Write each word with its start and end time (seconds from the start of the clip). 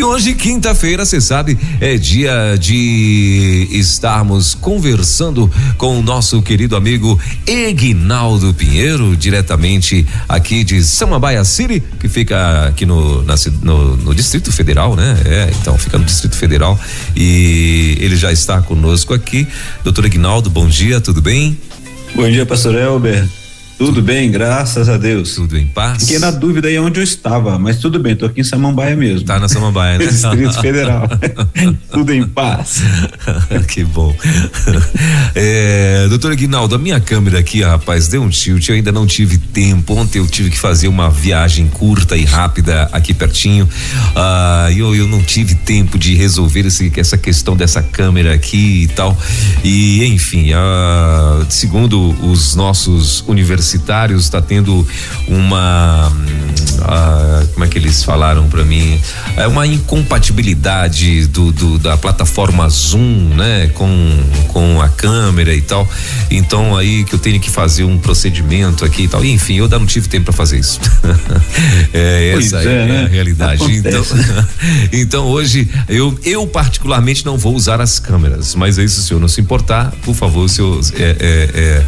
E 0.00 0.02
hoje, 0.02 0.34
quinta-feira, 0.34 1.04
você 1.04 1.20
sabe, 1.20 1.58
é 1.78 1.98
dia 1.98 2.56
de 2.58 3.68
estarmos 3.70 4.54
conversando 4.54 5.52
com 5.76 5.98
o 5.98 6.02
nosso 6.02 6.40
querido 6.40 6.74
amigo 6.74 7.20
Egnaldo 7.46 8.54
Pinheiro, 8.54 9.14
diretamente 9.14 10.06
aqui 10.26 10.64
de 10.64 10.82
Samambaia 10.82 11.44
City, 11.44 11.82
que 12.00 12.08
fica 12.08 12.68
aqui 12.68 12.86
no, 12.86 13.22
na, 13.24 13.34
no, 13.60 13.98
no 13.98 14.14
Distrito 14.14 14.50
Federal, 14.50 14.96
né? 14.96 15.18
É, 15.26 15.52
então, 15.60 15.76
fica 15.76 15.98
no 15.98 16.04
Distrito 16.06 16.34
Federal. 16.34 16.80
E 17.14 17.98
ele 18.00 18.16
já 18.16 18.32
está 18.32 18.62
conosco 18.62 19.12
aqui. 19.12 19.46
Doutor 19.84 20.06
Egnaldo, 20.06 20.48
bom 20.48 20.66
dia, 20.66 20.98
tudo 20.98 21.20
bem? 21.20 21.58
Bom 22.14 22.26
dia, 22.26 22.46
pastor 22.46 22.74
Elber. 22.74 23.28
Tudo 23.80 24.02
bem, 24.02 24.30
graças 24.30 24.90
a 24.90 24.98
Deus. 24.98 25.34
Tudo 25.36 25.56
em 25.56 25.66
paz. 25.66 26.02
Fiquei 26.02 26.18
na 26.18 26.30
dúvida 26.30 26.68
aí 26.68 26.78
onde 26.78 27.00
eu 27.00 27.02
estava, 27.02 27.58
mas 27.58 27.78
tudo 27.78 27.98
bem, 27.98 28.14
tô 28.14 28.26
aqui 28.26 28.42
em 28.42 28.44
Samambaia 28.44 28.94
mesmo. 28.94 29.24
Tá 29.24 29.38
na 29.38 29.48
Samambaia, 29.48 29.98
né? 29.98 30.04
Distrito 30.04 30.60
Federal. 30.60 31.08
tudo 31.90 32.12
em 32.12 32.26
paz. 32.26 32.82
que 33.66 33.82
bom. 33.82 34.14
É, 35.34 36.06
doutor 36.10 36.30
Aguinaldo, 36.32 36.74
a 36.74 36.78
minha 36.78 37.00
câmera 37.00 37.38
aqui, 37.38 37.62
rapaz, 37.62 38.06
deu 38.06 38.22
um 38.22 38.28
tilt, 38.28 38.68
eu 38.68 38.74
ainda 38.74 38.92
não 38.92 39.06
tive 39.06 39.38
tempo. 39.38 39.94
Ontem 39.94 40.18
eu 40.18 40.26
tive 40.26 40.50
que 40.50 40.58
fazer 40.58 40.86
uma 40.86 41.08
viagem 41.08 41.66
curta 41.66 42.18
e 42.18 42.24
rápida 42.26 42.82
aqui 42.92 43.14
pertinho. 43.14 43.66
Ah, 44.14 44.68
eu, 44.76 44.94
eu 44.94 45.08
não 45.08 45.22
tive 45.22 45.54
tempo 45.54 45.98
de 45.98 46.14
resolver 46.14 46.66
esse, 46.66 46.92
essa 46.96 47.16
questão 47.16 47.56
dessa 47.56 47.82
câmera 47.82 48.34
aqui 48.34 48.82
e 48.82 48.88
tal. 48.88 49.18
E, 49.64 50.04
enfim, 50.04 50.52
ah, 50.52 51.46
segundo 51.48 52.14
os 52.30 52.54
nossos 52.54 53.24
universitários, 53.26 53.69
universitários 53.70 54.24
está 54.24 54.40
tendo 54.40 54.86
uma 55.28 56.08
uh, 56.08 57.46
como 57.52 57.64
é 57.64 57.68
que 57.68 57.78
eles 57.78 58.02
falaram 58.02 58.48
para 58.48 58.64
mim? 58.64 59.00
É 59.36 59.46
uma 59.46 59.66
incompatibilidade 59.66 61.26
do, 61.26 61.52
do, 61.52 61.78
da 61.78 61.96
plataforma 61.96 62.68
Zoom 62.68 63.34
né 63.34 63.70
com 63.74 63.88
com 64.48 64.80
a 64.80 64.88
câmera 64.88 65.54
e 65.54 65.60
tal. 65.60 65.88
Então 66.30 66.76
aí 66.76 67.04
que 67.04 67.14
eu 67.14 67.18
tenho 67.18 67.38
que 67.40 67.50
fazer 67.50 67.84
um 67.84 67.98
procedimento 67.98 68.84
aqui 68.84 69.02
e 69.02 69.08
tal. 69.08 69.24
Enfim 69.24 69.56
eu 69.56 69.64
ainda 69.64 69.78
não 69.78 69.86
tive 69.86 70.08
tempo 70.08 70.26
para 70.26 70.34
fazer 70.34 70.58
isso. 70.58 70.80
É 71.92 72.30
pois 72.32 72.52
essa 72.52 72.68
é, 72.68 72.72
é, 72.72 72.86
né? 72.86 73.04
a 73.04 73.08
realidade 73.08 73.62
Acontece. 73.62 73.88
então 73.88 74.04
então 74.92 75.26
hoje 75.26 75.68
eu 75.88 76.18
eu 76.24 76.46
particularmente 76.46 77.24
não 77.24 77.36
vou 77.36 77.54
usar 77.54 77.80
as 77.80 77.98
câmeras. 77.98 78.54
Mas 78.54 78.78
é 78.78 78.84
isso 78.84 78.96
se 78.96 79.00
o 79.00 79.04
senhor 79.04 79.20
não 79.20 79.28
se 79.28 79.40
importar 79.40 79.92
por 80.02 80.14
favor 80.14 80.44
o 80.44 80.48
senhor 80.48 80.80
é, 80.94 81.16
é, 81.20 81.84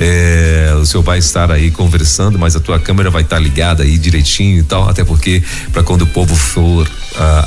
é, 0.00 0.70
é, 0.70 0.74
o 0.74 0.84
senhor 0.84 1.02
vai 1.02 1.18
estar 1.24 1.50
aí 1.50 1.70
conversando, 1.70 2.38
mas 2.38 2.56
a 2.56 2.60
tua 2.60 2.78
câmera 2.78 3.10
vai 3.10 3.22
estar 3.22 3.38
ligada 3.38 3.82
aí 3.82 3.98
direitinho 3.98 4.60
e 4.60 4.62
tal, 4.62 4.88
até 4.88 5.04
porque 5.04 5.42
para 5.72 5.82
quando 5.82 6.02
o 6.02 6.06
povo 6.06 6.34
for 6.34 6.86
uh, 6.86 6.90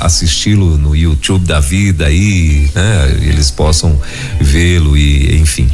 assisti-lo 0.00 0.76
no 0.76 0.94
YouTube 0.94 1.46
da 1.46 1.60
vida 1.60 2.06
aí, 2.06 2.70
né, 2.74 3.18
eles 3.22 3.50
possam 3.50 3.98
vê-lo 4.40 4.96
e 4.96 5.36
enfim. 5.40 5.68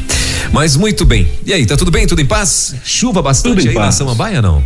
Mas 0.52 0.76
muito 0.76 1.04
bem. 1.04 1.28
E 1.44 1.52
aí, 1.52 1.66
tá 1.66 1.76
tudo 1.76 1.90
bem? 1.90 2.06
Tudo 2.06 2.20
em 2.20 2.26
paz? 2.26 2.74
Chuva 2.84 3.20
bastante 3.20 3.68
aí 3.68 3.74
na 3.74 3.80
paz. 3.80 3.96
Samambaia 3.96 4.40
não? 4.40 4.62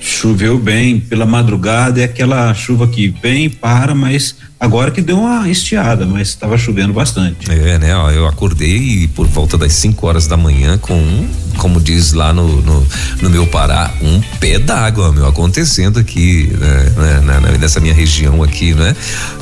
Choveu 0.00 0.58
bem 0.58 1.00
pela 1.00 1.26
madrugada, 1.26 2.00
é 2.00 2.04
aquela 2.04 2.52
chuva 2.54 2.86
que 2.86 3.08
vem, 3.08 3.50
para, 3.50 3.94
mas 3.94 4.36
agora 4.58 4.90
que 4.90 5.00
deu 5.02 5.18
uma 5.18 5.48
estiada, 5.48 6.06
mas 6.06 6.28
estava 6.28 6.56
chovendo 6.56 6.92
bastante. 6.92 7.50
É, 7.50 7.78
né? 7.78 7.96
Ó, 7.96 8.10
eu 8.10 8.26
acordei 8.26 9.08
por 9.14 9.26
volta 9.26 9.56
das 9.58 9.72
5 9.74 10.06
horas 10.06 10.26
da 10.26 10.36
manhã 10.36 10.78
com 10.78 10.94
um, 10.94 11.28
como 11.58 11.80
diz 11.80 12.12
lá 12.12 12.32
no, 12.32 12.62
no, 12.62 12.86
no 13.22 13.30
meu 13.30 13.46
Pará, 13.46 13.92
um 14.02 14.20
pé 14.40 14.58
d'água, 14.58 15.12
meu, 15.12 15.26
acontecendo 15.26 15.98
aqui, 15.98 16.50
né, 16.58 16.92
né, 16.96 17.20
na- 17.20 17.40
na- 17.40 17.58
nessa 17.58 17.80
minha 17.80 17.94
região 17.94 18.42
aqui, 18.42 18.74
né? 18.74 18.94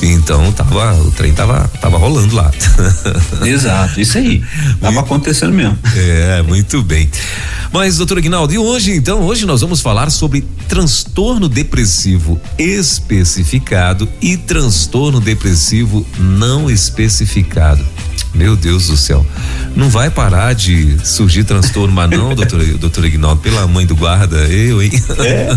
Então 0.02 0.50
tava, 0.52 0.94
o 1.00 1.10
trem 1.10 1.32
tava, 1.32 1.69
tava 1.81 1.96
rolando 1.98 2.34
lá. 2.34 2.50
Exato, 3.44 4.00
isso 4.00 4.19
aí. 4.19 4.42
Tava 4.81 5.00
acontecendo 5.00 5.52
mesmo. 5.52 5.78
É, 5.96 6.42
muito 6.42 6.82
bem. 6.82 7.08
Mas, 7.72 7.96
doutor 7.96 8.19
Aguinaldo, 8.19 8.54
e 8.54 8.58
hoje, 8.58 8.92
então, 8.94 9.20
hoje 9.22 9.44
nós 9.46 9.60
vamos 9.60 9.81
falar 9.81 10.08
sobre 10.10 10.44
transtorno 10.69 11.48
depressivo 11.48 12.41
especificado 12.56 14.08
e 14.22 14.36
transtorno 14.36 15.03
depressivo 15.20 16.06
não 16.19 16.70
especificado. 16.70 17.84
Meu 18.34 18.56
Deus 18.56 18.88
do 18.88 18.97
céu. 18.97 19.25
Não 19.76 19.88
vai 19.88 20.10
parar 20.10 20.54
de 20.54 20.97
surgir 21.06 21.44
transtorno, 21.44 21.94
mas 21.94 22.10
não, 22.10 22.34
doutor, 22.34 22.65
doutor 22.78 23.04
Aguinaldo, 23.04 23.41
pela 23.41 23.66
mãe 23.66 23.87
do 23.87 23.94
guarda, 23.94 24.37
eu, 24.48 24.82
hein? 24.82 24.91
É. 25.20 25.56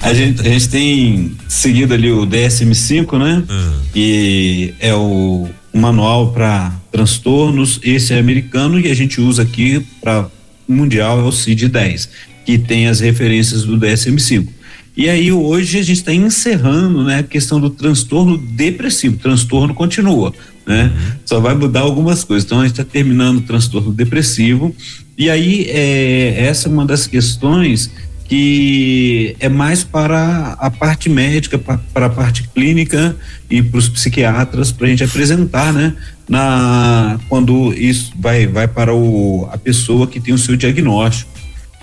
A 0.00 0.14
gente, 0.14 0.40
a 0.40 0.44
gente 0.44 0.68
tem 0.68 1.36
seguido 1.48 1.94
ali 1.94 2.12
o 2.12 2.24
DSM-5, 2.24 3.18
né? 3.18 3.42
Hum. 3.50 3.72
Que 3.92 4.74
é 4.78 4.94
o, 4.94 5.48
o 5.72 5.78
manual 5.78 6.32
para 6.32 6.72
transtornos. 6.92 7.80
Esse 7.82 8.14
é 8.14 8.18
americano 8.18 8.78
e 8.78 8.88
a 8.88 8.94
gente 8.94 9.20
usa 9.20 9.42
aqui 9.42 9.84
para 10.00 10.28
mundial 10.68 11.20
é 11.20 11.22
o 11.22 11.30
CID-10, 11.30 12.08
que 12.44 12.58
tem 12.58 12.88
as 12.88 13.00
referências 13.00 13.64
do 13.64 13.78
DSM-5. 13.78 14.46
E 14.96 15.08
aí 15.10 15.30
hoje 15.30 15.78
a 15.78 15.82
gente 15.82 15.98
está 15.98 16.12
encerrando, 16.14 17.04
né, 17.04 17.18
a 17.18 17.22
questão 17.22 17.60
do 17.60 17.68
transtorno 17.68 18.38
depressivo. 18.38 19.18
Transtorno 19.18 19.74
continua, 19.74 20.32
né? 20.66 20.90
Só 21.24 21.38
vai 21.38 21.54
mudar 21.54 21.80
algumas 21.80 22.24
coisas. 22.24 22.44
Então 22.46 22.60
a 22.60 22.62
gente 22.62 22.80
está 22.80 22.84
terminando 22.84 23.38
o 23.38 23.40
transtorno 23.42 23.92
depressivo. 23.92 24.74
E 25.18 25.28
aí 25.28 25.66
é, 25.68 26.46
essa 26.46 26.68
é 26.68 26.72
uma 26.72 26.86
das 26.86 27.06
questões 27.06 27.90
que 28.28 29.36
é 29.38 29.48
mais 29.48 29.84
para 29.84 30.56
a 30.58 30.70
parte 30.70 31.08
médica, 31.08 31.58
pa- 31.58 31.78
para 31.94 32.06
a 32.06 32.10
parte 32.10 32.48
clínica 32.54 33.14
e 33.48 33.62
para 33.62 33.78
os 33.78 33.88
psiquiatras 33.88 34.72
para 34.72 34.86
a 34.86 34.90
gente 34.90 35.04
apresentar, 35.04 35.72
né? 35.72 35.94
Na 36.28 37.20
quando 37.28 37.72
isso 37.74 38.12
vai 38.18 38.46
vai 38.46 38.66
para 38.66 38.92
o 38.94 39.46
a 39.52 39.58
pessoa 39.58 40.06
que 40.06 40.18
tem 40.18 40.34
o 40.34 40.38
seu 40.38 40.56
diagnóstico. 40.56 41.30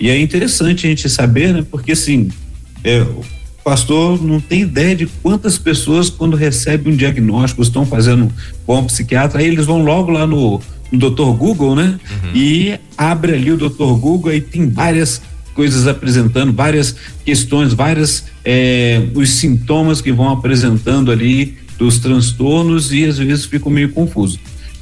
E 0.00 0.10
é 0.10 0.20
interessante 0.20 0.86
a 0.86 0.90
gente 0.90 1.08
saber, 1.08 1.54
né? 1.54 1.64
Porque 1.70 1.92
assim, 1.92 2.28
é, 2.84 3.00
o 3.00 3.24
pastor 3.64 4.22
não 4.22 4.38
tem 4.38 4.60
ideia 4.60 4.94
de 4.94 5.06
quantas 5.06 5.56
pessoas 5.56 6.10
quando 6.10 6.36
recebem 6.36 6.92
um 6.92 6.96
diagnóstico 6.96 7.62
estão 7.62 7.86
fazendo 7.86 8.30
com 8.66 8.78
um 8.78 8.84
psiquiatra, 8.84 9.40
aí 9.40 9.46
eles 9.46 9.64
vão 9.64 9.82
logo 9.82 10.10
lá 10.10 10.26
no, 10.26 10.60
no 10.92 11.10
Dr. 11.10 11.32
Google, 11.36 11.74
né? 11.74 11.98
E 12.34 12.78
abre 12.96 13.32
ali 13.32 13.50
o 13.50 13.56
Dr. 13.56 13.94
Google 13.98 14.34
e 14.34 14.40
tem 14.40 14.68
várias 14.68 15.22
coisas 15.54 15.86
apresentando, 15.86 16.52
várias 16.52 16.94
questões, 17.24 17.72
várias 17.72 18.24
eh, 18.44 19.02
os 19.14 19.30
sintomas 19.30 20.00
que 20.00 20.12
vão 20.12 20.30
apresentando 20.30 21.10
ali 21.10 21.56
dos 21.78 21.98
transtornos 21.98 22.92
e 22.92 23.04
às 23.04 23.18
vezes 23.18 23.46
ficam 23.46 23.70
meio 23.70 23.90
confuso. 23.90 24.38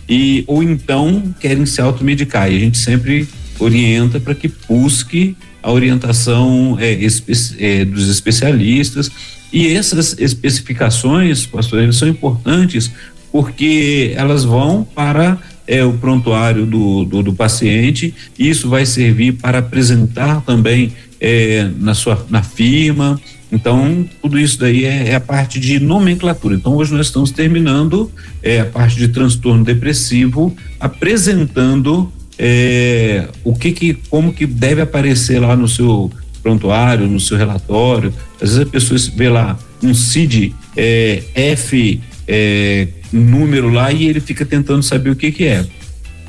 E 0.09 0.45
ou 0.47 0.63
então 0.63 1.35
querem 1.39 1.65
se 1.67 1.81
automedicar. 1.81 2.51
E 2.51 2.57
a 2.57 2.59
gente 2.59 2.79
sempre 2.79 3.29
orienta 3.59 4.19
para 4.19 4.35
que 4.35 4.51
busque 4.69 5.37
a 5.63 5.71
orientação 5.71 6.77
eh, 6.81 6.93
espe- 6.95 7.57
eh, 7.59 7.85
dos 7.85 8.09
especialistas. 8.09 9.11
E 9.53 9.69
essas 9.69 10.19
especificações, 10.19 11.47
pastor, 11.47 11.93
são 11.93 12.09
importantes 12.09 12.91
porque 13.31 14.13
elas 14.17 14.45
vão 14.45 14.83
para 14.83 15.39
é, 15.67 15.85
o 15.85 15.93
prontuário 15.95 16.67
do, 16.67 17.05
do, 17.05 17.23
do 17.23 17.33
paciente. 17.33 18.15
Isso 18.39 18.69
vai 18.69 18.85
servir 18.85 19.33
para 19.33 19.59
apresentar 19.59 20.41
também 20.43 20.93
é, 21.21 21.69
na 21.79 21.95
sua 21.95 22.27
na 22.29 22.43
firma. 22.43 23.21
Então, 23.51 24.09
tudo 24.21 24.39
isso 24.39 24.59
daí 24.59 24.85
é, 24.85 25.09
é 25.09 25.15
a 25.15 25.21
parte 25.21 25.61
de 25.61 25.79
nomenclatura. 25.79 26.55
Então, 26.55 26.75
hoje 26.75 26.95
nós 26.95 27.07
estamos 27.07 27.31
terminando 27.31 28.11
é, 28.43 28.61
a 28.61 28.65
parte 28.65 28.97
de 28.97 29.09
transtorno 29.09 29.63
depressivo, 29.63 30.57
apresentando 30.81 32.11
é, 32.39 33.29
o 33.45 33.55
que 33.55 33.73
que, 33.73 33.95
como 34.09 34.33
que 34.33 34.47
deve 34.47 34.81
aparecer 34.81 35.41
lá 35.41 35.55
no 35.55 35.69
seu 35.69 36.11
prontuário, 36.43 37.07
no 37.07 37.21
seu 37.21 37.39
relatório. 37.39 38.13
Às 38.41 38.51
vezes 38.51 38.59
a 38.61 38.67
pessoa 38.67 39.01
vê 39.15 39.29
lá 39.29 39.59
um 39.83 39.95
CID 39.95 40.55
é, 40.77 41.23
F 41.35 42.01
é, 42.27 42.89
número 43.13 43.71
lá 43.71 43.93
e 43.93 44.07
ele 44.07 44.21
fica 44.21 44.45
tentando 44.45 44.83
saber 44.83 45.11
o 45.11 45.17
que 45.17 45.31
que 45.31 45.45
é. 45.45 45.65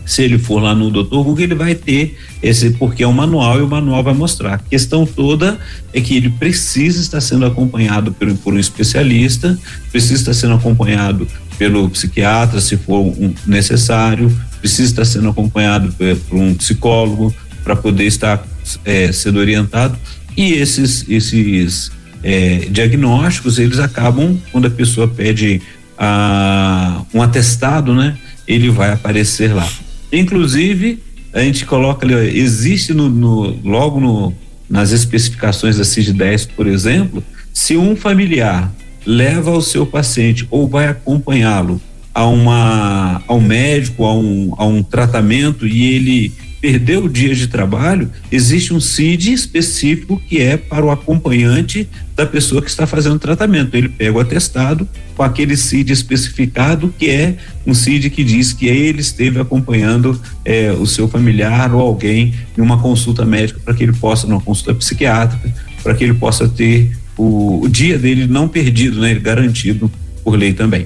Se 0.05 0.21
ele 0.21 0.37
for 0.37 0.61
lá 0.61 0.75
no 0.75 0.91
Dr. 0.91 1.09
Google, 1.09 1.39
ele 1.39 1.55
vai 1.55 1.73
ter 1.73 2.17
esse, 2.41 2.71
porque 2.71 3.03
é 3.03 3.07
um 3.07 3.13
manual 3.13 3.59
e 3.59 3.61
o 3.61 3.67
manual 3.67 4.03
vai 4.03 4.13
mostrar. 4.13 4.55
A 4.55 4.57
questão 4.57 5.05
toda 5.05 5.57
é 5.93 6.01
que 6.01 6.17
ele 6.17 6.29
precisa 6.29 6.99
estar 6.99 7.21
sendo 7.21 7.45
acompanhado 7.45 8.11
por, 8.11 8.33
por 8.35 8.53
um 8.53 8.59
especialista, 8.59 9.57
precisa 9.91 10.15
estar 10.15 10.33
sendo 10.33 10.55
acompanhado 10.55 11.25
pelo 11.57 11.89
psiquiatra, 11.89 12.59
se 12.59 12.75
for 12.75 12.99
um 12.99 13.33
necessário, 13.47 14.29
precisa 14.63 14.89
estar 14.89 15.03
sendo 15.03 15.27
acompanhado 15.27 15.91
por, 15.91 16.15
por 16.15 16.37
um 16.37 16.55
psicólogo 16.55 17.35
para 17.65 17.75
poder 17.75 18.05
estar 18.05 18.41
eh, 18.85 19.11
sendo 19.11 19.37
orientado. 19.37 19.97
E 20.37 20.53
esses, 20.53 21.05
esses 21.09 21.91
é, 22.23 22.69
diagnósticos, 22.71 23.59
eles 23.59 23.77
acabam, 23.77 24.37
quando 24.53 24.67
a 24.67 24.69
pessoa 24.69 25.05
pede 25.05 25.61
ah, 25.97 27.03
um 27.13 27.21
atestado, 27.21 27.93
né? 27.93 28.17
Ele 28.47 28.69
vai 28.69 28.93
aparecer 28.93 29.53
lá. 29.53 29.69
Inclusive, 30.11 31.03
a 31.33 31.41
gente 31.41 31.65
coloca 31.65 32.05
ali, 32.05 32.39
existe 32.39 32.93
no, 32.93 33.09
no 33.09 33.59
logo 33.65 33.99
no, 33.99 34.33
nas 34.69 34.91
especificações 34.91 35.77
da 35.77 35.83
CID-10, 35.83 36.47
por 36.55 36.67
exemplo, 36.67 37.21
se 37.53 37.75
um 37.75 37.97
familiar 37.97 38.71
leva 39.05 39.51
o 39.51 39.61
seu 39.61 39.85
paciente 39.85 40.47
ou 40.49 40.69
vai 40.69 40.87
acompanhá-lo 40.87 41.81
a 42.13 42.25
uma 42.27 43.21
ao 43.27 43.41
médico, 43.41 44.05
a 44.05 44.13
um, 44.13 44.53
a 44.57 44.65
um 44.65 44.83
tratamento 44.83 45.67
e 45.67 45.93
ele 45.93 46.33
perdeu 46.63 47.03
o 47.03 47.09
dia 47.09 47.35
de 47.35 47.47
trabalho, 47.47 48.09
existe 48.31 48.73
um 48.73 48.79
CID 48.79 49.33
específico 49.33 50.17
que 50.29 50.39
é 50.39 50.55
para 50.55 50.85
o 50.85 50.91
acompanhante 50.91 51.89
da 52.15 52.25
pessoa 52.25 52.61
que 52.61 52.69
está 52.69 52.87
fazendo 52.87 53.15
o 53.15 53.19
tratamento. 53.19 53.75
Ele 53.75 53.89
pega 53.89 54.17
o 54.17 54.21
atestado 54.21 54.87
com 55.13 55.23
aquele 55.23 55.57
CID 55.57 55.91
especificado, 55.91 56.93
que 56.97 57.09
é 57.09 57.35
um 57.67 57.73
CID 57.73 58.09
que 58.09 58.23
diz 58.23 58.53
que 58.53 58.67
ele 58.67 59.01
esteve 59.01 59.41
acompanhando 59.41 60.17
é, 60.45 60.71
o 60.71 60.85
seu 60.85 61.09
familiar 61.09 61.75
ou 61.75 61.81
alguém 61.81 62.33
em 62.57 62.61
uma 62.61 62.79
consulta 62.79 63.25
médica 63.25 63.59
para 63.59 63.73
que 63.73 63.83
ele 63.83 63.91
possa, 63.91 64.25
numa 64.25 64.39
consulta 64.39 64.73
psiquiátrica, 64.73 65.53
para 65.83 65.93
que 65.93 66.05
ele 66.05 66.13
possa 66.13 66.47
ter 66.47 66.97
o, 67.17 67.61
o 67.61 67.67
dia 67.67 67.97
dele 67.97 68.25
não 68.25 68.47
perdido, 68.47 69.01
né? 69.01 69.13
Garantido 69.15 69.91
por 70.23 70.37
lei 70.37 70.53
também. 70.53 70.85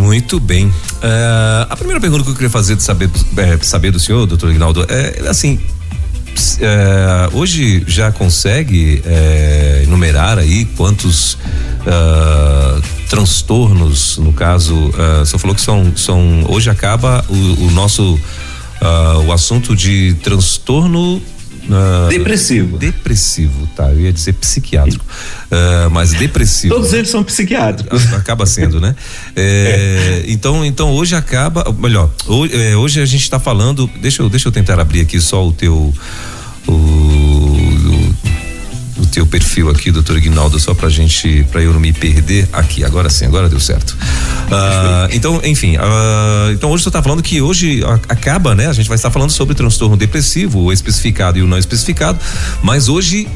Muito 0.00 0.40
bem. 0.40 0.66
Uh, 0.66 0.72
a 1.68 1.76
primeira 1.76 2.00
pergunta 2.00 2.24
que 2.24 2.30
eu 2.30 2.34
queria 2.34 2.48
fazer 2.48 2.74
de 2.74 2.82
saber, 2.82 3.10
é, 3.36 3.58
saber 3.58 3.90
do 3.90 4.00
senhor, 4.00 4.26
doutor 4.26 4.50
Ignaldo, 4.50 4.86
é 4.88 5.28
assim. 5.28 5.60
É, 6.58 7.28
hoje 7.34 7.84
já 7.86 8.10
consegue 8.10 9.02
é, 9.04 9.82
enumerar 9.84 10.38
aí 10.38 10.64
quantos 10.64 11.34
uh, 11.34 12.82
transtornos, 13.10 14.16
no 14.16 14.32
caso, 14.32 14.74
uh, 14.74 15.18
você 15.18 15.36
falou 15.38 15.54
que 15.54 15.60
são, 15.60 15.94
são 15.94 16.46
hoje 16.48 16.70
acaba 16.70 17.22
o, 17.28 17.66
o 17.66 17.70
nosso 17.72 18.14
uh, 18.14 19.26
o 19.26 19.32
assunto 19.32 19.76
de 19.76 20.14
transtorno 20.22 21.20
Uh, 21.70 22.08
depressivo. 22.08 22.76
Depressivo, 22.76 23.68
tá? 23.76 23.90
Eu 23.90 24.00
ia 24.00 24.12
dizer 24.12 24.32
psiquiátrico. 24.32 25.04
Uh, 25.04 25.90
mas 25.90 26.12
depressivo. 26.12 26.74
Todos 26.74 26.92
eles 26.92 27.08
são 27.08 27.22
psiquiátricos. 27.22 28.12
Acaba 28.12 28.44
sendo, 28.44 28.80
né? 28.80 28.96
É, 29.36 30.22
é. 30.26 30.30
Então, 30.32 30.64
então 30.64 30.90
hoje 30.90 31.14
acaba. 31.14 31.64
Melhor, 31.78 32.10
hoje, 32.26 32.60
é, 32.60 32.76
hoje 32.76 33.00
a 33.00 33.06
gente 33.06 33.22
está 33.22 33.38
falando. 33.38 33.88
Deixa 34.00 34.20
eu, 34.22 34.28
deixa 34.28 34.48
eu 34.48 34.52
tentar 34.52 34.80
abrir 34.80 35.02
aqui 35.02 35.20
só 35.20 35.46
o 35.46 35.52
teu. 35.52 35.94
O 36.66 36.99
teu 39.10 39.26
perfil 39.26 39.68
aqui, 39.68 39.90
doutor 39.90 40.16
Ignaldo, 40.16 40.58
só 40.58 40.74
pra 40.74 40.88
gente, 40.88 41.44
pra 41.50 41.62
eu 41.62 41.72
não 41.72 41.80
me 41.80 41.92
perder 41.92 42.48
aqui. 42.52 42.84
Agora 42.84 43.10
sim, 43.10 43.26
agora 43.26 43.48
deu 43.48 43.60
certo. 43.60 43.90
Uh, 43.90 45.12
então, 45.12 45.40
enfim, 45.44 45.76
uh, 45.76 46.52
então 46.52 46.70
hoje 46.70 46.84
você 46.84 46.88
está 46.88 47.02
falando 47.02 47.22
que 47.22 47.40
hoje 47.40 47.82
acaba, 48.08 48.54
né? 48.54 48.68
A 48.68 48.72
gente 48.72 48.88
vai 48.88 48.96
estar 48.96 49.10
falando 49.10 49.30
sobre 49.30 49.54
transtorno 49.54 49.96
depressivo, 49.96 50.60
o 50.60 50.72
especificado 50.72 51.38
e 51.38 51.42
o 51.42 51.46
não 51.46 51.58
especificado, 51.58 52.18
mas 52.62 52.88
hoje 52.88 53.28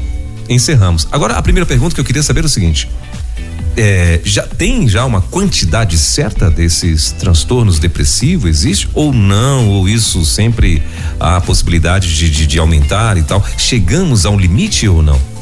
encerramos. 0.49 1.07
Agora, 1.11 1.35
a 1.35 1.41
primeira 1.41 1.65
pergunta 1.65 1.93
que 1.93 2.01
eu 2.01 2.05
queria 2.05 2.23
saber 2.23 2.43
é 2.43 2.45
o 2.45 2.49
seguinte: 2.49 2.89
é, 3.77 4.21
já 4.23 4.43
tem 4.43 4.87
já 4.87 5.05
uma 5.05 5.21
quantidade 5.21 5.97
certa 5.97 6.49
desses 6.49 7.11
transtornos 7.11 7.77
depressivos 7.79 8.49
existe 8.49 8.89
ou 8.93 9.13
não 9.13 9.67
ou 9.69 9.89
isso 9.89 10.23
sempre 10.25 10.81
há 11.19 11.37
a 11.37 11.41
possibilidade 11.41 12.15
de, 12.15 12.29
de, 12.29 12.47
de 12.47 12.59
aumentar 12.59 13.17
e 13.17 13.23
tal 13.23 13.45
chegamos 13.57 14.25
a 14.25 14.29
um 14.29 14.39
limite 14.39 14.87
ou 14.87 15.03
não 15.03 15.34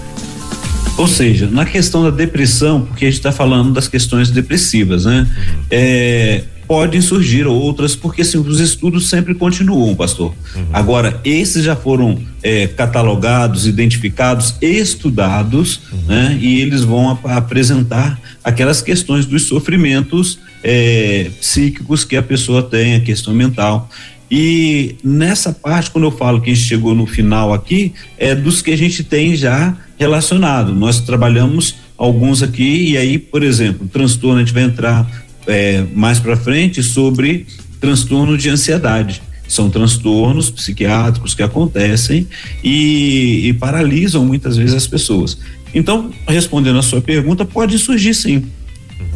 ou 0.98 1.08
seja, 1.08 1.48
na 1.50 1.66
questão 1.66 2.04
da 2.04 2.10
depressão, 2.10 2.82
porque 2.82 3.06
a 3.06 3.10
gente 3.10 3.18
está 3.18 3.32
falando 3.32 3.74
das 3.74 3.88
questões 3.88 4.30
depressivas, 4.30 5.06
né? 5.06 5.28
Uhum. 5.30 5.64
É, 5.72 6.44
podem 6.68 7.02
surgir 7.02 7.46
outras, 7.46 7.96
porque 7.96 8.22
assim, 8.22 8.38
os 8.38 8.60
estudos 8.60 9.10
sempre 9.10 9.34
continuam, 9.34 9.96
pastor. 9.96 10.34
Uhum. 10.56 10.66
Agora, 10.72 11.20
esses 11.24 11.64
já 11.64 11.76
foram 11.76 12.20
é, 12.42 12.68
catalogados, 12.68 13.68
identificados, 13.68 14.56
estudados, 14.62 15.82
uhum. 15.92 16.02
né? 16.08 16.38
E 16.40 16.62
eles 16.62 16.82
vão 16.84 17.10
ap 17.10 17.26
apresentar 17.26 18.20
aquelas 18.44 18.82
questões 18.82 19.26
dos 19.26 19.44
sofrimentos 19.44 20.40
é, 20.64 21.30
psíquicos 21.40 22.04
que 22.04 22.16
a 22.16 22.24
pessoa 22.24 22.64
tem, 22.64 22.96
a 22.96 23.00
questão 23.02 23.34
mental. 23.34 23.90
E 24.36 24.96
nessa 25.04 25.54
parte, 25.54 25.92
quando 25.92 26.06
eu 26.06 26.12
falo 26.12 26.42
que 26.42 26.50
a 26.50 26.54
gente 26.56 26.66
chegou 26.66 26.96
no 26.96 27.06
final 27.06 27.54
aqui, 27.54 27.94
é 28.18 28.34
dos 28.34 28.64
que 28.64 28.72
a 28.72 28.76
gente 28.76 29.04
tem 29.04 29.36
já 29.36 29.78
relacionado. 29.96 30.74
Nós 30.74 31.02
trabalhamos 31.02 31.76
alguns 31.96 32.42
aqui 32.42 32.90
e 32.90 32.98
aí, 32.98 33.20
por 33.20 33.44
exemplo, 33.44 33.88
transtorno, 33.88 34.38
a 34.38 34.40
gente 34.40 34.52
vai 34.52 34.64
entrar 34.64 35.08
é, 35.46 35.86
mais 35.94 36.20
para 36.20 36.36
frente 36.36 36.82
sobre 36.82 37.46
transtorno 37.80 38.36
de 38.36 38.50
ansiedade. 38.50 39.22
São 39.48 39.70
transtornos 39.70 40.50
psiquiátricos 40.50 41.36
que 41.36 41.44
acontecem 41.44 42.28
e, 42.64 43.50
e 43.50 43.54
paralisam 43.54 44.26
muitas 44.26 44.58
vezes 44.58 44.74
as 44.74 44.88
pessoas. 44.88 45.38
Então, 45.76 46.10
respondendo 46.28 46.80
a 46.80 46.82
sua 46.82 47.02
pergunta, 47.02 47.46
pode 47.46 47.78
surgir 47.78 48.16
sim. 48.16 48.46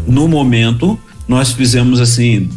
No 0.08 0.28
momento, 0.28 1.00
nós 1.28 1.54
fizemos 1.54 2.00
assim 2.00 2.48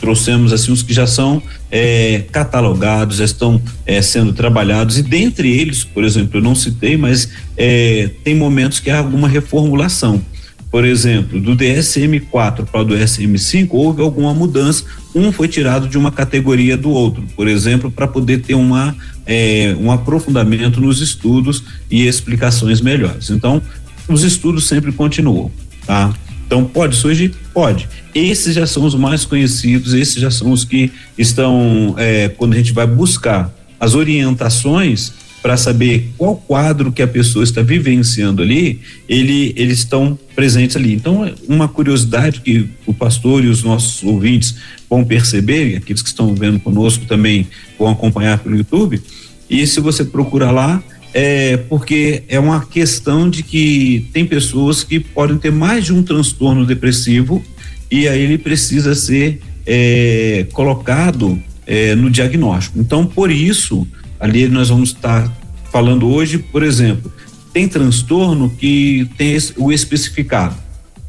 trouxemos 0.00 0.52
assim 0.52 0.72
os 0.72 0.82
que 0.82 0.92
já 0.92 1.06
são 1.06 1.42
é, 1.70 2.24
catalogados, 2.32 3.16
já 3.18 3.24
estão 3.24 3.60
é, 3.84 4.00
sendo 4.00 4.32
trabalhados 4.32 4.98
e 4.98 5.02
dentre 5.02 5.50
eles, 5.50 5.84
por 5.84 6.04
exemplo, 6.04 6.38
eu 6.38 6.42
não 6.42 6.54
citei, 6.54 6.96
mas 6.96 7.28
é, 7.56 8.10
tem 8.24 8.34
momentos 8.34 8.80
que 8.80 8.90
há 8.90 8.98
alguma 8.98 9.28
reformulação. 9.28 10.22
Por 10.70 10.84
exemplo, 10.84 11.40
do 11.40 11.56
DSM-4 11.56 12.66
para 12.66 12.82
o 12.82 12.86
DSM-5 12.86 13.68
houve 13.70 14.02
alguma 14.02 14.34
mudança. 14.34 14.84
Um 15.14 15.32
foi 15.32 15.48
tirado 15.48 15.88
de 15.88 15.96
uma 15.96 16.12
categoria 16.12 16.76
do 16.76 16.90
outro, 16.90 17.24
por 17.34 17.48
exemplo, 17.48 17.90
para 17.90 18.06
poder 18.06 18.42
ter 18.42 18.54
uma 18.54 18.94
é, 19.26 19.74
um 19.78 19.90
aprofundamento 19.90 20.80
nos 20.80 21.00
estudos 21.00 21.62
e 21.90 22.06
explicações 22.06 22.80
melhores. 22.80 23.30
Então, 23.30 23.62
os 24.08 24.24
estudos 24.24 24.66
sempre 24.66 24.92
continuam, 24.92 25.50
tá? 25.86 26.14
Então, 26.48 26.64
pode 26.64 26.96
surgir? 26.96 27.34
Pode. 27.52 27.86
Esses 28.14 28.54
já 28.54 28.66
são 28.66 28.82
os 28.84 28.94
mais 28.94 29.26
conhecidos, 29.26 29.92
esses 29.92 30.14
já 30.14 30.30
são 30.30 30.50
os 30.50 30.64
que 30.64 30.90
estão, 31.18 31.94
é, 31.98 32.30
quando 32.30 32.54
a 32.54 32.56
gente 32.56 32.72
vai 32.72 32.86
buscar 32.86 33.52
as 33.78 33.94
orientações 33.94 35.12
para 35.42 35.58
saber 35.58 36.10
qual 36.16 36.36
quadro 36.36 36.90
que 36.90 37.02
a 37.02 37.06
pessoa 37.06 37.44
está 37.44 37.60
vivenciando 37.60 38.42
ali, 38.42 38.80
ele, 39.06 39.52
eles 39.56 39.80
estão 39.80 40.18
presentes 40.34 40.74
ali. 40.74 40.94
Então, 40.94 41.30
uma 41.46 41.68
curiosidade 41.68 42.40
que 42.40 42.66
o 42.86 42.94
pastor 42.94 43.44
e 43.44 43.48
os 43.48 43.62
nossos 43.62 44.02
ouvintes 44.02 44.54
vão 44.88 45.04
perceber, 45.04 45.76
aqueles 45.76 46.00
que 46.00 46.08
estão 46.08 46.34
vendo 46.34 46.58
conosco 46.58 47.04
também 47.04 47.46
vão 47.78 47.88
acompanhar 47.88 48.38
pelo 48.38 48.56
YouTube, 48.56 49.02
e 49.50 49.66
se 49.66 49.80
você 49.80 50.02
procura 50.02 50.50
lá, 50.50 50.82
é 51.20 51.56
porque 51.56 52.22
é 52.28 52.38
uma 52.38 52.64
questão 52.64 53.28
de 53.28 53.42
que 53.42 54.08
tem 54.12 54.24
pessoas 54.24 54.84
que 54.84 55.00
podem 55.00 55.36
ter 55.36 55.50
mais 55.50 55.86
de 55.86 55.92
um 55.92 56.00
transtorno 56.00 56.64
depressivo 56.64 57.44
e 57.90 58.06
aí 58.06 58.20
ele 58.20 58.38
precisa 58.38 58.94
ser 58.94 59.40
é, 59.66 60.46
colocado 60.52 61.36
é, 61.66 61.96
no 61.96 62.08
diagnóstico. 62.08 62.78
Então, 62.78 63.04
por 63.04 63.32
isso, 63.32 63.84
ali 64.20 64.46
nós 64.46 64.68
vamos 64.68 64.90
estar 64.90 65.28
falando 65.72 66.08
hoje, 66.08 66.38
por 66.38 66.62
exemplo, 66.62 67.12
tem 67.52 67.66
transtorno 67.66 68.48
que 68.50 69.10
tem 69.18 69.36
o 69.56 69.72
especificado, 69.72 70.54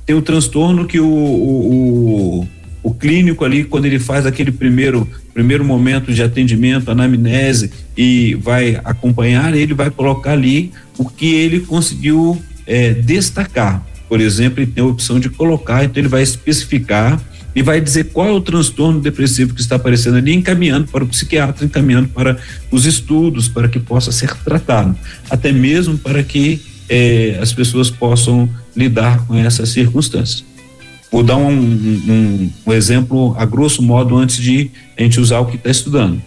tem 0.07 0.15
o 0.15 0.23
transtorno 0.23 0.87
que 0.87 0.99
o, 0.99 1.05
o, 1.05 2.39
o 2.39 2.47
o 2.81 2.93
clínico 2.93 3.43
ali, 3.43 3.63
quando 3.63 3.85
ele 3.85 3.99
faz 3.99 4.25
aquele 4.25 4.51
primeiro, 4.51 5.07
primeiro 5.33 5.65
momento 5.65 6.13
de 6.13 6.23
atendimento, 6.23 6.89
anamnese 6.89 7.71
e 7.97 8.35
vai 8.35 8.79
acompanhar, 8.83 9.53
ele 9.53 9.73
vai 9.73 9.89
colocar 9.89 10.31
ali 10.31 10.71
o 10.97 11.05
que 11.09 11.33
ele 11.33 11.59
conseguiu 11.61 12.41
é, 12.65 12.93
destacar. 12.93 13.85
Por 14.07 14.21
exemplo, 14.21 14.61
ele 14.61 14.71
tem 14.71 14.83
a 14.83 14.87
opção 14.87 15.19
de 15.19 15.29
colocar, 15.29 15.83
então 15.83 16.01
ele 16.01 16.07
vai 16.07 16.23
especificar 16.23 17.21
e 17.55 17.61
vai 17.61 17.81
dizer 17.81 18.05
qual 18.05 18.27
é 18.27 18.31
o 18.31 18.41
transtorno 18.41 18.99
depressivo 18.99 19.53
que 19.53 19.61
está 19.61 19.75
aparecendo 19.75 20.17
ali, 20.17 20.33
encaminhando 20.33 20.87
para 20.87 21.03
o 21.03 21.07
psiquiatra, 21.07 21.65
encaminhando 21.65 22.07
para 22.09 22.37
os 22.71 22.85
estudos, 22.85 23.47
para 23.47 23.67
que 23.67 23.79
possa 23.79 24.11
ser 24.11 24.33
tratado, 24.37 24.95
até 25.29 25.51
mesmo 25.51 25.97
para 25.97 26.23
que 26.23 26.61
eh, 26.87 27.37
as 27.41 27.51
pessoas 27.51 27.89
possam 27.89 28.49
lidar 28.75 29.25
com 29.25 29.35
essas 29.35 29.69
circunstâncias. 29.69 30.48
Vou 31.11 31.23
dar 31.23 31.37
um, 31.37 31.51
um, 31.51 32.49
um 32.67 32.73
exemplo 32.73 33.35
a 33.37 33.45
grosso 33.45 33.81
modo 33.81 34.15
antes 34.15 34.37
de 34.37 34.69
a 34.97 35.01
gente 35.01 35.19
usar 35.19 35.39
o 35.39 35.45
que 35.45 35.55
está 35.55 35.69
estudando. 35.69 36.21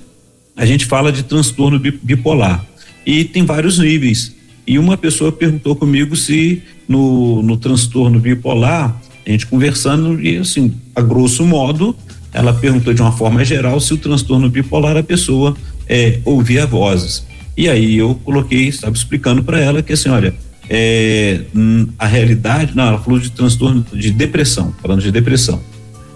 A 0.56 0.66
gente 0.66 0.86
fala 0.86 1.12
de 1.12 1.22
transtorno 1.22 1.78
bipolar 1.78 2.64
e 3.06 3.24
tem 3.24 3.44
vários 3.44 3.78
níveis. 3.78 4.34
E 4.66 4.78
uma 4.78 4.96
pessoa 4.96 5.32
perguntou 5.32 5.74
comigo 5.74 6.16
se 6.16 6.62
no, 6.88 7.42
no 7.42 7.56
transtorno 7.56 8.20
bipolar, 8.20 9.00
a 9.26 9.30
gente 9.30 9.46
conversando, 9.46 10.20
e 10.20 10.36
assim, 10.36 10.74
a 10.94 11.00
grosso 11.00 11.44
modo, 11.44 11.96
ela 12.32 12.52
perguntou 12.52 12.92
de 12.92 13.02
uma 13.02 13.12
forma 13.12 13.44
geral 13.44 13.80
se 13.80 13.94
o 13.94 13.98
transtorno 13.98 14.48
bipolar 14.48 14.96
a 14.96 15.02
pessoa 15.02 15.56
é, 15.88 16.18
ouvia 16.24 16.66
vozes. 16.66 17.24
E 17.56 17.68
aí 17.68 17.96
eu 17.98 18.14
coloquei, 18.24 18.68
estava 18.68 18.94
explicando 18.94 19.42
para 19.44 19.60
ela 19.60 19.82
que 19.82 19.92
assim, 19.92 20.08
olha, 20.08 20.34
é, 20.68 21.40
a 21.98 22.06
realidade, 22.06 22.74
não, 22.74 22.84
ela 22.84 22.98
falou 22.98 23.18
de 23.18 23.30
transtorno 23.30 23.84
de 23.92 24.10
depressão, 24.10 24.74
falando 24.80 25.02
de 25.02 25.10
depressão. 25.10 25.60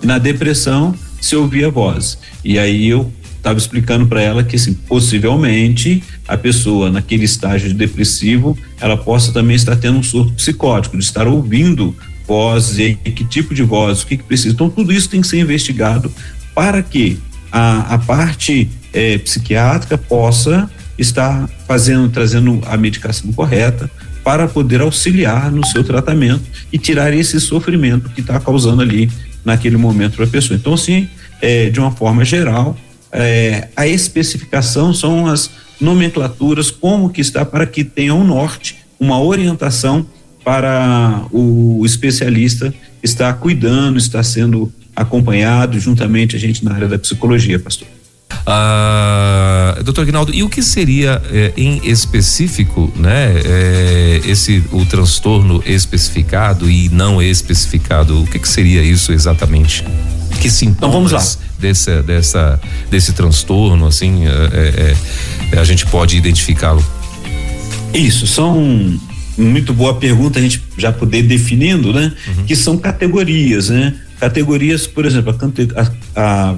E 0.02 0.06
na 0.06 0.18
depressão 0.18 0.94
se 1.20 1.34
ouvia 1.36 1.70
voz. 1.70 2.18
E 2.44 2.58
aí 2.58 2.88
eu 2.88 3.12
estava 3.36 3.58
explicando 3.58 4.06
para 4.06 4.20
ela 4.20 4.42
que 4.42 4.56
assim, 4.56 4.74
possivelmente 4.74 6.02
a 6.26 6.36
pessoa 6.36 6.90
naquele 6.90 7.24
estágio 7.24 7.72
depressivo, 7.72 8.58
ela 8.80 8.96
possa 8.96 9.32
também 9.32 9.54
estar 9.54 9.76
tendo 9.76 9.98
um 9.98 10.02
surto 10.02 10.32
psicótico, 10.32 10.96
de 10.96 11.04
estar 11.04 11.28
ouvindo 11.28 11.94
vozes 12.26 12.96
e 13.04 13.10
que 13.12 13.24
tipo 13.24 13.54
de 13.54 13.62
voz, 13.62 14.02
o 14.02 14.06
que, 14.06 14.16
que 14.16 14.24
precisa. 14.24 14.52
Então 14.52 14.68
tudo 14.68 14.92
isso 14.92 15.08
tem 15.08 15.20
que 15.20 15.28
ser 15.28 15.38
investigado 15.38 16.12
para 16.54 16.82
que 16.82 17.18
a, 17.52 17.94
a 17.94 17.98
parte 17.98 18.68
é, 18.92 19.18
psiquiátrica 19.18 19.96
possa 19.96 20.68
estar 20.98 21.48
fazendo, 21.68 22.08
trazendo 22.08 22.60
a 22.66 22.76
medicação 22.76 23.30
correta 23.32 23.90
para 24.26 24.49
poder 24.49 24.80
auxiliar 24.80 25.52
no 25.52 25.64
seu 25.64 25.85
tratamento 25.85 26.42
e 26.73 26.78
tirar 26.78 27.14
esse 27.14 27.40
sofrimento 27.40 28.11
que 28.11 28.21
está 28.21 28.40
causando 28.40 28.83
ali 28.83 29.09
naquele 29.45 29.76
momento 29.76 30.16
para 30.16 30.25
a 30.25 30.28
pessoa. 30.28 30.59
Então, 30.59 30.75
assim, 30.75 31.09
é, 31.40 31.71
de 31.71 31.78
uma 31.78 31.92
forma 31.92 32.25
geral, 32.25 32.76
é, 33.12 33.68
a 33.76 33.87
especificação 33.87 34.92
são 34.92 35.28
as 35.28 35.49
nomenclaturas, 35.80 36.73
como 36.73 37.09
que 37.09 37.21
está 37.21 37.45
para 37.45 37.66
que 37.66 37.85
tenha 37.85 38.16
um 38.16 38.25
norte, 38.25 38.78
uma 38.99 39.23
orientação 39.23 40.04
para 40.45 41.23
o 41.30 41.87
especialista 41.87 42.75
estar 43.04 43.33
cuidando, 43.35 43.97
estar 43.97 44.25
sendo 44.25 44.73
acompanhado 44.97 45.78
juntamente 45.78 46.35
a 46.35 46.38
gente 46.40 46.64
na 46.64 46.75
área 46.75 46.88
da 46.88 46.99
psicologia, 46.99 47.61
pastor. 47.61 47.87
Ah, 48.49 49.78
doutor 49.85 50.02
Aguinaldo, 50.02 50.33
e 50.33 50.42
o 50.45 50.49
que 50.49 50.62
seria 50.62 51.21
eh, 51.33 51.52
em 51.56 51.80
específico, 51.85 52.92
né, 52.95 53.35
eh, 53.45 54.21
esse 54.25 54.62
o 54.71 54.85
transtorno 54.85 55.61
especificado 55.66 56.71
e 56.71 56.88
não 56.88 57.21
especificado? 57.21 58.23
O 58.23 58.26
que, 58.26 58.38
que 58.38 58.49
seria 58.49 58.83
isso 58.83 59.12
exatamente? 59.12 59.85
Que 60.40 60.49
sintomas 60.49 60.76
então 60.76 60.92
vamos 60.92 61.12
lá. 61.12 61.25
Desse, 61.59 62.02
dessa, 62.02 62.61
desse 62.90 63.14
transtorno, 63.14 63.87
assim, 63.87 64.26
eh, 64.26 64.95
a 65.59 65.64
gente 65.64 65.85
pode 65.87 66.16
identificá-lo? 66.16 66.85
Isso, 67.92 68.26
são 68.26 69.00
muito 69.37 69.73
boa 69.75 69.95
pergunta 69.95 70.38
a 70.38 70.42
gente 70.42 70.62
já 70.78 70.92
poder 70.92 71.23
definindo, 71.23 71.92
né? 71.92 72.12
Uhum. 72.28 72.45
Que 72.45 72.54
são 72.54 72.76
categorias, 72.76 73.71
né? 73.71 73.95
Categorias, 74.21 74.87
por 74.87 75.04
exemplo, 75.04 75.35
a, 75.35 75.80
a, 75.80 76.50
a 76.50 76.54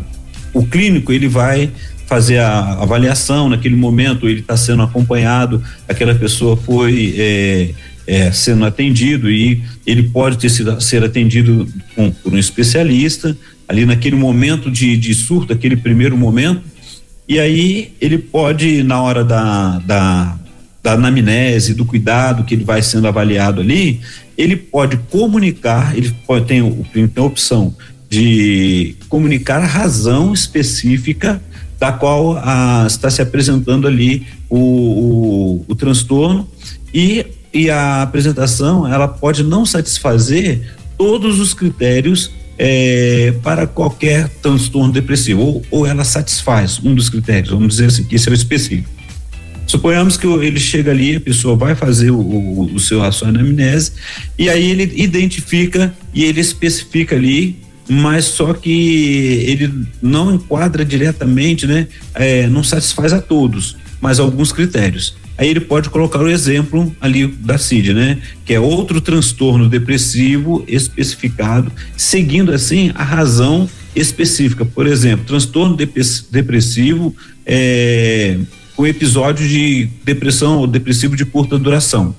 o 0.52 0.66
clínico 0.66 1.12
ele 1.12 1.28
vai 1.28 1.70
fazer 2.06 2.38
a 2.38 2.72
avaliação 2.80 3.50
naquele 3.50 3.76
momento, 3.76 4.28
ele 4.28 4.40
está 4.40 4.56
sendo 4.56 4.82
acompanhado, 4.82 5.62
aquela 5.86 6.14
pessoa 6.14 6.56
foi 6.56 7.14
é, 7.18 7.70
é, 8.06 8.32
sendo 8.32 8.64
atendido 8.64 9.30
e 9.30 9.62
ele 9.86 10.04
pode 10.04 10.38
ter 10.38 10.48
sido 10.48 10.80
ser 10.80 11.04
atendido 11.04 11.68
com, 11.94 12.10
por 12.10 12.32
um 12.32 12.38
especialista 12.38 13.36
ali 13.68 13.84
naquele 13.84 14.16
momento 14.16 14.70
de, 14.70 14.96
de 14.96 15.14
surto, 15.14 15.52
aquele 15.52 15.76
primeiro 15.76 16.16
momento, 16.16 16.62
e 17.28 17.38
aí 17.38 17.92
ele 18.00 18.16
pode, 18.16 18.82
na 18.82 19.02
hora 19.02 19.22
da, 19.22 19.78
da, 19.80 20.38
da 20.82 20.92
anamnese, 20.92 21.74
do 21.74 21.84
cuidado 21.84 22.44
que 22.44 22.54
ele 22.54 22.64
vai 22.64 22.80
sendo 22.80 23.06
avaliado 23.06 23.60
ali, 23.60 24.00
ele 24.38 24.56
pode 24.56 24.96
comunicar, 25.10 25.94
ele 25.94 26.10
pode 26.26 26.46
tem, 26.46 26.62
tem 26.94 27.10
a 27.16 27.22
opção 27.22 27.76
de 28.08 28.96
comunicar 29.08 29.62
a 29.62 29.66
razão 29.66 30.32
específica 30.32 31.40
da 31.78 31.92
qual 31.92 32.36
a, 32.38 32.84
está 32.86 33.10
se 33.10 33.22
apresentando 33.22 33.86
ali 33.86 34.26
o, 34.48 34.58
o, 34.58 35.64
o 35.68 35.74
transtorno 35.74 36.48
e, 36.92 37.24
e 37.52 37.70
a 37.70 38.02
apresentação 38.02 38.86
ela 38.86 39.06
pode 39.06 39.44
não 39.44 39.64
satisfazer 39.64 40.74
todos 40.96 41.38
os 41.38 41.54
critérios 41.54 42.32
é, 42.58 43.32
para 43.42 43.66
qualquer 43.66 44.28
transtorno 44.42 44.92
depressivo 44.92 45.40
ou, 45.40 45.62
ou 45.70 45.86
ela 45.86 46.02
satisfaz 46.02 46.80
um 46.82 46.94
dos 46.94 47.08
critérios, 47.08 47.50
vamos 47.50 47.68
dizer 47.68 47.86
assim, 47.86 48.04
que 48.04 48.16
esse 48.16 48.28
é 48.28 48.32
o 48.32 48.34
específico. 48.34 48.88
Suponhamos 49.64 50.16
que 50.16 50.26
ele 50.26 50.58
chega 50.58 50.90
ali, 50.90 51.16
a 51.16 51.20
pessoa 51.20 51.54
vai 51.54 51.74
fazer 51.74 52.10
o, 52.10 52.18
o, 52.18 52.74
o 52.74 52.80
seu 52.80 53.02
a 53.04 53.12
sua 53.12 53.28
anamnese 53.28 53.92
e 54.36 54.48
aí 54.48 54.70
ele 54.70 54.90
identifica 54.96 55.94
e 56.12 56.24
ele 56.24 56.40
especifica 56.40 57.14
ali 57.14 57.67
mas 57.88 58.26
só 58.26 58.52
que 58.52 59.44
ele 59.46 59.72
não 60.02 60.34
enquadra 60.34 60.84
diretamente, 60.84 61.66
né? 61.66 61.88
É, 62.14 62.46
não 62.46 62.62
satisfaz 62.62 63.12
a 63.12 63.20
todos, 63.20 63.76
mas 64.00 64.20
alguns 64.20 64.52
critérios. 64.52 65.16
Aí 65.38 65.48
ele 65.48 65.60
pode 65.60 65.88
colocar 65.88 66.20
o 66.20 66.28
exemplo 66.28 66.94
ali 67.00 67.26
da 67.26 67.56
CID, 67.56 67.94
né? 67.94 68.18
Que 68.44 68.54
é 68.54 68.60
outro 68.60 69.00
transtorno 69.00 69.68
depressivo 69.68 70.64
especificado, 70.66 71.70
seguindo 71.96 72.52
assim 72.52 72.90
a 72.94 73.04
razão 73.04 73.70
específica. 73.94 74.64
Por 74.64 74.86
exemplo, 74.86 75.24
transtorno 75.24 75.76
depressivo 76.30 77.14
é, 77.46 78.36
com 78.74 78.84
episódio 78.86 79.48
de 79.48 79.88
depressão 80.04 80.58
ou 80.58 80.66
depressivo 80.66 81.16
de 81.16 81.24
curta 81.24 81.56
duração. 81.56 82.14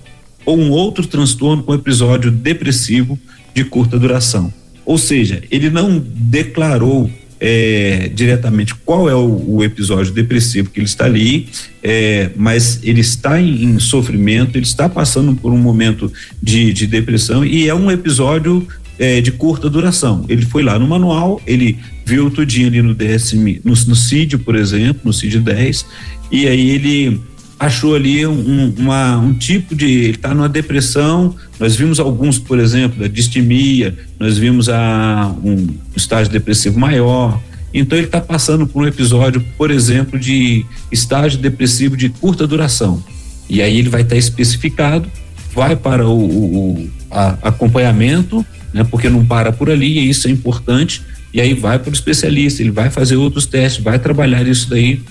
Ou 0.45 0.57
um 0.57 0.71
outro 0.71 1.05
transtorno 1.05 1.61
com 1.61 1.73
episódio 1.75 2.31
depressivo 2.31 3.19
de 3.53 3.65
curta 3.65 3.99
duração. 3.99 4.51
Ou 4.89 4.97
seja, 4.97 5.43
ele 5.51 5.69
não 5.69 6.03
declarou 6.03 7.07
é, 7.39 8.09
diretamente 8.11 8.73
qual 8.73 9.07
é 9.07 9.13
o, 9.13 9.57
o, 9.57 9.63
episódio 9.63 10.11
depressivo 10.11 10.71
que 10.71 10.79
ele 10.79 10.87
está 10.87 11.05
ali, 11.05 11.47
é, 11.83 12.31
mas 12.35 12.79
ele 12.81 13.01
está 13.01 13.39
em, 13.39 13.65
em, 13.65 13.79
sofrimento, 13.79 14.57
ele 14.57 14.65
está 14.65 14.89
passando 14.89 15.35
por 15.35 15.53
um 15.53 15.59
momento 15.59 16.11
de, 16.41 16.73
de 16.73 16.87
depressão 16.87 17.45
e 17.45 17.69
é 17.69 17.75
um 17.75 17.91
episódio 17.91 18.67
é, 18.97 19.21
de 19.21 19.31
curta 19.31 19.69
duração. 19.69 20.25
Ele 20.27 20.43
foi 20.43 20.63
lá 20.63 20.79
no 20.79 20.87
manual, 20.87 21.39
ele 21.45 21.77
viu 22.03 22.31
tudinho 22.31 22.65
ali 22.65 22.81
no 22.81 22.95
DSM, 22.95 23.61
no, 23.63 23.73
no 23.73 23.95
CID, 23.95 24.39
por 24.39 24.55
exemplo, 24.55 25.01
no 25.05 25.13
CID 25.13 25.37
10, 25.37 25.85
e 26.31 26.47
aí 26.47 26.71
ele 26.71 27.21
achou 27.59 27.93
ali 27.93 28.25
um, 28.25 28.73
uma, 28.77 29.17
um 29.17 29.33
tipo 29.33 29.75
de. 29.75 29.85
Ele 29.85 30.09
está 30.11 30.33
numa 30.33 30.47
depressão. 30.47 31.35
Nós 31.59 31.75
vimos 31.75 31.99
alguns, 31.99 32.39
por 32.39 32.57
exemplo, 32.57 33.01
da 33.01 33.07
distimia, 33.07 33.97
nós 34.17 34.37
vimos 34.37 34.69
a, 34.69 35.35
um 35.43 35.67
estágio 35.95 36.31
depressivo 36.31 36.79
maior. 36.79 37.39
Então 37.73 37.97
ele 37.97 38.07
está 38.07 38.21
passando 38.21 38.65
por 38.65 38.83
um 38.83 38.87
episódio, 38.87 39.43
por 39.57 39.69
exemplo, 39.69 40.17
de 40.17 40.65
estágio 40.91 41.37
depressivo 41.37 41.97
de 41.97 42.09
curta 42.09 42.47
duração. 42.47 43.03
E 43.49 43.61
aí 43.61 43.77
ele 43.77 43.89
vai 43.89 44.01
estar 44.01 44.15
tá 44.15 44.19
especificado, 44.19 45.11
vai 45.53 45.75
para 45.75 46.07
o, 46.07 46.17
o, 46.17 46.89
a, 47.11 47.37
acompanhamento, 47.43 48.43
né, 48.73 48.83
porque 48.83 49.09
não 49.09 49.25
para 49.25 49.51
por 49.51 49.69
ali, 49.69 49.99
e 49.99 50.09
isso 50.09 50.27
é 50.27 50.31
importante. 50.31 51.03
E 51.31 51.39
aí 51.39 51.53
vai 51.53 51.77
para 51.77 51.91
o 51.91 51.93
especialista, 51.93 52.63
ele 52.63 52.71
vai 52.71 52.89
fazer 52.89 53.17
outros 53.17 53.45
testes, 53.45 53.83
vai 53.83 53.99
trabalhar 53.99 54.47
isso 54.47 54.67
daí 54.67 55.01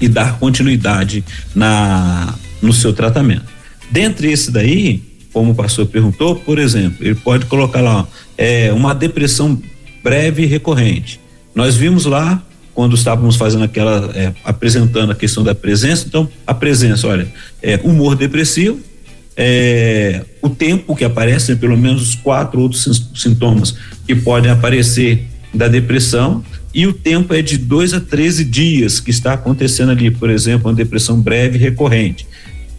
e 0.00 0.08
dar 0.08 0.38
continuidade 0.38 1.24
na, 1.54 2.34
no 2.60 2.72
seu 2.72 2.92
tratamento. 2.92 3.46
Dentre 3.90 4.30
esse 4.32 4.50
daí, 4.50 5.02
como 5.32 5.52
o 5.52 5.54
pastor 5.54 5.86
perguntou, 5.86 6.36
por 6.36 6.58
exemplo, 6.58 7.04
ele 7.04 7.14
pode 7.14 7.46
colocar 7.46 7.80
lá 7.80 8.06
é, 8.36 8.72
uma 8.72 8.94
depressão 8.94 9.60
breve 10.02 10.42
e 10.42 10.46
recorrente. 10.46 11.20
Nós 11.54 11.76
vimos 11.76 12.04
lá 12.04 12.42
quando 12.74 12.96
estávamos 12.96 13.36
fazendo 13.36 13.64
aquela 13.64 14.10
é, 14.14 14.32
apresentando 14.44 15.12
a 15.12 15.14
questão 15.14 15.44
da 15.44 15.54
presença, 15.54 16.06
então 16.06 16.28
a 16.46 16.52
presença, 16.52 17.06
olha, 17.06 17.26
é 17.62 17.80
humor 17.84 18.16
depressivo, 18.16 18.80
é, 19.36 20.22
o 20.42 20.48
tempo 20.48 20.94
que 20.94 21.04
aparece, 21.04 21.56
pelo 21.56 21.76
menos 21.76 22.02
os 22.02 22.14
quatro 22.14 22.60
outros 22.60 23.10
sintomas 23.14 23.74
que 24.06 24.14
podem 24.14 24.50
aparecer 24.50 25.26
da 25.52 25.68
depressão, 25.68 26.44
e 26.74 26.86
o 26.86 26.92
tempo 26.92 27.32
é 27.32 27.40
de 27.40 27.56
2 27.56 27.94
a 27.94 28.00
13 28.00 28.44
dias 28.44 28.98
que 28.98 29.10
está 29.10 29.34
acontecendo 29.34 29.92
ali, 29.92 30.10
por 30.10 30.28
exemplo, 30.28 30.68
uma 30.68 30.74
depressão 30.74 31.20
breve 31.20 31.56
recorrente. 31.56 32.26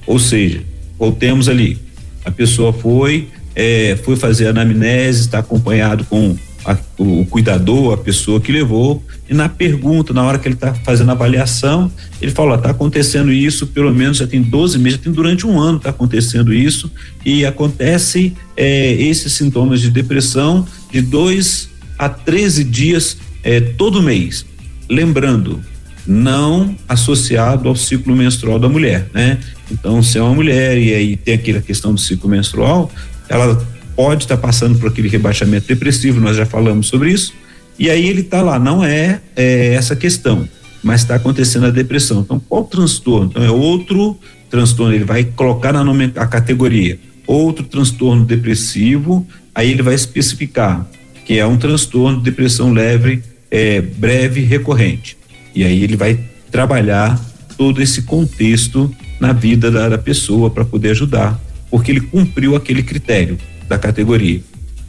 Ou 0.05 0.19
seja, 0.19 0.61
voltemos 0.99 1.47
ali, 1.47 1.79
a 2.25 2.29
pessoa 2.29 2.73
foi, 2.73 3.29
é, 3.55 3.97
foi 4.03 4.17
fazer 4.17 4.47
a 4.47 4.49
anamnese, 4.49 5.21
está 5.21 5.39
acompanhado 5.39 6.03
com 6.03 6.35
a, 6.65 6.77
o, 6.97 7.25
cuidador, 7.25 7.93
a 7.93 7.97
pessoa 7.97 8.41
que 8.41 8.51
levou, 8.51 9.01
e 9.29 9.33
na 9.33 9.47
pergunta, 9.47 10.13
na 10.13 10.23
hora 10.23 10.37
que 10.37 10.47
ele 10.47 10.55
está 10.55 10.73
fazendo 10.73 11.09
a 11.09 11.13
avaliação, 11.13 11.91
ele 12.21 12.31
fala: 12.31 12.55
está 12.55 12.71
acontecendo 12.71 13.31
isso, 13.31 13.67
pelo 13.67 13.93
menos 13.93 14.17
já 14.17 14.27
tem 14.27 14.41
12 14.41 14.77
meses, 14.79 14.97
já 14.97 15.03
tem 15.03 15.13
durante 15.13 15.47
um 15.47 15.59
ano 15.59 15.77
está 15.77 15.91
acontecendo 15.91 16.53
isso, 16.53 16.91
e 17.23 17.45
acontece 17.45 18.33
é, 18.57 18.93
esses 18.93 19.31
sintomas 19.33 19.79
de 19.79 19.89
depressão 19.89 20.67
de 20.91 21.01
2 21.01 21.69
a 21.97 22.09
13 22.09 22.63
dias 22.63 23.17
é, 23.45 23.61
todo 23.61 24.01
mês. 24.01 24.45
Lembrando, 24.89 25.61
não 26.05 26.75
associado 26.89 27.69
ao 27.69 27.75
ciclo 27.75 28.15
menstrual 28.15 28.59
da 28.59 28.67
mulher, 28.67 29.07
né? 29.13 29.39
Então, 29.71 30.01
se 30.03 30.17
é 30.17 30.21
uma 30.21 30.33
mulher 30.33 30.77
e 30.77 30.93
aí 30.93 31.15
tem 31.15 31.35
aquela 31.35 31.61
questão 31.61 31.93
do 31.93 31.99
ciclo 31.99 32.29
menstrual, 32.29 32.91
ela 33.29 33.65
pode 33.95 34.25
estar 34.25 34.35
tá 34.35 34.41
passando 34.41 34.77
por 34.77 34.89
aquele 34.89 35.07
rebaixamento 35.07 35.67
depressivo, 35.67 36.19
nós 36.19 36.35
já 36.35 36.45
falamos 36.45 36.87
sobre 36.87 37.11
isso, 37.11 37.33
e 37.79 37.89
aí 37.89 38.07
ele 38.07 38.21
está 38.21 38.41
lá, 38.41 38.59
não 38.59 38.83
é, 38.83 39.21
é, 39.35 39.73
essa 39.73 39.95
questão, 39.95 40.47
mas 40.83 41.01
está 41.01 41.15
acontecendo 41.15 41.65
a 41.67 41.71
depressão. 41.71 42.21
Então, 42.21 42.39
qual 42.39 42.63
transtorno? 42.65 43.29
Então, 43.31 43.43
é 43.43 43.49
outro 43.49 44.17
transtorno, 44.49 44.93
ele 44.93 45.05
vai 45.05 45.23
colocar 45.23 45.71
na 45.71 45.83
nome, 45.83 46.11
a 46.15 46.27
categoria 46.27 46.99
outro 47.27 47.65
transtorno 47.65 48.23
depressivo, 48.23 49.25
aí 49.53 49.71
ele 49.71 49.81
vai 49.81 49.95
especificar 49.95 50.87
que 51.25 51.39
é 51.39 51.45
um 51.45 51.57
transtorno 51.57 52.19
de 52.19 52.23
depressão 52.23 52.71
leve, 52.71 53.23
é, 53.55 53.81
breve, 53.81 54.41
recorrente. 54.41 55.17
E 55.53 55.63
aí 55.63 55.83
ele 55.83 55.95
vai 55.95 56.19
trabalhar 56.51 57.19
todo 57.57 57.81
esse 57.81 58.01
contexto 58.01 58.93
na 59.19 59.31
vida 59.31 59.71
da, 59.71 59.87
da 59.87 59.97
pessoa 59.97 60.49
para 60.49 60.65
poder 60.65 60.89
ajudar, 60.89 61.39
porque 61.69 61.91
ele 61.91 62.01
cumpriu 62.01 62.55
aquele 62.55 62.83
critério 62.83 63.37
da 63.67 63.77
categoria. 63.77 64.41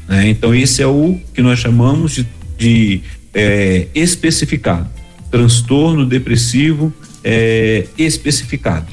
Né? 0.08 0.28
Então, 0.28 0.54
esse 0.54 0.82
é 0.82 0.87
o 0.87 1.18
que 1.32 1.40
nós 1.40 1.58
chamamos 1.58 2.12
de, 2.12 2.26
de 2.58 3.00
é, 3.32 3.87
especificado 3.94 4.96
transtorno 5.30 6.06
depressivo 6.06 6.92
é, 7.23 7.87
especificado. 7.99 8.87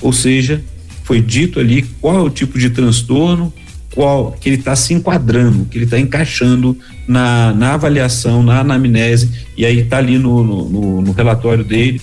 Ou 0.00 0.12
seja, 0.12 0.62
foi 1.04 1.20
dito 1.20 1.58
ali 1.60 1.82
qual 2.00 2.16
é 2.16 2.20
o 2.20 2.30
tipo 2.30 2.58
de 2.58 2.70
transtorno, 2.70 3.52
qual 3.94 4.32
que 4.32 4.48
ele 4.48 4.56
está 4.56 4.76
se 4.76 4.94
enquadrando, 4.94 5.64
que 5.66 5.78
ele 5.78 5.84
está 5.84 5.98
encaixando 5.98 6.76
na, 7.06 7.52
na 7.52 7.74
avaliação, 7.74 8.42
na 8.42 8.60
anamnese, 8.60 9.30
e 9.56 9.66
aí 9.66 9.80
está 9.80 9.98
ali 9.98 10.18
no, 10.18 10.44
no, 10.44 11.02
no, 11.02 11.12
relatório 11.12 11.64
dele, 11.64 12.00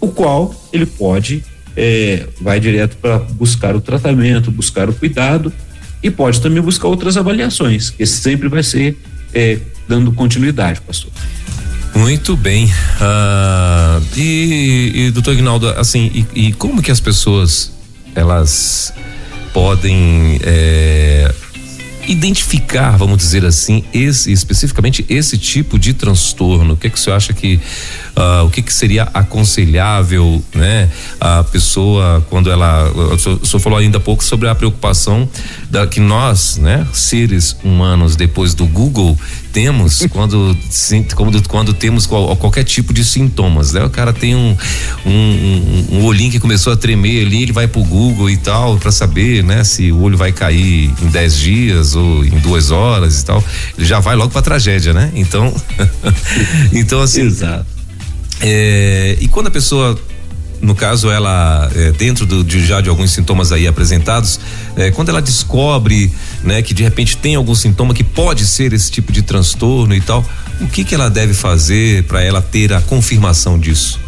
o 0.00 0.08
qual 0.08 0.54
ele 0.72 0.86
pode, 0.86 1.44
é, 1.76 2.26
vai 2.40 2.58
direto 2.58 2.96
para 2.96 3.18
buscar 3.18 3.76
o 3.76 3.80
tratamento, 3.80 4.50
buscar 4.50 4.88
o 4.88 4.94
cuidado, 4.94 5.52
e 6.02 6.10
pode 6.10 6.40
também 6.40 6.62
buscar 6.62 6.88
outras 6.88 7.16
avaliações, 7.16 7.90
que 7.90 8.06
sempre 8.06 8.48
vai 8.48 8.62
ser 8.62 8.96
é, 9.34 9.58
dando 9.86 10.12
continuidade, 10.12 10.80
pastor. 10.80 11.10
Muito 11.94 12.36
bem. 12.36 12.66
Uh, 12.66 14.02
e, 14.16 14.92
e, 14.94 15.10
doutor 15.10 15.34
Ignaldo, 15.34 15.68
assim, 15.70 16.26
e, 16.34 16.48
e, 16.48 16.52
como 16.52 16.80
que 16.80 16.92
as 16.92 17.00
pessoas 17.00 17.72
elas 18.14 18.92
podem 19.58 20.38
é, 20.44 21.34
identificar, 22.06 22.96
vamos 22.96 23.18
dizer 23.18 23.44
assim, 23.44 23.82
esse 23.92 24.30
especificamente 24.30 25.04
esse 25.08 25.36
tipo 25.36 25.80
de 25.80 25.94
transtorno? 25.94 26.74
O 26.74 26.76
que 26.76 26.88
que 26.88 26.98
você 26.98 27.10
acha 27.10 27.32
que 27.32 27.56
uh, 28.16 28.44
o 28.44 28.50
que 28.50 28.62
que 28.62 28.72
seria 28.72 29.08
aconselhável, 29.12 30.40
né? 30.54 30.88
A 31.20 31.42
pessoa 31.42 32.24
quando 32.30 32.52
ela, 32.52 32.88
o 32.88 33.18
senhor, 33.18 33.40
o 33.42 33.44
senhor 33.44 33.60
falou 33.60 33.80
ainda 33.80 33.98
há 33.98 34.00
pouco 34.00 34.22
sobre 34.22 34.48
a 34.48 34.54
preocupação 34.54 35.28
da 35.68 35.88
que 35.88 35.98
nós, 35.98 36.56
né, 36.56 36.86
seres 36.92 37.56
humanos 37.64 38.14
depois 38.14 38.54
do 38.54 38.64
Google 38.64 39.18
temos 39.58 40.06
quando, 40.12 40.56
quando, 41.16 41.48
quando 41.48 41.74
temos 41.74 42.06
qual, 42.06 42.36
qualquer 42.36 42.62
tipo 42.62 42.92
de 42.92 43.04
sintomas, 43.04 43.72
né? 43.72 43.84
O 43.84 43.90
cara 43.90 44.12
tem 44.12 44.36
um, 44.36 44.56
um, 45.04 45.10
um, 45.10 45.86
um, 45.94 46.04
olhinho 46.04 46.30
que 46.30 46.38
começou 46.38 46.72
a 46.72 46.76
tremer 46.76 47.26
ali, 47.26 47.42
ele 47.42 47.50
vai 47.50 47.66
pro 47.66 47.82
Google 47.82 48.30
e 48.30 48.36
tal 48.36 48.76
para 48.76 48.92
saber, 48.92 49.42
né? 49.42 49.64
Se 49.64 49.90
o 49.90 50.00
olho 50.00 50.16
vai 50.16 50.30
cair 50.30 50.94
em 51.02 51.08
10 51.08 51.36
dias 51.36 51.96
ou 51.96 52.24
em 52.24 52.38
duas 52.38 52.70
horas 52.70 53.20
e 53.20 53.24
tal, 53.24 53.42
ele 53.76 53.84
já 53.84 53.98
vai 53.98 54.14
logo 54.14 54.30
pra 54.30 54.42
tragédia, 54.42 54.92
né? 54.92 55.10
Então, 55.16 55.52
então 56.72 57.02
assim. 57.02 57.22
Exato. 57.22 57.66
É, 58.40 59.18
e 59.20 59.26
quando 59.26 59.48
a 59.48 59.50
pessoa 59.50 60.00
no 60.60 60.74
caso 60.74 61.10
ela 61.10 61.70
é, 61.74 61.92
dentro 61.92 62.26
do, 62.26 62.42
de, 62.42 62.64
já 62.64 62.80
de 62.80 62.88
alguns 62.88 63.12
sintomas 63.12 63.52
aí 63.52 63.66
apresentados 63.66 64.40
é, 64.76 64.90
quando 64.90 65.08
ela 65.08 65.22
descobre 65.22 66.10
né 66.42 66.62
que 66.62 66.74
de 66.74 66.82
repente 66.82 67.16
tem 67.16 67.34
algum 67.34 67.54
sintoma 67.54 67.94
que 67.94 68.04
pode 68.04 68.46
ser 68.46 68.72
esse 68.72 68.90
tipo 68.90 69.12
de 69.12 69.22
transtorno 69.22 69.94
e 69.94 70.00
tal 70.00 70.24
o 70.60 70.66
que 70.66 70.84
que 70.84 70.94
ela 70.94 71.08
deve 71.08 71.34
fazer 71.34 72.04
para 72.04 72.22
ela 72.22 72.42
ter 72.42 72.72
a 72.72 72.80
confirmação 72.80 73.58
disso 73.58 74.00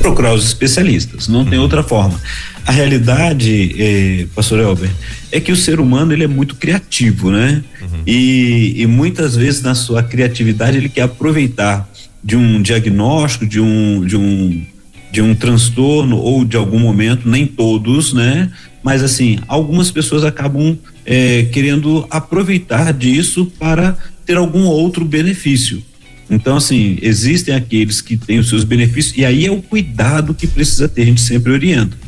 procurar 0.00 0.34
os 0.34 0.44
especialistas 0.44 1.28
não 1.28 1.44
tem 1.44 1.58
uhum. 1.58 1.64
outra 1.64 1.82
forma 1.82 2.20
a 2.66 2.72
realidade 2.72 3.74
eh, 3.78 4.26
pastor 4.34 4.60
Elber 4.60 4.90
é 5.30 5.40
que 5.40 5.52
o 5.52 5.56
ser 5.56 5.80
humano 5.80 6.12
ele 6.12 6.24
é 6.24 6.28
muito 6.28 6.56
criativo 6.56 7.30
né 7.30 7.62
uhum. 7.80 8.02
e, 8.06 8.82
e 8.82 8.86
muitas 8.86 9.36
vezes 9.36 9.62
na 9.62 9.74
sua 9.74 10.02
criatividade 10.02 10.76
ele 10.76 10.88
quer 10.88 11.02
aproveitar 11.02 11.88
de 12.22 12.36
um 12.36 12.60
diagnóstico 12.60 13.46
de 13.46 13.60
um 13.60 14.04
de 14.04 14.16
um 14.16 14.62
de 15.10 15.20
um 15.20 15.34
transtorno 15.34 16.16
ou 16.16 16.44
de 16.44 16.56
algum 16.56 16.78
momento, 16.78 17.28
nem 17.28 17.46
todos, 17.46 18.12
né? 18.12 18.50
Mas 18.82 19.02
assim, 19.02 19.38
algumas 19.46 19.90
pessoas 19.90 20.24
acabam 20.24 20.78
é, 21.04 21.44
querendo 21.44 22.06
aproveitar 22.10 22.92
disso 22.92 23.50
para 23.58 23.96
ter 24.24 24.36
algum 24.36 24.64
outro 24.64 25.04
benefício. 25.04 25.82
Então, 26.30 26.56
assim, 26.56 26.96
existem 27.02 27.52
aqueles 27.52 28.00
que 28.00 28.16
têm 28.16 28.38
os 28.38 28.48
seus 28.48 28.62
benefícios, 28.62 29.16
e 29.16 29.24
aí 29.24 29.44
é 29.44 29.50
o 29.50 29.60
cuidado 29.60 30.32
que 30.32 30.46
precisa 30.46 30.88
ter, 30.88 31.02
a 31.02 31.06
gente 31.06 31.20
sempre 31.20 31.52
orienta. 31.52 31.98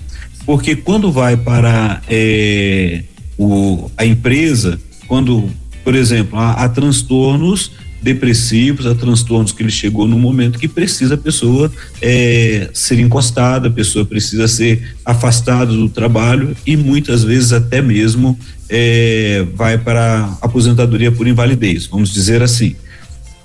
Porque 0.47 0.77
quando 0.77 1.11
vai 1.11 1.37
para 1.37 2.01
é, 2.09 3.03
o, 3.37 3.91
a 3.97 4.07
empresa, 4.07 4.81
quando, 5.09 5.51
por 5.83 5.97
exemplo, 5.97 6.39
há, 6.39 6.53
há 6.53 6.69
transtornos 6.69 7.73
depressivos, 8.03 8.87
a 8.87 8.95
transtornos 8.95 9.53
que 9.53 9.63
ele 9.63 9.71
chegou 9.71 10.09
no 10.09 10.19
momento 10.19 10.59
que 10.59 10.67
precisa 10.67 11.15
a 11.15 11.19
pessoa 11.19 11.71
é, 12.01 12.69
ser 12.75 12.99
encostada, 12.99 13.69
a 13.69 13.71
pessoa 13.71 14.05
precisa 14.05 14.49
ser 14.49 14.95
afastada 15.05 15.73
do 15.73 15.89
trabalho 15.89 16.57
e 16.67 16.77
muitas 16.77 17.23
vezes 17.23 17.53
até 17.53 17.81
mesmo 17.81 18.37
é, 18.69 19.47
vai 19.55 19.79
para 19.79 20.37
aposentadoria 20.41 21.13
por 21.13 21.29
invalidez, 21.29 21.87
vamos 21.87 22.13
dizer 22.13 22.43
assim. 22.43 22.75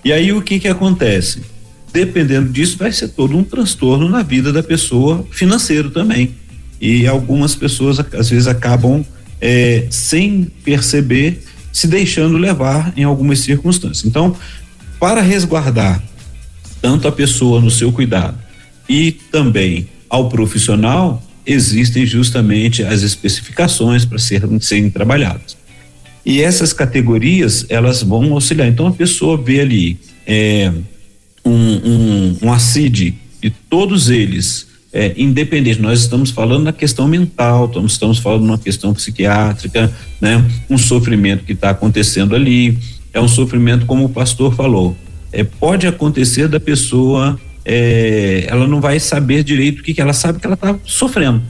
E 0.03 0.11
aí 0.11 0.33
o 0.33 0.41
que 0.41 0.59
que 0.59 0.67
acontece? 0.67 1.41
Dependendo 1.93 2.49
disso, 2.49 2.77
vai 2.77 2.91
ser 2.91 3.09
todo 3.09 3.37
um 3.37 3.43
transtorno 3.43 4.09
na 4.09 4.23
vida 4.23 4.51
da 4.51 4.63
pessoa, 4.63 5.25
financeiro 5.31 5.89
também. 5.91 6.35
E 6.79 7.07
algumas 7.07 7.55
pessoas 7.55 7.99
às 7.99 8.29
vezes 8.29 8.47
acabam 8.47 9.05
é, 9.39 9.85
sem 9.89 10.47
perceber 10.63 11.43
se 11.77 11.85
deixando 11.87 12.39
levar 12.39 12.91
em 12.97 13.03
algumas 13.03 13.37
circunstâncias. 13.37 14.03
Então, 14.03 14.35
para 14.99 15.21
resguardar 15.21 16.01
tanto 16.81 17.07
a 17.07 17.11
pessoa 17.11 17.61
no 17.61 17.69
seu 17.69 17.91
cuidado 17.91 18.35
e 18.89 19.11
também 19.11 19.87
ao 20.09 20.27
profissional, 20.27 21.21
existem 21.45 22.03
justamente 22.03 22.81
as 22.81 23.03
especificações 23.03 24.05
para 24.05 24.17
serem, 24.17 24.59
serem 24.59 24.89
trabalhadas. 24.89 25.55
E 26.25 26.41
essas 26.41 26.73
categorias, 26.73 27.63
elas 27.69 28.01
vão 28.01 28.33
auxiliar. 28.33 28.67
Então, 28.67 28.87
a 28.87 28.91
pessoa 28.91 29.37
vê 29.37 29.59
ali 29.59 29.99
é, 30.25 30.73
um, 31.45 31.51
um, 31.51 32.37
um 32.41 32.51
ACID 32.51 33.13
e 33.43 33.51
todos 33.51 34.09
eles 34.09 34.65
é, 34.97 35.13
independente. 35.15 35.79
Nós 35.79 36.01
estamos 36.01 36.31
falando 36.31 36.63
na 36.63 36.73
questão 36.73 37.07
mental, 37.07 37.71
estamos, 37.85 38.17
falando 38.17 38.45
numa 38.47 38.57
questão 38.57 38.95
psiquiátrica, 38.95 39.93
né? 40.19 40.43
Um 40.67 40.75
sofrimento 40.75 41.43
que 41.43 41.53
está 41.53 41.69
acontecendo 41.69 42.35
ali, 42.35 42.75
é 43.13 43.21
um 43.21 43.27
sofrimento 43.27 43.85
como 43.85 44.05
o 44.05 44.09
pastor 44.09 44.55
falou. 44.55 44.97
É, 45.31 45.43
pode 45.43 45.85
acontecer 45.85 46.47
da 46.47 46.59
pessoa, 46.59 47.39
é, 47.63 48.45
ela 48.47 48.65
não 48.65 48.81
vai 48.81 48.99
saber 48.99 49.43
direito 49.43 49.81
o 49.81 49.83
que, 49.83 49.93
que 49.93 50.01
ela 50.01 50.13
sabe 50.13 50.39
que 50.39 50.47
ela 50.47 50.55
está 50.55 50.75
sofrendo. 50.83 51.43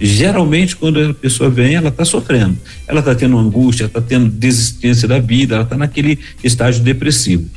Geralmente, 0.00 0.74
quando 0.74 0.98
a 0.98 1.14
pessoa 1.14 1.48
vem, 1.48 1.76
ela 1.76 1.90
está 1.90 2.04
sofrendo. 2.04 2.58
Ela 2.88 2.98
está 2.98 3.14
tendo 3.14 3.38
angústia, 3.38 3.84
está 3.84 4.00
tendo 4.00 4.28
desistência 4.28 5.06
da 5.06 5.20
vida, 5.20 5.54
ela 5.54 5.64
está 5.64 5.76
naquele 5.76 6.18
estágio 6.42 6.82
depressivo 6.82 7.48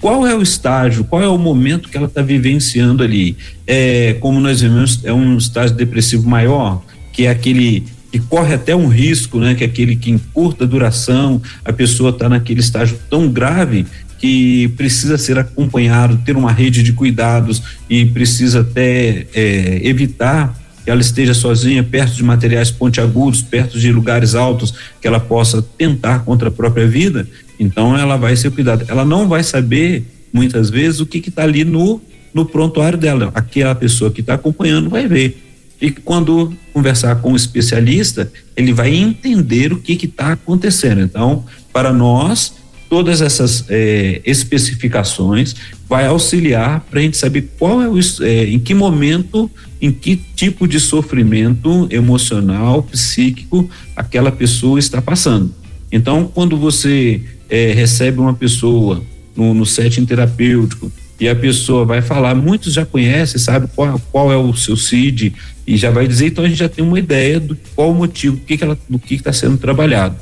qual 0.00 0.26
é 0.26 0.34
o 0.34 0.42
estágio, 0.42 1.04
qual 1.04 1.22
é 1.22 1.28
o 1.28 1.38
momento 1.38 1.88
que 1.88 1.96
ela 1.96 2.06
está 2.06 2.22
vivenciando 2.22 3.02
ali. 3.02 3.36
É, 3.66 4.16
como 4.20 4.38
nós 4.40 4.60
vemos, 4.60 5.04
é 5.04 5.12
um 5.12 5.36
estágio 5.36 5.76
depressivo 5.76 6.28
maior, 6.28 6.82
que 7.12 7.26
é 7.26 7.30
aquele 7.30 7.84
que 8.10 8.18
corre 8.18 8.54
até 8.54 8.74
um 8.74 8.88
risco, 8.88 9.38
né? 9.38 9.54
Que 9.54 9.64
é 9.64 9.66
aquele 9.66 9.96
que 9.96 10.10
em 10.10 10.18
curta 10.18 10.66
duração 10.66 11.42
a 11.64 11.72
pessoa 11.72 12.10
está 12.10 12.28
naquele 12.28 12.60
estágio 12.60 12.98
tão 13.10 13.30
grave 13.30 13.86
que 14.18 14.68
precisa 14.76 15.16
ser 15.16 15.38
acompanhado, 15.38 16.18
ter 16.24 16.36
uma 16.36 16.50
rede 16.50 16.82
de 16.82 16.92
cuidados 16.92 17.62
e 17.88 18.04
precisa 18.06 18.60
até 18.60 19.26
é, 19.34 19.80
evitar 19.84 20.58
que 20.84 20.90
ela 20.90 21.00
esteja 21.00 21.34
sozinha 21.34 21.82
perto 21.82 22.14
de 22.14 22.24
materiais 22.24 22.70
pontiagudos, 22.70 23.42
perto 23.42 23.78
de 23.78 23.92
lugares 23.92 24.34
altos, 24.34 24.74
que 25.00 25.06
ela 25.06 25.20
possa 25.20 25.60
tentar 25.60 26.20
contra 26.20 26.48
a 26.48 26.50
própria 26.50 26.86
vida. 26.86 27.28
Então 27.58 27.96
ela 27.96 28.16
vai 28.16 28.36
ser 28.36 28.50
cuidada. 28.50 28.84
Ela 28.88 29.04
não 29.04 29.28
vai 29.28 29.42
saber 29.42 30.04
muitas 30.32 30.70
vezes 30.70 31.00
o 31.00 31.06
que 31.06 31.18
está 31.18 31.42
ali 31.42 31.64
no 31.64 32.00
no 32.32 32.44
prontuário 32.44 32.98
dela. 32.98 33.30
Aquela 33.34 33.74
pessoa 33.74 34.10
que 34.10 34.20
está 34.20 34.34
acompanhando 34.34 34.90
vai 34.90 35.06
ver. 35.06 35.44
E 35.80 35.90
quando 35.90 36.52
conversar 36.72 37.16
com 37.16 37.30
o 37.30 37.32
um 37.32 37.36
especialista, 37.36 38.30
ele 38.56 38.72
vai 38.72 38.94
entender 38.94 39.72
o 39.72 39.78
que 39.78 39.92
está 39.92 40.32
acontecendo. 40.32 41.00
Então, 41.00 41.44
para 41.72 41.92
nós, 41.92 42.54
todas 42.88 43.20
essas 43.20 43.64
é, 43.68 44.20
especificações 44.24 45.54
vai 45.88 46.06
auxiliar 46.06 46.80
para 46.90 46.98
a 46.98 47.02
gente 47.02 47.16
saber 47.16 47.50
qual 47.58 47.80
é 47.80 47.88
o 47.88 47.98
é, 48.22 48.44
em 48.44 48.58
que 48.58 48.74
momento, 48.74 49.50
em 49.80 49.92
que 49.92 50.16
tipo 50.16 50.66
de 50.66 50.80
sofrimento 50.80 51.86
emocional, 51.90 52.82
psíquico 52.82 53.70
aquela 53.94 54.32
pessoa 54.32 54.78
está 54.78 55.00
passando. 55.00 55.54
Então, 55.92 56.30
quando 56.34 56.56
você 56.56 57.22
é, 57.48 57.72
recebe 57.72 58.20
uma 58.20 58.34
pessoa 58.34 59.02
no, 59.36 59.54
no 59.54 59.64
setting 59.64 60.04
terapêutico 60.04 60.90
e 61.20 61.28
a 61.28 61.34
pessoa 61.34 61.84
vai 61.84 62.00
falar, 62.00 62.34
muitos 62.34 62.72
já 62.72 62.86
conhecem, 62.86 63.40
sabe 63.40 63.68
qual, 63.74 64.00
qual 64.12 64.32
é 64.32 64.36
o 64.36 64.54
seu 64.54 64.76
CID 64.76 65.34
e 65.66 65.76
já 65.76 65.90
vai 65.90 66.06
dizer, 66.06 66.26
então 66.28 66.44
a 66.44 66.48
gente 66.48 66.58
já 66.58 66.68
tem 66.68 66.84
uma 66.84 66.98
ideia 66.98 67.40
do 67.40 67.56
qual 67.74 67.90
o 67.90 67.94
motivo, 67.94 68.36
do 68.36 68.42
que, 68.42 68.56
que 68.56 68.64
ela, 68.64 68.78
do 68.88 68.98
que 68.98 69.14
está 69.14 69.32
sendo 69.32 69.56
trabalhado. 69.56 70.16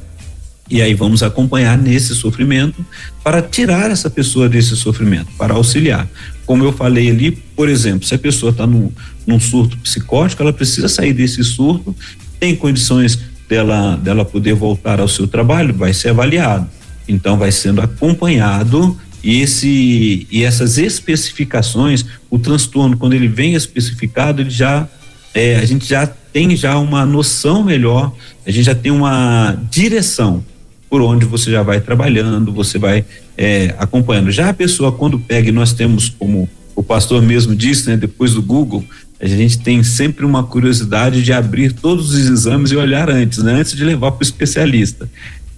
E 0.69 0.83
aí 0.83 0.95
vamos 0.95 1.23
acompanhar 1.23 1.79
nesse 1.79 2.15
sofrimento 2.15 2.85
para 3.23 3.41
tirar 3.41 3.91
essa 3.91 4.11
pessoa 4.11 4.49
desse 4.49 4.75
sofrimento, 4.77 5.29
para 5.39 5.55
auxiliar. 5.55 6.09
Como 6.45 6.65
eu 6.65 6.73
falei 6.73 7.11
ali, 7.11 7.31
por 7.31 7.69
exemplo, 7.69 8.07
se 8.07 8.15
a 8.15 8.19
pessoa 8.19 8.51
está 8.51 8.67
num, 8.67 8.91
num 9.27 9.39
surto 9.39 9.77
psicótico, 9.79 10.43
ela 10.43 10.53
precisa 10.53 10.89
sair 10.89 11.13
desse 11.13 11.45
surto, 11.45 11.95
tem 12.41 12.57
condições 12.57 13.19
dela, 13.49 13.97
dela 13.97 14.25
poder 14.25 14.55
voltar 14.55 14.99
ao 14.99 15.09
seu 15.09 15.29
trabalho, 15.29 15.73
vai 15.73 15.95
ser 15.95 16.09
avaliado. 16.09 16.69
Então 17.09 17.39
vai 17.39 17.53
sendo 17.53 17.81
acompanhado 17.81 18.97
esse 19.23 20.27
e 20.31 20.45
essas 20.45 20.79
especificações, 20.79 22.05
o 22.31 22.39
transtorno 22.39 22.97
quando 22.97 23.15
ele 23.15 23.29
vem 23.29 23.55
especificado, 23.55 24.43
ele 24.43 24.51
já 24.51 24.89
é, 25.35 25.57
a 25.57 25.65
gente 25.65 25.87
já 25.87 26.07
tem 26.07 26.57
já 26.57 26.79
uma 26.79 27.05
noção 27.05 27.63
melhor, 27.63 28.13
a 28.47 28.51
gente 28.51 28.65
já 28.65 28.75
tem 28.75 28.93
uma 28.93 29.57
direção 29.71 30.45
por 30.89 31.03
onde 31.03 31.27
você 31.27 31.51
já 31.51 31.63
vai 31.63 31.81
trabalhando, 31.81 32.53
você 32.53 32.79
vai 32.79 33.05
é, 33.37 33.75
acompanhando. 33.79 34.31
Já 34.31 34.51
a 34.51 34.55
pessoa 34.55 34.93
quando 34.93 35.19
pega, 35.19 35.49
e 35.49 35.53
nós 35.53 35.73
temos 35.73 36.09
como 36.09 36.49
o 36.75 36.83
pastor 36.83 37.23
mesmo 37.23 37.55
disse, 37.55 37.89
né, 37.89 37.97
depois 37.97 38.35
do 38.35 38.43
Google, 38.43 38.85
a 39.21 39.27
gente 39.27 39.59
tem 39.59 39.83
sempre 39.83 40.25
uma 40.25 40.45
curiosidade 40.45 41.23
de 41.23 41.33
abrir 41.33 41.73
todos 41.73 42.11
os 42.11 42.29
exames 42.29 42.71
e 42.71 42.77
olhar 42.77 43.11
antes, 43.11 43.43
né, 43.43 43.55
antes 43.55 43.75
de 43.75 43.83
levar 43.83 44.13
para 44.13 44.21
o 44.21 44.23
especialista. 44.23 45.09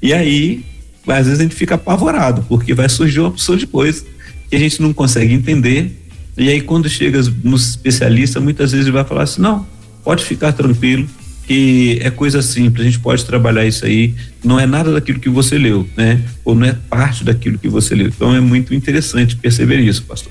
E 0.01 0.13
aí, 0.13 0.65
às 1.09 1.27
vezes 1.27 1.41
a 1.41 1.43
gente 1.43 1.55
fica 1.55 1.75
apavorado, 1.75 2.45
porque 2.49 2.75
vai 2.75 2.89
surgir 2.89 3.21
uma 3.21 3.29
opção 3.29 3.57
depois 3.57 4.05
que 4.49 4.57
a 4.57 4.59
gente 4.59 4.81
não 4.81 4.93
consegue 4.93 5.33
entender. 5.33 5.97
E 6.37 6.49
aí, 6.49 6.61
quando 6.61 6.89
chega 6.89 7.21
no 7.43 7.57
especialista, 7.57 8.41
muitas 8.41 8.73
vezes 8.73 8.87
ele 8.87 8.95
vai 8.95 9.05
falar 9.05 9.23
assim: 9.23 9.41
não, 9.41 9.67
pode 10.05 10.25
ficar 10.25 10.53
tranquilo, 10.53 11.09
que 11.47 11.99
é 12.03 12.11
coisa 12.11 12.43
simples, 12.43 12.87
a 12.87 12.91
gente 12.91 13.01
pode 13.01 13.25
trabalhar 13.25 13.67
isso 13.67 13.85
aí, 13.85 14.15
não 14.45 14.61
é 14.61 14.67
nada 14.67 14.93
daquilo 14.93 15.19
que 15.19 15.29
você 15.29 15.59
leu, 15.59 15.89
né? 15.97 16.23
Ou 16.45 16.55
não 16.55 16.67
é 16.67 16.77
parte 16.89 17.25
daquilo 17.25 17.59
que 17.59 17.69
você 17.69 17.95
leu. 17.95 18.09
Então 18.09 18.35
é 18.35 18.41
muito 18.41 18.75
interessante 18.75 19.35
perceber 19.35 19.81
isso, 19.81 20.03
pastor. 20.05 20.31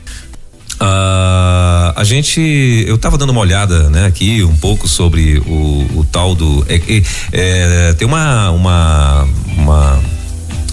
Uh, 0.79 1.89
a 1.95 2.03
gente, 2.03 2.39
eu 2.87 2.95
estava 2.95 3.17
dando 3.17 3.31
uma 3.31 3.41
olhada, 3.41 3.89
né, 3.89 4.05
aqui 4.05 4.43
um 4.43 4.55
pouco 4.55 4.87
sobre 4.87 5.39
o, 5.39 5.87
o 5.95 6.07
tal 6.11 6.35
do, 6.35 6.63
é, 6.69 6.75
é, 6.75 7.03
é, 7.31 7.93
tem 7.93 8.07
uma, 8.07 8.51
uma, 8.51 9.27
uma, 9.57 9.99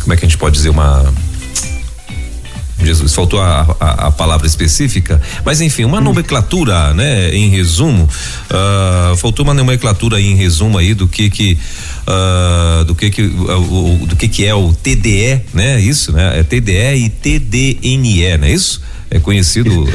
como 0.04 0.12
é 0.12 0.16
que 0.16 0.24
a 0.24 0.28
gente 0.28 0.38
pode 0.38 0.54
dizer, 0.54 0.68
uma 0.68 1.12
Jesus, 2.82 3.14
faltou 3.14 3.40
a, 3.40 3.76
a, 3.80 4.08
a, 4.08 4.10
palavra 4.10 4.46
específica, 4.46 5.20
mas 5.42 5.62
enfim, 5.62 5.84
uma 5.84 6.02
nomenclatura, 6.02 6.92
né? 6.92 7.34
Em 7.34 7.48
resumo, 7.48 8.04
uh, 8.04 9.16
faltou 9.16 9.42
uma 9.42 9.54
nomenclatura 9.54 10.20
em 10.20 10.34
resumo 10.34 10.76
aí 10.76 10.92
do 10.92 11.08
que 11.08 11.30
que 11.30 11.58
uh, 12.06 12.84
do 12.84 12.94
que 12.94 13.10
que 13.10 13.22
uh, 13.22 14.06
do 14.06 14.14
que 14.16 14.28
que 14.28 14.44
é 14.44 14.54
o 14.54 14.74
TDE, 14.74 15.40
né? 15.54 15.80
Isso, 15.80 16.12
né? 16.12 16.40
É 16.40 16.42
TDE 16.42 16.96
e 16.96 17.08
TDNE, 17.08 18.36
não 18.36 18.46
é 18.46 18.52
isso? 18.52 18.82
É 19.10 19.18
conhecido 19.18 19.86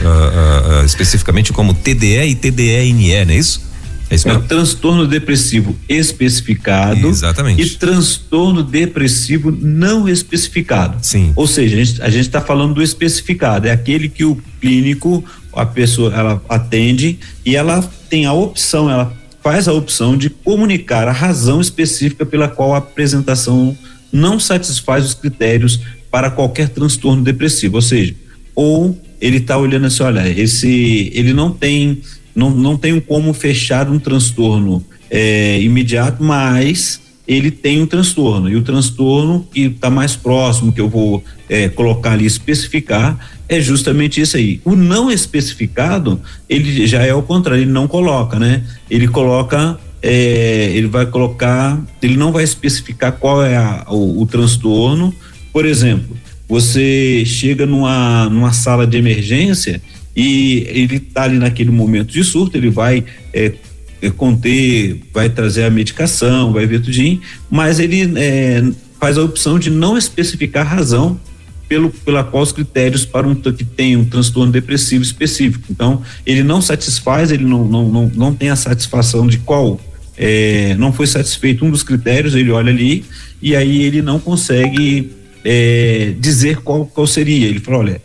especificamente 0.86 1.52
como 1.52 1.74
TDE 1.74 2.30
e 2.30 2.36
TDNE, 2.36 3.26
não 3.26 3.34
é 3.34 3.38
isso? 3.38 3.69
É 4.10 4.16
isso 4.16 4.28
mesmo? 4.28 4.44
É 4.44 4.48
transtorno 4.48 5.08
depressivo 5.08 5.78
especificado 5.88 7.08
Exatamente. 7.08 7.62
e 7.62 7.70
transtorno 7.72 8.64
depressivo 8.64 9.52
não 9.52 10.10
especificado. 10.10 10.98
Sim. 11.02 11.32
Ou 11.36 11.46
seja, 11.46 12.04
a 12.04 12.10
gente 12.10 12.26
está 12.26 12.42
falando 12.42 12.74
do 12.74 12.82
especificado, 12.82 13.68
é 13.68 13.72
aquele 13.72 14.10
que 14.10 14.26
o 14.26 14.38
clínico, 14.60 15.24
a 15.54 15.66
pessoa, 15.66 16.14
ela 16.14 16.42
atende 16.50 17.20
e 17.46 17.56
ela 17.56 17.82
tem 18.10 18.26
a 18.26 18.34
opção, 18.34 18.90
ela 18.90 19.14
faz 19.44 19.68
a 19.68 19.74
opção 19.74 20.18
de 20.18 20.30
comunicar 20.30 21.08
a 21.08 21.12
razão 21.12 21.62
específica 21.62 22.26
pela 22.26 22.48
qual 22.48 22.74
a 22.74 22.80
apresentação 22.80 23.78
não 24.12 24.40
satisfaz 24.40 25.06
os 25.06 25.14
critérios 25.14 25.80
para 26.12 26.32
qualquer 26.32 26.70
transtorno 26.70 27.24
depressivo, 27.24 27.76
ou 27.76 27.82
seja, 27.82 28.16
ou 28.56 29.00
ele 29.22 29.38
está 29.38 29.58
olhando 29.58 29.86
assim, 29.86 30.04
olha, 30.04 30.28
esse 30.28 31.12
ele 31.14 31.34
não 31.34 31.52
tem 31.52 32.02
não, 32.40 32.50
não 32.50 32.78
tenho 32.78 33.02
como 33.02 33.34
fechar 33.34 33.90
um 33.90 34.00
transtorno 34.00 34.84
é, 35.12 35.60
imediato, 35.62 36.24
mas 36.24 37.02
ele 37.28 37.52
tem 37.52 37.82
um 37.82 37.86
transtorno. 37.86 38.50
E 38.50 38.56
o 38.56 38.64
transtorno 38.64 39.48
que 39.54 39.66
está 39.66 39.90
mais 39.90 40.16
próximo, 40.16 40.72
que 40.72 40.82
eu 40.82 40.90
vou 40.90 41.24
é, 41.48 41.68
colocar 41.70 42.14
ali, 42.14 42.26
especificar, 42.26 43.20
é 43.48 43.60
justamente 43.60 44.22
isso 44.22 44.38
aí. 44.38 44.62
O 44.64 44.76
não 44.76 45.12
especificado, 45.12 46.20
ele 46.50 46.88
já 46.88 47.04
é 47.04 47.14
o 47.14 47.22
contrário, 47.22 47.64
ele 47.64 47.72
não 47.72 47.88
coloca, 47.88 48.40
né? 48.40 48.64
Ele 48.90 49.08
coloca, 49.08 49.78
é, 50.02 50.72
ele 50.74 50.88
vai 50.88 51.06
colocar, 51.06 51.80
ele 52.02 52.16
não 52.16 52.32
vai 52.32 52.44
especificar 52.44 53.12
qual 53.12 53.44
é 53.44 53.58
a, 53.58 53.86
o, 53.90 54.22
o 54.22 54.26
transtorno. 54.26 55.14
Por 55.52 55.66
exemplo, 55.66 56.18
você 56.48 57.24
chega 57.26 57.66
numa, 57.66 58.28
numa 58.30 58.54
sala 58.54 58.88
de 58.88 58.98
emergência 58.98 59.80
e 60.16 60.66
ele 60.68 60.98
está 60.98 61.24
ali 61.24 61.38
naquele 61.38 61.72
momento 61.72 62.12
de 62.12 62.24
surto, 62.24 62.58
ele 62.58 62.70
vai 62.70 63.04
é, 63.34 63.54
é, 64.02 64.10
conter, 64.10 65.02
vai 65.14 65.30
trazer 65.30 65.64
a 65.64 65.70
medicação, 65.70 66.52
vai 66.52 66.66
ver 66.66 66.82
tudinho, 66.82 67.22
mas 67.50 67.80
ele 67.80 68.14
é, 68.18 68.64
faz 69.00 69.18
a 69.18 69.24
opção 69.24 69.58
de 69.60 69.70
não 69.70 69.98
especificar 69.98 70.66
a 70.66 70.70
razão 70.70 71.20
pelo, 71.68 71.92
pela 71.92 72.24
qual 72.24 72.42
os 72.42 72.52
critérios 72.52 73.06
para 73.06 73.28
um 73.28 73.36
que 73.36 73.64
tem 73.64 73.96
um 73.96 74.04
transtorno 74.04 74.52
depressivo 74.52 75.04
específico. 75.04 75.66
Então, 75.70 76.02
ele 76.26 76.44
não 76.44 76.62
satisfaz, 76.62 77.32
ele 77.32 77.46
não, 77.46 77.66
não, 77.66 77.88
não, 77.88 78.12
não 78.14 78.34
tem 78.34 78.50
a 78.50 78.56
satisfação 78.56 79.28
de 79.28 79.38
qual 79.38 79.80
é, 80.18 80.76
não 80.78 80.92
foi 80.92 81.08
satisfeito 81.08 81.64
um 81.64 81.72
dos 81.72 81.84
critérios, 81.84 82.36
ele 82.36 82.52
olha 82.52 82.72
ali 82.72 83.06
e 83.42 83.56
aí 83.56 83.84
ele 83.84 84.02
não 84.02 84.20
consegue 84.20 85.12
é, 85.46 86.14
dizer 86.20 86.58
qual, 86.58 86.86
qual 86.86 87.08
seria. 87.08 87.48
Ele 87.48 87.60
fala, 87.60 87.78
olha, 87.78 88.02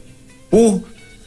por 0.51 0.83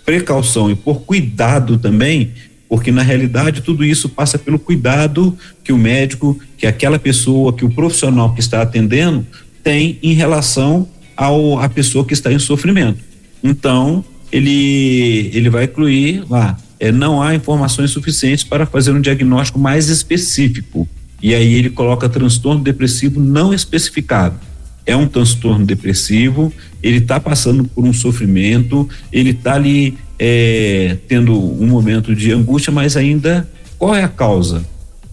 precaução 0.07 0.71
e 0.71 0.75
por 0.75 1.01
cuidado 1.01 1.77
também, 1.77 2.31
porque 2.69 2.93
na 2.93 3.01
realidade 3.01 3.59
tudo 3.59 3.83
isso 3.83 4.07
passa 4.07 4.39
pelo 4.39 4.57
cuidado 4.57 5.37
que 5.65 5.73
o 5.73 5.77
médico, 5.77 6.39
que 6.57 6.65
aquela 6.65 6.97
pessoa, 6.97 7.51
que 7.51 7.65
o 7.65 7.69
profissional 7.69 8.33
que 8.33 8.39
está 8.39 8.61
atendendo 8.61 9.27
tem 9.61 9.99
em 10.01 10.13
relação 10.13 10.87
ao 11.17 11.59
a 11.59 11.67
pessoa 11.67 12.05
que 12.05 12.13
está 12.13 12.31
em 12.31 12.39
sofrimento. 12.39 12.99
Então, 13.43 14.03
ele 14.31 15.29
ele 15.33 15.49
vai 15.49 15.65
incluir 15.65 16.23
lá, 16.29 16.57
é, 16.79 16.89
não 16.89 17.21
há 17.21 17.35
informações 17.35 17.91
suficientes 17.91 18.45
para 18.45 18.65
fazer 18.65 18.93
um 18.93 19.01
diagnóstico 19.01 19.59
mais 19.59 19.89
específico. 19.89 20.87
E 21.21 21.35
aí 21.35 21.55
ele 21.55 21.69
coloca 21.69 22.07
transtorno 22.07 22.63
depressivo 22.63 23.19
não 23.19 23.53
especificado 23.53 24.39
é 24.87 24.95
um 24.95 25.05
transtorno 25.05 25.65
depressivo, 25.65 26.51
ele 26.81 26.97
está 26.97 27.19
passando 27.19 27.63
por 27.63 27.83
um 27.83 27.93
sofrimento, 27.93 28.87
ele 29.11 29.31
está 29.31 29.55
ali 29.55 29.97
é, 30.19 30.97
tendo 31.07 31.33
um 31.33 31.67
momento 31.67 32.15
de 32.15 32.31
angústia, 32.31 32.71
mas 32.71 32.97
ainda 32.97 33.49
qual 33.77 33.95
é 33.95 34.03
a 34.03 34.07
causa? 34.07 34.65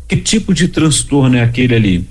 Que 0.08 0.16
tipo 0.16 0.54
de 0.54 0.68
transtorno 0.68 1.36
é 1.36 1.42
aquele 1.42 1.74
ali? 1.74 2.06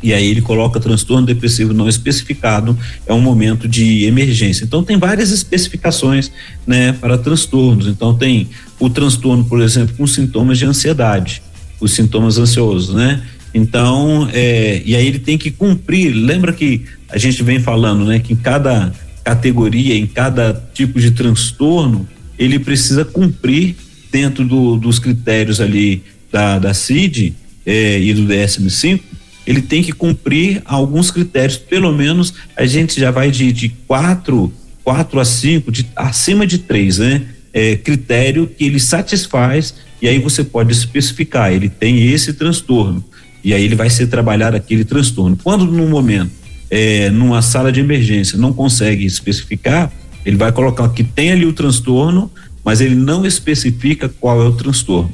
E 0.00 0.14
aí 0.14 0.28
ele 0.28 0.40
coloca 0.40 0.78
transtorno 0.78 1.26
depressivo 1.26 1.74
não 1.74 1.88
especificado, 1.88 2.78
é 3.06 3.12
um 3.12 3.20
momento 3.20 3.66
de 3.66 4.04
emergência. 4.04 4.64
Então 4.64 4.84
tem 4.84 4.96
várias 4.96 5.32
especificações, 5.32 6.30
né, 6.66 6.92
para 6.92 7.18
transtornos. 7.18 7.88
Então 7.88 8.14
tem 8.14 8.48
o 8.78 8.88
transtorno, 8.88 9.44
por 9.44 9.60
exemplo, 9.60 9.96
com 9.96 10.06
sintomas 10.06 10.58
de 10.58 10.64
ansiedade, 10.64 11.42
os 11.80 11.92
sintomas 11.92 12.38
ansiosos, 12.38 12.94
né? 12.94 13.22
Então, 13.52 14.28
é, 14.32 14.82
e 14.84 14.94
aí 14.94 15.06
ele 15.06 15.18
tem 15.18 15.36
que 15.36 15.50
cumprir. 15.50 16.12
Lembra 16.12 16.52
que 16.52 16.84
a 17.10 17.18
gente 17.18 17.42
vem 17.42 17.60
falando, 17.60 18.04
né, 18.04 18.18
que 18.18 18.32
em 18.32 18.36
cada 18.36 18.92
categoria, 19.24 19.94
em 19.94 20.06
cada 20.06 20.54
tipo 20.72 21.00
de 21.00 21.10
transtorno, 21.10 22.08
ele 22.38 22.58
precisa 22.58 23.04
cumprir 23.04 23.76
dentro 24.10 24.44
do, 24.44 24.76
dos 24.76 24.98
critérios 24.98 25.60
ali 25.60 26.02
da, 26.30 26.58
da 26.58 26.72
CID 26.72 27.34
é, 27.66 28.00
e 28.00 28.14
do 28.14 28.22
DSM-5, 28.22 29.00
ele 29.46 29.62
tem 29.62 29.82
que 29.82 29.92
cumprir 29.92 30.62
alguns 30.64 31.10
critérios, 31.10 31.56
pelo 31.56 31.92
menos 31.92 32.34
a 32.56 32.66
gente 32.66 33.00
já 33.00 33.10
vai 33.10 33.30
de, 33.30 33.50
de 33.52 33.70
quatro, 33.86 34.52
quatro 34.84 35.18
a 35.18 35.24
cinco, 35.24 35.72
de, 35.72 35.86
acima 35.96 36.46
de 36.46 36.58
três, 36.58 36.98
né? 36.98 37.22
É, 37.50 37.76
critério 37.76 38.46
que 38.46 38.64
ele 38.64 38.78
satisfaz 38.78 39.74
e 40.02 40.06
aí 40.06 40.18
você 40.18 40.44
pode 40.44 40.70
especificar, 40.70 41.50
ele 41.50 41.68
tem 41.68 42.10
esse 42.10 42.34
transtorno 42.34 43.02
e 43.42 43.54
aí 43.54 43.64
ele 43.64 43.74
vai 43.74 43.88
ser 43.88 44.06
trabalhado 44.08 44.56
aquele 44.56 44.84
transtorno. 44.84 45.36
Quando 45.42 45.64
no 45.64 45.88
momento, 45.88 46.30
é, 46.70 47.10
numa 47.10 47.42
sala 47.42 47.72
de 47.72 47.80
emergência, 47.80 48.38
não 48.38 48.52
consegue 48.52 49.04
especificar, 49.04 49.92
ele 50.24 50.36
vai 50.36 50.52
colocar 50.52 50.88
que 50.90 51.02
tem 51.02 51.32
ali 51.32 51.46
o 51.46 51.52
transtorno, 51.52 52.30
mas 52.64 52.80
ele 52.80 52.94
não 52.94 53.24
especifica 53.24 54.08
qual 54.08 54.42
é 54.42 54.46
o 54.46 54.52
transtorno. 54.52 55.12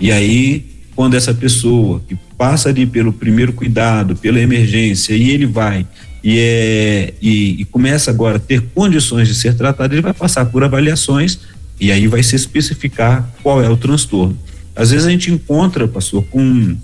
E 0.00 0.12
aí, 0.12 0.66
quando 0.94 1.14
essa 1.14 1.34
pessoa 1.34 2.00
que 2.06 2.16
passa 2.36 2.68
ali 2.68 2.86
pelo 2.86 3.12
primeiro 3.12 3.52
cuidado, 3.52 4.16
pela 4.16 4.40
emergência, 4.40 5.14
e 5.14 5.30
ele 5.30 5.46
vai 5.46 5.86
e, 6.22 6.38
é, 6.38 7.14
e, 7.20 7.62
e 7.62 7.64
começa 7.64 8.10
agora 8.10 8.36
a 8.36 8.40
ter 8.40 8.60
condições 8.74 9.26
de 9.26 9.34
ser 9.34 9.54
tratado, 9.54 9.94
ele 9.94 10.02
vai 10.02 10.12
passar 10.12 10.44
por 10.46 10.62
avaliações 10.62 11.40
e 11.80 11.90
aí 11.90 12.06
vai 12.06 12.22
se 12.22 12.36
especificar 12.36 13.28
qual 13.42 13.62
é 13.62 13.68
o 13.68 13.76
transtorno. 13.76 14.38
Às 14.76 14.90
vezes 14.90 15.06
a 15.06 15.10
gente 15.10 15.30
encontra, 15.30 15.88
pastor, 15.88 16.22
com 16.30 16.76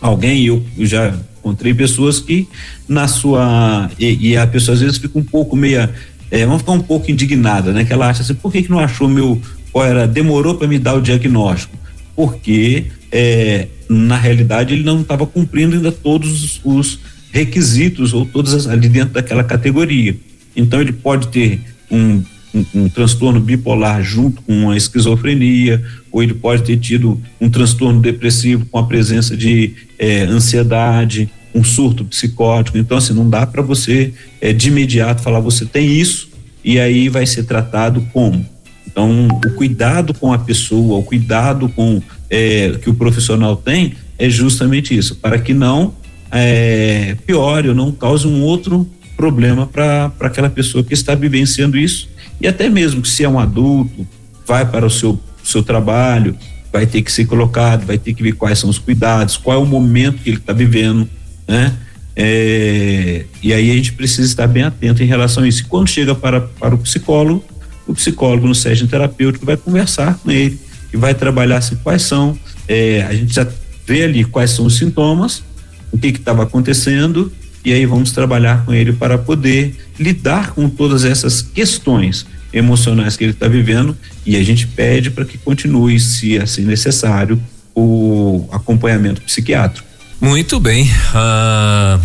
alguém, 0.00 0.46
eu, 0.46 0.64
eu 0.76 0.86
já 0.86 1.14
encontrei 1.48 1.72
pessoas 1.72 2.20
que 2.20 2.46
na 2.86 3.08
sua 3.08 3.90
e, 3.98 4.30
e, 4.30 4.36
a 4.36 4.46
pessoa 4.46 4.74
às 4.74 4.80
vezes 4.80 4.98
fica 4.98 5.18
um 5.18 5.24
pouco 5.24 5.56
meia 5.56 5.90
é, 6.30 6.44
vamos 6.44 6.60
ficar 6.60 6.72
um 6.72 6.80
pouco 6.80 7.10
indignada, 7.10 7.72
né? 7.72 7.84
Que 7.84 7.92
ela 7.92 8.08
acha 8.08 8.22
assim, 8.22 8.34
por 8.34 8.52
que, 8.52 8.62
que 8.62 8.70
não 8.70 8.78
achou 8.78 9.08
meu 9.08 9.40
qual 9.72 9.86
era 9.86 10.06
demorou 10.06 10.54
para 10.56 10.68
me 10.68 10.78
dar 10.78 10.94
o 10.94 11.00
diagnóstico? 11.00 11.76
Porque 12.14 12.86
é, 13.10 13.68
na 13.88 14.16
realidade 14.16 14.74
ele 14.74 14.82
não 14.82 15.00
estava 15.00 15.26
cumprindo 15.26 15.76
ainda 15.76 15.90
todos 15.90 16.60
os 16.64 17.00
requisitos 17.32 18.12
ou 18.12 18.26
todas 18.26 18.52
as, 18.52 18.66
ali 18.66 18.88
dentro 18.88 19.14
daquela 19.14 19.44
categoria. 19.44 20.16
Então 20.54 20.80
ele 20.80 20.92
pode 20.92 21.28
ter 21.28 21.60
um, 21.90 22.22
um, 22.54 22.64
um, 22.74 22.88
transtorno 22.88 23.40
bipolar 23.40 24.02
junto 24.02 24.42
com 24.42 24.52
uma 24.52 24.76
esquizofrenia, 24.76 25.82
ou 26.10 26.22
ele 26.22 26.34
pode 26.34 26.62
ter 26.62 26.76
tido 26.78 27.20
um 27.40 27.48
transtorno 27.48 28.00
depressivo 28.00 28.66
com 28.66 28.78
a 28.78 28.86
presença 28.86 29.36
de 29.36 29.74
é, 29.98 30.22
ansiedade, 30.22 31.30
um 31.54 31.64
surto 31.64 32.04
psicótico. 32.04 32.78
Então, 32.78 32.98
assim, 32.98 33.12
não 33.12 33.28
dá 33.28 33.46
para 33.46 33.62
você 33.62 34.12
é, 34.40 34.52
de 34.52 34.68
imediato 34.68 35.22
falar 35.22 35.40
você 35.40 35.64
tem 35.64 35.86
isso 35.88 36.28
e 36.64 36.78
aí 36.78 37.08
vai 37.08 37.26
ser 37.26 37.44
tratado 37.44 38.06
como. 38.12 38.44
Então, 38.86 39.28
o 39.28 39.50
cuidado 39.54 40.12
com 40.14 40.32
a 40.32 40.38
pessoa, 40.38 40.98
o 40.98 41.02
cuidado 41.02 41.68
com 41.68 42.02
é, 42.28 42.72
que 42.82 42.90
o 42.90 42.94
profissional 42.94 43.56
tem 43.56 43.94
é 44.18 44.28
justamente 44.28 44.96
isso, 44.96 45.16
para 45.16 45.38
que 45.38 45.54
não 45.54 45.94
é, 46.30 47.16
piore 47.26 47.68
ou 47.68 47.74
não 47.74 47.92
cause 47.92 48.26
um 48.26 48.42
outro 48.42 48.88
problema 49.16 49.66
para 49.66 50.12
aquela 50.20 50.50
pessoa 50.50 50.84
que 50.84 50.94
está 50.94 51.14
vivenciando 51.14 51.76
isso. 51.76 52.08
E 52.40 52.46
até 52.46 52.68
mesmo 52.68 53.02
que 53.02 53.08
se 53.08 53.24
é 53.24 53.28
um 53.28 53.38
adulto, 53.38 54.06
vai 54.46 54.64
para 54.64 54.86
o 54.86 54.90
seu, 54.90 55.18
seu 55.42 55.62
trabalho, 55.62 56.36
vai 56.72 56.86
ter 56.86 57.02
que 57.02 57.10
ser 57.10 57.26
colocado, 57.26 57.84
vai 57.84 57.98
ter 57.98 58.14
que 58.14 58.22
ver 58.22 58.32
quais 58.32 58.58
são 58.58 58.70
os 58.70 58.78
cuidados, 58.78 59.36
qual 59.36 59.58
é 59.58 59.62
o 59.62 59.66
momento 59.66 60.22
que 60.22 60.30
ele 60.30 60.36
está 60.36 60.52
vivendo, 60.52 61.08
né? 61.48 61.74
É, 62.14 63.24
e 63.42 63.52
aí 63.52 63.70
a 63.70 63.74
gente 63.74 63.92
precisa 63.92 64.26
estar 64.26 64.46
bem 64.46 64.64
atento 64.64 65.02
em 65.02 65.06
relação 65.06 65.44
a 65.44 65.48
isso. 65.48 65.62
E 65.62 65.64
quando 65.64 65.88
chega 65.88 66.14
para, 66.14 66.40
para 66.40 66.74
o 66.74 66.78
psicólogo, 66.78 67.44
o 67.86 67.94
psicólogo 67.94 68.46
no 68.46 68.54
session 68.54 68.86
terapêutico 68.86 69.46
vai 69.46 69.56
conversar 69.56 70.18
com 70.18 70.30
ele 70.30 70.58
e 70.92 70.96
vai 70.96 71.14
trabalhar 71.14 71.58
assim, 71.58 71.76
quais 71.76 72.02
são, 72.02 72.38
é, 72.66 73.02
a 73.02 73.14
gente 73.14 73.34
já 73.34 73.46
vê 73.86 74.04
ali 74.04 74.24
quais 74.24 74.50
são 74.50 74.66
os 74.66 74.76
sintomas, 74.76 75.42
o 75.90 75.96
que 75.96 76.08
estava 76.08 76.42
acontecendo 76.42 77.32
e 77.64 77.72
aí 77.72 77.86
vamos 77.86 78.12
trabalhar 78.12 78.64
com 78.64 78.72
ele 78.72 78.92
para 78.92 79.16
poder 79.16 79.74
lidar 79.98 80.52
com 80.52 80.68
todas 80.68 81.04
essas 81.04 81.40
questões 81.42 82.26
emocionais 82.52 83.16
que 83.16 83.24
ele 83.24 83.32
está 83.32 83.48
vivendo 83.48 83.96
e 84.24 84.36
a 84.36 84.42
gente 84.42 84.66
pede 84.66 85.10
para 85.10 85.24
que 85.24 85.38
continue, 85.38 85.98
se 85.98 86.38
assim 86.38 86.64
necessário, 86.64 87.40
o 87.74 88.48
acompanhamento 88.50 89.22
psiquiátrico. 89.22 89.87
Muito 90.20 90.58
bem. 90.58 90.90
Uh, 91.14 92.00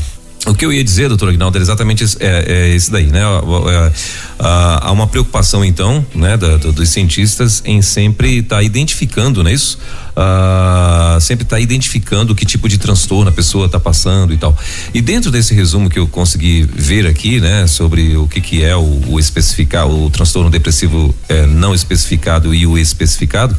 o 0.46 0.54
que 0.54 0.66
eu 0.66 0.74
ia 0.74 0.84
dizer, 0.84 1.08
doutor 1.08 1.30
Aguinaldo, 1.30 1.58
era 1.58 1.64
exatamente 1.64 2.04
esse, 2.04 2.18
é, 2.20 2.46
é 2.48 2.76
esse 2.76 2.92
daí, 2.92 3.08
né? 3.08 3.22
É, 3.22 3.92
há 4.40 4.92
uma 4.92 5.08
preocupação, 5.08 5.64
então, 5.64 6.06
né, 6.14 6.36
da, 6.36 6.58
dos 6.58 6.90
cientistas 6.90 7.64
em 7.66 7.82
sempre 7.82 8.40
estar 8.40 8.58
tá 8.58 8.64
identificando, 8.64 9.42
não 9.42 9.50
é 9.50 9.54
isso? 9.54 9.80
Uh, 10.12 11.20
sempre 11.22 11.44
estar 11.44 11.56
tá 11.56 11.60
identificando 11.62 12.36
que 12.36 12.46
tipo 12.46 12.68
de 12.68 12.78
transtorno 12.78 13.30
a 13.30 13.34
pessoa 13.34 13.68
está 13.68 13.80
passando 13.80 14.34
e 14.34 14.38
tal. 14.38 14.56
E 14.94 15.02
dentro 15.02 15.32
desse 15.32 15.54
resumo 15.54 15.90
que 15.90 15.98
eu 15.98 16.08
consegui 16.08 16.70
ver 16.72 17.08
aqui, 17.08 17.40
né, 17.40 17.66
sobre 17.66 18.18
o 18.18 18.28
que 18.28 18.42
que 18.42 18.64
é 18.64 18.76
o, 18.76 19.02
o 19.08 19.20
especificar, 19.20 19.88
o 19.88 20.10
transtorno 20.10 20.50
depressivo 20.50 21.16
é, 21.30 21.48
não 21.48 21.74
especificado 21.74 22.54
e 22.54 22.68
o 22.68 22.78
especificado, 22.78 23.58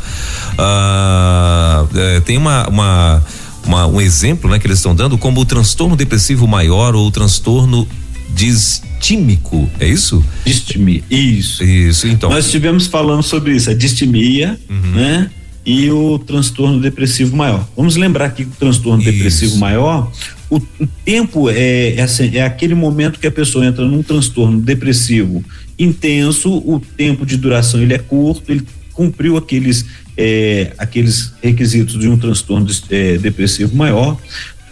uh, 0.52 2.20
tem 2.20 2.36
uma, 2.36 2.68
uma 2.68 3.22
uma, 3.66 3.87
um 3.87 4.00
exemplo 4.00 4.50
né, 4.50 4.59
que 4.59 4.66
eles 4.66 4.79
estão 4.79 4.94
dando 4.94 5.16
como 5.16 5.40
o 5.40 5.44
transtorno 5.44 5.96
depressivo 5.96 6.46
maior 6.46 6.94
ou 6.94 7.07
o 7.07 7.11
transtorno 7.11 7.87
distímico, 8.35 9.68
é 9.79 9.87
isso? 9.87 10.24
Distimia, 10.44 11.03
isso. 11.11 11.62
Isso, 11.62 12.09
então. 12.09 12.31
Nós 12.31 12.46
estivemos 12.46 12.87
falando 12.87 13.22
sobre 13.22 13.55
isso, 13.55 13.70
a 13.70 13.74
distimia, 13.74 14.59
uhum. 14.68 14.92
né? 14.92 15.31
E 15.66 15.90
o 15.90 16.18
transtorno 16.18 16.79
depressivo 16.79 17.35
maior. 17.35 17.66
Vamos 17.74 17.96
lembrar 17.96 18.31
que 18.31 18.42
o 18.42 18.50
transtorno 18.59 19.00
isso. 19.00 19.12
depressivo 19.12 19.57
maior, 19.57 20.12
o, 20.50 20.57
o 20.57 20.87
tempo 21.05 21.48
é, 21.48 21.94
é, 21.94 22.03
assim, 22.03 22.37
é 22.37 22.42
aquele 22.42 22.74
momento 22.74 23.18
que 23.18 23.27
a 23.27 23.31
pessoa 23.31 23.64
entra 23.64 23.85
num 23.87 24.03
transtorno 24.03 24.61
depressivo 24.61 25.42
intenso, 25.79 26.50
o 26.50 26.81
tempo 26.96 27.24
de 27.24 27.37
duração 27.37 27.81
ele 27.81 27.94
é 27.94 27.98
curto, 27.98 28.53
ele 28.53 28.64
cumpriu 28.94 29.37
aqueles 29.37 29.85
é, 30.16 30.72
aqueles 30.78 31.33
requisitos 31.42 31.98
de 31.98 32.09
um 32.09 32.16
transtorno 32.16 32.66
é, 32.90 33.18
depressivo 33.18 33.76
maior, 33.76 34.16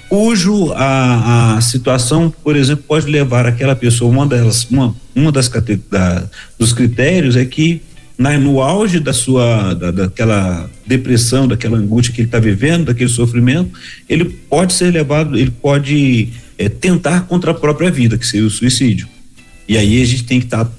cujo 0.09 0.73
a, 0.73 1.57
a 1.57 1.61
situação, 1.61 2.33
por 2.43 2.55
exemplo, 2.55 2.85
pode 2.87 3.11
levar 3.11 3.47
aquela 3.47 3.75
pessoa, 3.75 4.11
uma 4.11 4.27
delas, 4.27 4.65
uma, 4.71 4.95
uma 5.15 5.33
das 5.33 5.51
da, 5.91 6.29
dos 6.59 6.73
critérios 6.73 7.35
é 7.35 7.45
que 7.45 7.83
na, 8.19 8.39
no 8.39 8.61
auge 8.61 9.01
da 9.01 9.13
sua, 9.13 9.75
da, 9.75 9.91
daquela 9.91 10.71
depressão, 10.87 11.49
daquela 11.49 11.79
angústia 11.79 12.15
que 12.15 12.21
ele 12.21 12.29
está 12.29 12.39
vivendo, 12.39 12.87
daquele 12.87 13.09
sofrimento, 13.09 13.71
ele 14.09 14.27
pode 14.27 14.75
ser 14.75 14.93
levado, 14.93 15.37
ele 15.37 15.51
pode 15.51 16.29
é, 16.59 16.69
tentar 16.69 17.23
contra 17.23 17.51
a 17.51 17.55
própria 17.55 17.91
vida, 17.91 18.17
que 18.19 18.27
seria 18.27 18.47
o 18.47 18.51
suicídio. 18.51 19.09
E 19.67 19.77
aí 19.79 20.03
a 20.03 20.07
gente 20.07 20.25
tem 20.25 20.39
que 20.39 20.47
estar 20.47 20.65
tá 20.65 20.71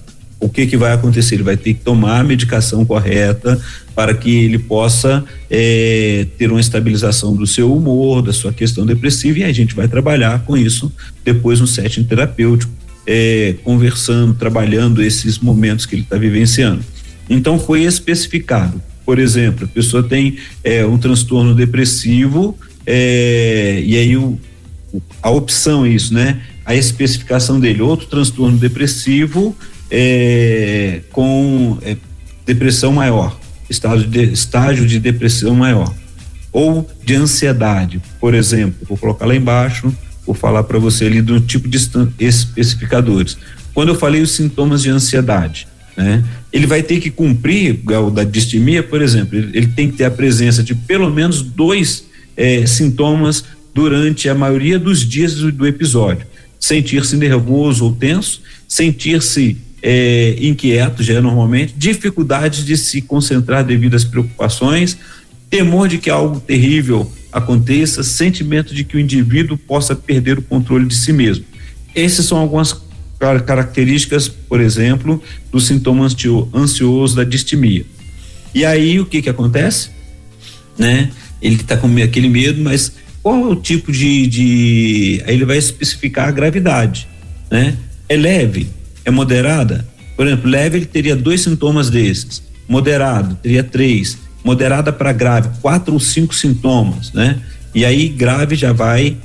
o 0.44 0.50
que 0.50 0.68
que 0.68 0.76
vai 0.76 0.92
acontecer? 0.92 1.36
Ele 1.36 1.44
vai 1.44 1.56
ter 1.56 1.74
que 1.74 1.80
tomar 1.80 2.20
a 2.20 2.24
medicação 2.24 2.84
correta 2.84 3.60
para 3.96 4.14
que 4.14 4.44
ele 4.44 4.60
possa 4.60 5.24
é, 5.50 6.28
ter 6.38 6.52
uma 6.52 6.60
estabilização 6.60 7.34
do 7.34 7.48
seu 7.48 7.74
humor, 7.74 8.22
da 8.22 8.34
sua 8.34 8.52
questão 8.52 8.86
depressiva 8.86 9.40
e 9.40 9.44
a 9.46 9.54
gente 9.54 9.74
vai 9.74 9.88
trabalhar 9.88 10.44
com 10.44 10.58
isso 10.58 10.92
depois 11.24 11.62
no 11.62 11.68
setting 11.68 12.04
terapêutico, 12.04 12.72
é, 13.08 13.56
conversando, 13.64 14.34
trabalhando 14.34 15.02
esses 15.02 15.40
momentos 15.40 15.86
que 15.86 15.96
ele 15.96 16.02
está 16.02 16.18
vivenciando. 16.18 16.84
Então 17.30 17.58
foi 17.58 17.84
especificado, 17.84 18.82
por 19.06 19.20
exemplo, 19.20 19.64
a 19.64 19.68
pessoa 19.68 20.04
tem 20.04 20.38
é, 20.62 20.86
um 20.86 20.98
transtorno 20.98 21.56
depressivo 21.56 22.58
e 22.86 23.96
aí 23.98 24.18
o, 24.18 24.38
a 25.22 25.30
opção 25.30 25.86
é 25.86 25.90
isso, 25.90 26.14
né? 26.14 26.42
A 26.66 26.76
especificação 26.76 27.60
dele, 27.62 27.82
outro 27.82 28.08
transtorno 28.08 28.58
depressivo 28.58 29.56
é, 29.96 31.02
com 31.12 31.78
é, 31.84 31.96
depressão 32.44 32.92
maior, 32.92 33.38
estágio 33.70 34.08
de, 34.08 34.24
estágio 34.24 34.88
de 34.88 35.00
depressão 35.00 35.54
maior, 35.54 35.94
ou 36.52 36.90
de 37.06 37.14
ansiedade, 37.14 38.02
por 38.20 38.34
exemplo, 38.34 38.76
vou 38.90 38.98
colocar 38.98 39.28
lá 39.28 39.36
embaixo, 39.36 39.96
vou 40.26 40.34
falar 40.34 40.64
para 40.64 40.80
você 40.80 41.06
ali 41.06 41.22
do 41.22 41.40
tipo 41.40 41.68
de 41.68 41.78
especificadores. 42.20 43.38
Quando 43.72 43.90
eu 43.90 43.96
falei 43.96 44.22
os 44.22 44.32
sintomas 44.32 44.82
de 44.82 44.90
ansiedade, 44.90 45.68
né? 45.96 46.24
Ele 46.52 46.66
vai 46.66 46.82
ter 46.82 47.00
que 47.00 47.12
cumprir, 47.12 47.80
o 47.88 48.10
da 48.10 48.24
distimia, 48.24 48.82
por 48.82 49.00
exemplo, 49.00 49.38
ele, 49.38 49.56
ele, 49.56 49.68
tem 49.68 49.92
que 49.92 49.98
ter 49.98 50.06
a 50.06 50.12
presença 50.12 50.64
de 50.64 50.74
pelo 50.74 51.08
menos 51.12 51.44
dois 51.44 52.06
é, 52.36 52.66
sintomas 52.66 53.44
durante 53.76 54.28
a 54.28 54.34
maioria 54.34 54.80
dos 54.80 55.08
dias 55.08 55.36
do, 55.36 55.52
do 55.52 55.68
episódio. 55.68 56.26
Sentir-se 56.60 57.16
nervoso 57.16 57.86
ou 57.86 57.92
tenso, 57.92 58.42
sentir-se 58.68 59.56
é, 59.84 60.38
inquieto 60.40 61.04
já 61.04 61.22
normalmente, 61.22 61.74
dificuldade 61.78 62.64
de 62.64 62.78
se 62.78 63.02
concentrar 63.02 63.66
devido 63.66 63.96
às 63.96 64.06
preocupações, 64.06 64.98
temor 65.50 65.90
de 65.90 65.98
que 65.98 66.10
algo 66.10 66.40
terrível 66.40 67.12
aconteça, 67.30 68.02
sentimento 68.02 68.74
de 68.74 68.86
que 68.86 68.96
o 68.96 69.00
indivíduo 69.00 69.58
possa 69.58 69.94
perder 69.94 70.40
o 70.40 70.42
controle 70.42 70.86
de 70.86 70.96
si 70.96 71.12
mesmo. 71.12 71.44
Essas 71.94 72.26
são 72.26 72.38
algumas 72.38 72.82
características, 73.46 74.28
por 74.28 74.62
exemplo, 74.62 75.22
do 75.52 75.60
sintoma 75.60 76.08
ansioso 76.54 77.16
da 77.16 77.24
distimia. 77.24 77.86
E 78.54 78.66
aí 78.66 79.00
o 79.00 79.06
que 79.06 79.22
que 79.22 79.30
acontece? 79.30 79.90
Né? 80.78 81.12
Ele 81.42 81.56
está 81.56 81.76
com 81.76 81.88
aquele 82.02 82.30
medo, 82.30 82.62
mas 82.62 82.94
qual 83.22 83.36
é 83.36 83.46
o 83.46 83.56
tipo 83.56 83.92
de, 83.92 84.28
de, 84.28 85.24
aí 85.26 85.36
ele 85.36 85.46
vai 85.46 85.58
especificar 85.58 86.28
a 86.28 86.32
gravidade, 86.32 87.08
né? 87.50 87.76
É 88.10 88.18
leve, 88.18 88.68
é 89.06 89.12
moderada, 89.12 89.86
por 90.16 90.28
exemplo, 90.28 90.50
leve 90.50 90.78
ele 90.78 90.86
teria 90.86 91.16
dois 91.16 91.42
sintomas 91.42 91.90
desses, 91.90 92.44
moderado 92.68 93.36
teria 93.42 93.64
três, 93.64 94.18
moderada 94.44 94.92
para 94.92 95.12
grave, 95.12 95.50
quatro 95.62 95.94
ou 95.94 96.00
cinco 96.00 96.36
sintomas, 96.36 97.12
né? 97.14 97.40
E 97.74 97.84
aí 97.84 98.08
grave 98.08 98.56
já 98.56 98.72
vai 98.72 99.18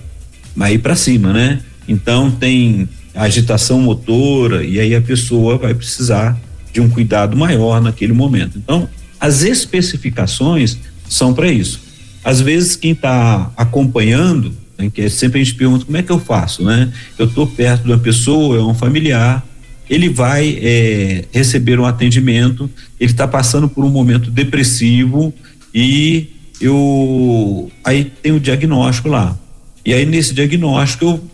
aí 0.59 0.79
para 0.79 0.97
cima, 0.97 1.33
né? 1.33 1.61
Então 1.87 2.31
tem 2.31 2.89
agitação 3.15 3.81
motora 3.81 4.65
e 4.65 4.79
aí 4.79 4.95
a 4.95 5.01
pessoa 5.01 5.59
vai 5.59 5.75
precisar 5.75 6.39
de 6.73 6.81
um 6.81 6.89
cuidado 6.89 7.37
maior 7.37 7.81
naquele 7.81 8.13
momento. 8.13 8.57
Então, 8.57 8.89
as 9.19 9.43
especificações 9.43 10.79
são 11.09 11.35
para 11.35 11.51
isso. 11.51 11.81
Às 12.23 12.41
vezes 12.41 12.77
quem 12.77 12.93
está 12.93 13.51
acompanhando 13.57 14.55
né, 14.79 14.89
que 14.93 15.03
é 15.03 15.09
sempre 15.09 15.41
a 15.41 15.45
gente 15.45 15.57
pergunta 15.57 15.85
como 15.85 15.97
é 15.97 16.03
que 16.03 16.13
eu 16.13 16.21
faço, 16.21 16.63
né? 16.63 16.93
Eu 17.19 17.27
estou 17.27 17.47
perto 17.47 17.83
de 17.83 17.91
uma 17.91 17.99
pessoa, 17.99 18.59
é 18.59 18.63
um 18.63 18.75
familiar, 18.75 19.45
ele 19.89 20.09
vai 20.09 20.59
é, 20.61 21.25
receber 21.33 21.79
um 21.79 21.85
atendimento, 21.85 22.71
ele 23.01 23.11
está 23.11 23.27
passando 23.27 23.69
por 23.69 23.85
um 23.85 23.91
momento 23.91 24.31
depressivo 24.31 25.33
e 25.75 26.29
eu 26.61 27.71
aí 27.85 28.05
tem 28.23 28.33
o 28.33 28.41
diagnóstico 28.41 29.09
lá. 29.09 29.37
E 29.85 29.95
aí 29.95 30.05
nesse 30.05 30.35
diagnóstico 30.35 31.05
eu 31.05 31.25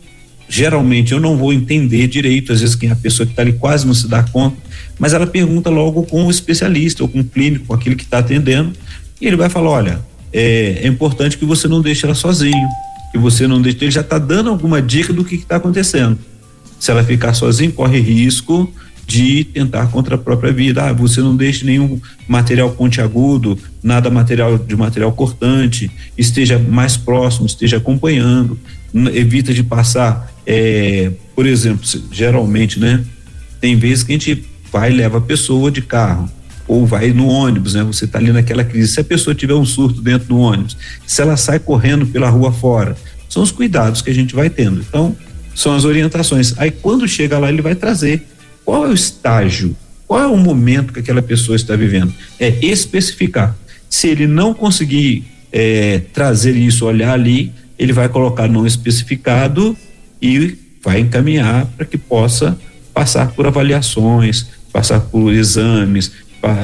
geralmente 0.48 1.12
eu 1.12 1.20
não 1.20 1.36
vou 1.36 1.52
entender 1.52 2.06
direito, 2.06 2.52
às 2.52 2.60
vezes 2.60 2.76
quem 2.76 2.88
é 2.88 2.92
a 2.92 2.96
pessoa 2.96 3.26
que 3.26 3.32
está 3.32 3.42
ali 3.42 3.54
quase 3.54 3.86
não 3.86 3.94
se 3.94 4.06
dá 4.06 4.22
conta, 4.22 4.56
mas 4.98 5.12
ela 5.12 5.26
pergunta 5.26 5.70
logo 5.70 6.04
com 6.04 6.26
o 6.26 6.30
especialista 6.30 7.02
ou 7.02 7.08
com 7.08 7.20
o 7.20 7.24
clínico, 7.24 7.66
com 7.66 7.74
aquele 7.74 7.96
que 7.96 8.04
está 8.04 8.18
atendendo, 8.18 8.72
e 9.20 9.26
ele 9.26 9.36
vai 9.36 9.48
falar, 9.48 9.70
olha, 9.70 10.00
é, 10.32 10.80
é, 10.82 10.86
importante 10.86 11.38
que 11.38 11.44
você 11.44 11.66
não 11.66 11.80
deixe 11.80 12.04
ela 12.04 12.14
sozinho, 12.14 12.68
que 13.10 13.18
você 13.18 13.46
não 13.46 13.60
deixe, 13.60 13.78
ele 13.80 13.90
já 13.90 14.00
está 14.00 14.18
dando 14.18 14.50
alguma 14.50 14.82
dica 14.82 15.12
do 15.12 15.24
que 15.24 15.36
está 15.36 15.56
acontecendo. 15.56 16.18
Se 16.78 16.90
ela 16.90 17.02
ficar 17.02 17.34
sozinha, 17.34 17.70
corre 17.70 18.00
risco 18.00 18.72
de 19.06 19.44
tentar 19.44 19.88
contra 19.88 20.14
a 20.14 20.18
própria 20.18 20.52
vida. 20.52 20.84
Ah, 20.84 20.92
você 20.92 21.20
não 21.20 21.36
deixe 21.36 21.64
nenhum 21.64 22.00
material 22.26 22.70
pontiagudo, 22.70 23.58
nada 23.82 24.10
material 24.10 24.58
de 24.58 24.76
material 24.76 25.12
cortante, 25.12 25.90
esteja 26.16 26.58
mais 26.58 26.96
próximo, 26.96 27.46
esteja 27.46 27.76
acompanhando, 27.76 28.58
evita 29.12 29.52
de 29.52 29.62
passar, 29.62 30.32
é, 30.46 31.12
por 31.34 31.46
exemplo, 31.46 31.86
geralmente, 32.10 32.78
né? 32.78 33.04
Tem 33.60 33.76
vezes 33.76 34.04
que 34.04 34.12
a 34.12 34.18
gente 34.18 34.44
vai 34.72 34.90
e 34.90 34.96
leva 34.96 35.18
a 35.18 35.20
pessoa 35.20 35.70
de 35.70 35.82
carro 35.82 36.30
ou 36.66 36.86
vai 36.86 37.10
no 37.10 37.28
ônibus, 37.28 37.74
né? 37.74 37.82
Você 37.84 38.06
está 38.06 38.18
ali 38.18 38.32
naquela 38.32 38.64
crise. 38.64 38.88
Se 38.92 39.00
a 39.00 39.04
pessoa 39.04 39.34
tiver 39.34 39.54
um 39.54 39.64
surto 39.64 40.00
dentro 40.00 40.28
do 40.28 40.38
ônibus, 40.38 40.76
se 41.06 41.20
ela 41.20 41.36
sai 41.36 41.58
correndo 41.58 42.06
pela 42.06 42.28
rua 42.28 42.52
fora, 42.52 42.96
são 43.28 43.42
os 43.42 43.50
cuidados 43.50 44.00
que 44.00 44.10
a 44.10 44.14
gente 44.14 44.34
vai 44.34 44.48
tendo. 44.48 44.80
Então, 44.80 45.16
são 45.54 45.74
as 45.74 45.84
orientações. 45.84 46.54
Aí 46.58 46.70
quando 46.70 47.06
chega 47.06 47.38
lá, 47.38 47.48
ele 47.48 47.62
vai 47.62 47.74
trazer 47.74 48.22
qual 48.64 48.86
é 48.86 48.88
o 48.88 48.94
estágio, 48.94 49.76
qual 50.06 50.20
é 50.20 50.26
o 50.26 50.36
momento 50.36 50.92
que 50.92 51.00
aquela 51.00 51.22
pessoa 51.22 51.56
está 51.56 51.76
vivendo. 51.76 52.12
É 52.38 52.48
especificar. 52.62 53.56
Se 53.88 54.08
ele 54.08 54.26
não 54.26 54.52
conseguir 54.52 55.24
é, 55.52 56.00
trazer 56.12 56.56
isso, 56.56 56.86
olhar 56.86 57.12
ali, 57.12 57.52
ele 57.78 57.92
vai 57.92 58.08
colocar 58.08 58.48
não 58.48 58.66
especificado 58.66 59.76
e 60.20 60.56
vai 60.82 61.00
encaminhar 61.00 61.66
para 61.76 61.86
que 61.86 61.96
possa 61.96 62.58
passar 62.92 63.32
por 63.32 63.46
avaliações, 63.46 64.46
passar 64.72 65.00
por 65.00 65.32
exames, 65.32 66.12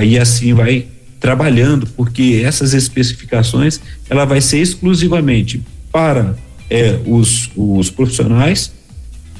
e 0.02 0.18
assim 0.18 0.52
vai 0.52 0.86
trabalhando, 1.18 1.86
porque 1.86 2.42
essas 2.44 2.74
especificações 2.74 3.80
ela 4.08 4.24
vai 4.24 4.40
ser 4.40 4.58
exclusivamente 4.58 5.62
para 5.92 6.34
é, 6.68 6.98
os, 7.06 7.50
os 7.56 7.90
profissionais 7.90 8.72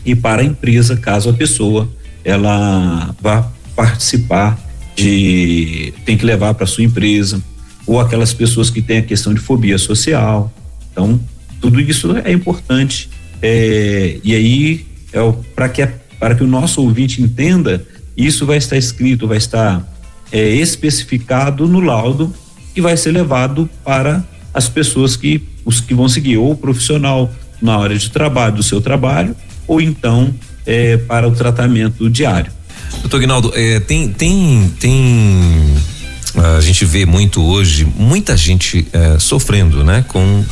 e 0.05 0.15
para 0.15 0.43
a 0.43 0.45
empresa, 0.45 0.97
caso 0.97 1.31
a 1.31 1.33
pessoa 1.33 1.89
ela 2.25 3.15
vá 3.21 3.51
participar 3.75 4.59
de 4.97 5.95
tem 6.05 6.17
que 6.17 6.25
levar 6.25 6.55
para 6.55 6.67
sua 6.67 6.85
empresa 6.85 7.43
ou 7.87 7.99
aquelas 7.99 8.33
pessoas 8.33 8.71
que 8.71 8.83
têm 8.83 8.99
a 8.99 9.03
questão 9.03 9.33
de 9.33 9.41
fobia 9.41 9.79
social. 9.79 10.53
Então, 10.93 11.19
tudo 11.61 11.81
isso 11.81 12.17
é 12.17 12.33
importante 12.33 13.09
é, 13.43 14.19
e 14.23 14.35
aí 14.35 14.87
é 15.13 15.19
para 15.55 15.69
que 15.69 15.89
para 16.19 16.35
que 16.35 16.45
o 16.45 16.47
nosso 16.47 16.83
ouvinte 16.83 17.23
entenda, 17.23 17.83
isso 18.15 18.45
vai 18.45 18.59
estar 18.59 18.77
escrito, 18.77 19.27
vai 19.27 19.39
estar 19.39 19.83
é, 20.31 20.51
especificado 20.51 21.67
no 21.67 21.81
laudo 21.81 22.35
que 22.75 22.81
vai 22.81 22.95
ser 22.97 23.13
levado 23.13 23.69
para 23.83 24.23
as 24.53 24.69
pessoas 24.69 25.17
que 25.17 25.43
os 25.65 25.81
que 25.81 25.95
vão 25.95 26.09
seguir 26.09 26.37
ou 26.37 26.53
o 26.53 26.57
profissional 26.57 27.33
na 27.61 27.79
hora 27.79 27.97
de 27.97 28.11
trabalho 28.11 28.57
do 28.57 28.63
seu 28.63 28.81
trabalho 28.81 29.35
ou 29.71 29.81
então 29.81 30.35
é, 30.67 30.97
para 30.97 31.29
o 31.29 31.31
tratamento 31.31 32.11
diário. 32.11 32.51
Doutor 33.03 33.21
Guinaldo, 33.21 33.53
é, 33.55 33.79
tem 33.79 34.09
tem 34.09 34.69
tem 34.81 35.77
a 36.57 36.61
gente 36.61 36.85
vê 36.85 37.07
muito 37.07 37.41
hoje 37.41 37.85
muita 37.97 38.37
gente 38.37 38.85
é, 38.93 39.17
sofrendo, 39.21 39.85
né, 39.85 40.05
com 40.09 40.45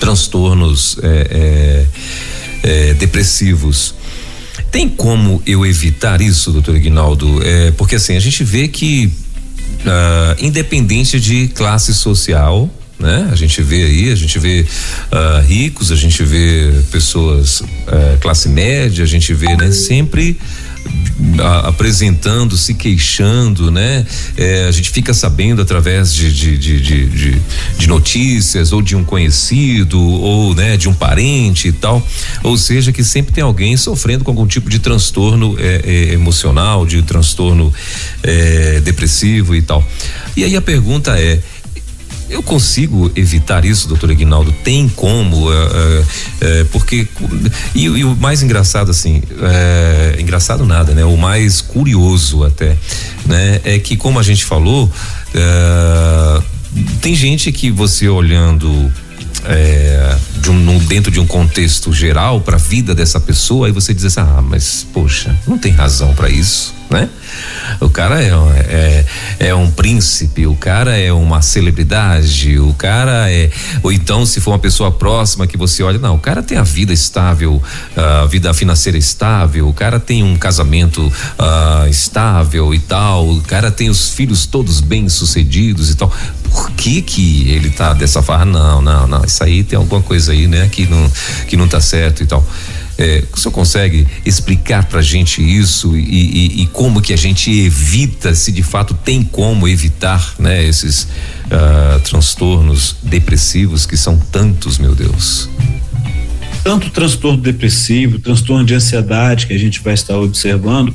transtornos 0.00 0.96
é, 1.02 1.86
é, 2.62 2.90
é, 2.90 2.94
depressivos. 2.94 3.94
Tem 4.70 4.88
como 4.88 5.42
eu 5.46 5.66
evitar 5.66 6.22
isso, 6.22 6.50
doutor 6.50 6.76
Ignaldo? 6.76 7.42
É, 7.42 7.70
porque 7.72 7.96
assim, 7.96 8.16
a 8.16 8.20
gente 8.20 8.44
vê 8.44 8.68
que, 8.68 9.06
uh, 9.06 10.44
independente 10.44 11.18
de 11.18 11.48
classe 11.48 11.94
social, 11.94 12.70
né? 12.98 13.28
A 13.30 13.36
gente 13.36 13.62
vê 13.62 13.84
aí, 13.84 14.10
a 14.10 14.14
gente 14.14 14.38
vê 14.38 14.66
uh, 15.12 15.46
ricos, 15.46 15.92
a 15.92 15.96
gente 15.96 16.22
vê 16.24 16.72
pessoas 16.90 17.60
uh, 17.60 18.18
classe 18.20 18.48
média, 18.48 19.04
a 19.04 19.06
gente 19.06 19.32
vê, 19.32 19.56
né? 19.56 19.70
Sempre 19.70 20.36
a, 21.40 21.68
apresentando, 21.68 22.56
se 22.56 22.74
queixando, 22.74 23.70
né? 23.70 24.04
É, 24.36 24.66
a 24.66 24.72
gente 24.72 24.90
fica 24.90 25.14
sabendo 25.14 25.62
através 25.62 26.12
de, 26.12 26.32
de, 26.32 26.58
de, 26.58 26.80
de, 26.80 27.40
de 27.78 27.86
notícias 27.86 28.72
ou 28.72 28.82
de 28.82 28.96
um 28.96 29.04
conhecido 29.04 30.00
ou 30.00 30.54
né, 30.54 30.76
de 30.76 30.88
um 30.88 30.94
parente 30.94 31.68
e 31.68 31.72
tal. 31.72 32.04
Ou 32.42 32.56
seja, 32.56 32.92
que 32.92 33.04
sempre 33.04 33.32
tem 33.32 33.44
alguém 33.44 33.76
sofrendo 33.76 34.24
com 34.24 34.30
algum 34.30 34.46
tipo 34.46 34.68
de 34.68 34.78
transtorno 34.78 35.56
é, 35.58 35.82
é, 35.84 36.14
emocional, 36.14 36.86
de 36.86 37.02
transtorno 37.02 37.72
depressivo 38.82 39.54
e 39.54 39.62
tal. 39.62 39.86
E 40.36 40.44
aí 40.44 40.56
a 40.56 40.62
pergunta 40.62 41.18
é 41.18 41.40
eu 42.28 42.42
consigo 42.42 43.10
evitar 43.16 43.64
isso, 43.64 43.88
doutor 43.88 44.10
Aguinaldo? 44.10 44.52
Tem 44.64 44.88
como? 44.88 45.52
É, 45.52 46.04
é, 46.40 46.64
porque. 46.64 47.06
E, 47.74 47.84
e, 47.84 48.04
o 48.04 48.14
mais 48.16 48.42
engraçado, 48.42 48.90
assim, 48.90 49.22
é, 49.42 50.16
engraçado 50.20 50.64
nada, 50.64 50.94
né? 50.94 51.04
O 51.04 51.16
mais 51.16 51.60
curioso 51.60 52.44
até, 52.44 52.76
né? 53.26 53.60
É 53.64 53.78
que, 53.78 53.96
como 53.96 54.18
a 54.18 54.22
gente 54.22 54.44
falou, 54.44 54.90
tem 57.00 57.14
gente 57.14 57.50
que 57.52 57.70
você 57.70 58.08
olhando 58.08 58.92
é, 59.44 60.16
de 60.40 60.50
um, 60.50 60.78
dentro 60.78 61.10
de 61.10 61.20
um 61.20 61.26
contexto 61.26 61.92
geral 61.92 62.40
para 62.40 62.56
a 62.56 62.58
vida 62.58 62.94
dessa 62.94 63.20
pessoa, 63.20 63.66
aí 63.66 63.72
você 63.72 63.92
diz 63.94 64.04
assim, 64.04 64.20
ah, 64.20 64.42
mas 64.42 64.86
poxa, 64.92 65.36
não 65.46 65.58
tem 65.58 65.72
razão 65.72 66.14
para 66.14 66.28
isso, 66.28 66.74
né? 66.90 67.08
O 67.80 67.88
cara 67.88 68.22
é, 68.22 68.30
é, 68.30 69.04
é, 69.48 69.54
um 69.54 69.70
príncipe, 69.70 70.46
o 70.46 70.56
cara 70.56 70.96
é 70.96 71.12
uma 71.12 71.42
celebridade, 71.42 72.58
o 72.58 72.72
cara 72.74 73.30
é. 73.30 73.50
Ou 73.82 73.92
então, 73.92 74.24
se 74.26 74.40
for 74.40 74.52
uma 74.52 74.58
pessoa 74.58 74.90
próxima 74.90 75.46
que 75.46 75.56
você 75.56 75.82
olha, 75.82 75.98
não, 75.98 76.16
o 76.16 76.18
cara 76.18 76.42
tem 76.42 76.58
a 76.58 76.62
vida 76.62 76.92
estável, 76.92 77.62
a 77.94 78.26
vida 78.26 78.52
financeira 78.54 78.98
estável, 78.98 79.68
o 79.68 79.72
cara 79.72 80.00
tem 80.00 80.24
um 80.24 80.36
casamento 80.36 81.06
uh, 81.06 81.88
estável 81.88 82.74
e 82.74 82.78
tal, 82.78 83.28
o 83.28 83.42
cara 83.42 83.70
tem 83.70 83.88
os 83.88 84.10
filhos 84.10 84.46
todos 84.46 84.80
bem 84.80 85.08
sucedidos 85.08 85.90
e 85.90 85.94
tal. 85.94 86.12
Por 86.58 86.72
que 86.72 87.00
que 87.00 87.48
ele 87.50 87.70
tá 87.70 87.92
dessa 87.92 88.20
forma? 88.20 88.44
Não, 88.44 88.82
não, 88.82 89.06
não, 89.06 89.24
isso 89.24 89.44
aí 89.44 89.62
tem 89.62 89.76
alguma 89.78 90.02
coisa 90.02 90.32
aí, 90.32 90.48
né, 90.48 90.68
que 90.68 90.86
não, 90.86 91.08
que 91.46 91.56
não 91.56 91.68
tá 91.68 91.80
certo 91.80 92.24
e 92.24 92.26
tal. 92.26 92.44
É, 92.98 93.22
o 93.32 93.38
senhor 93.38 93.52
consegue 93.52 94.04
explicar 94.26 94.84
pra 94.86 95.00
gente 95.00 95.40
isso 95.40 95.96
e, 95.96 96.00
e, 96.00 96.62
e, 96.62 96.66
como 96.66 97.00
que 97.00 97.12
a 97.12 97.16
gente 97.16 97.48
evita, 97.48 98.34
se 98.34 98.50
de 98.50 98.64
fato 98.64 98.92
tem 98.92 99.22
como 99.22 99.68
evitar, 99.68 100.34
né, 100.36 100.64
esses 100.64 101.04
uh, 101.04 102.00
transtornos 102.02 102.96
depressivos 103.04 103.86
que 103.86 103.96
são 103.96 104.18
tantos, 104.18 104.78
meu 104.78 104.96
Deus? 104.96 105.48
Tanto 106.64 106.90
transtorno 106.90 107.40
depressivo, 107.40 108.18
transtorno 108.18 108.64
de 108.64 108.74
ansiedade 108.74 109.46
que 109.46 109.52
a 109.52 109.58
gente 109.58 109.80
vai 109.80 109.94
estar 109.94 110.18
observando, 110.18 110.92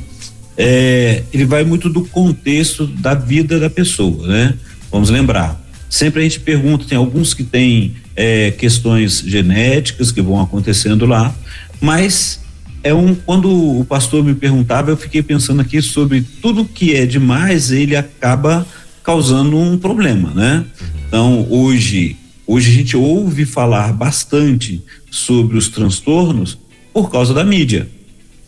é, 0.58 1.22
ele 1.32 1.46
vai 1.46 1.64
muito 1.64 1.88
do 1.88 2.04
contexto 2.04 2.86
da 2.86 3.14
vida 3.14 3.58
da 3.58 3.70
pessoa, 3.70 4.28
né? 4.28 4.54
Vamos 4.94 5.10
lembrar. 5.10 5.60
Sempre 5.90 6.20
a 6.20 6.22
gente 6.22 6.38
pergunta, 6.38 6.84
tem 6.84 6.96
alguns 6.96 7.34
que 7.34 7.42
têm 7.42 7.96
é, 8.14 8.52
questões 8.52 9.24
genéticas 9.26 10.12
que 10.12 10.22
vão 10.22 10.40
acontecendo 10.40 11.04
lá, 11.04 11.34
mas 11.80 12.40
é 12.80 12.94
um 12.94 13.12
quando 13.12 13.50
o 13.50 13.84
pastor 13.84 14.22
me 14.22 14.36
perguntava, 14.36 14.92
eu 14.92 14.96
fiquei 14.96 15.20
pensando 15.20 15.60
aqui 15.60 15.82
sobre 15.82 16.24
tudo 16.40 16.64
que 16.64 16.94
é 16.94 17.06
demais, 17.06 17.72
ele 17.72 17.96
acaba 17.96 18.64
causando 19.02 19.58
um 19.58 19.76
problema, 19.76 20.30
né? 20.30 20.64
Então, 21.08 21.44
hoje, 21.50 22.16
hoje 22.46 22.70
a 22.70 22.74
gente 22.74 22.96
ouve 22.96 23.44
falar 23.44 23.92
bastante 23.92 24.80
sobre 25.10 25.58
os 25.58 25.66
transtornos 25.66 26.56
por 26.92 27.10
causa 27.10 27.34
da 27.34 27.42
mídia, 27.42 27.88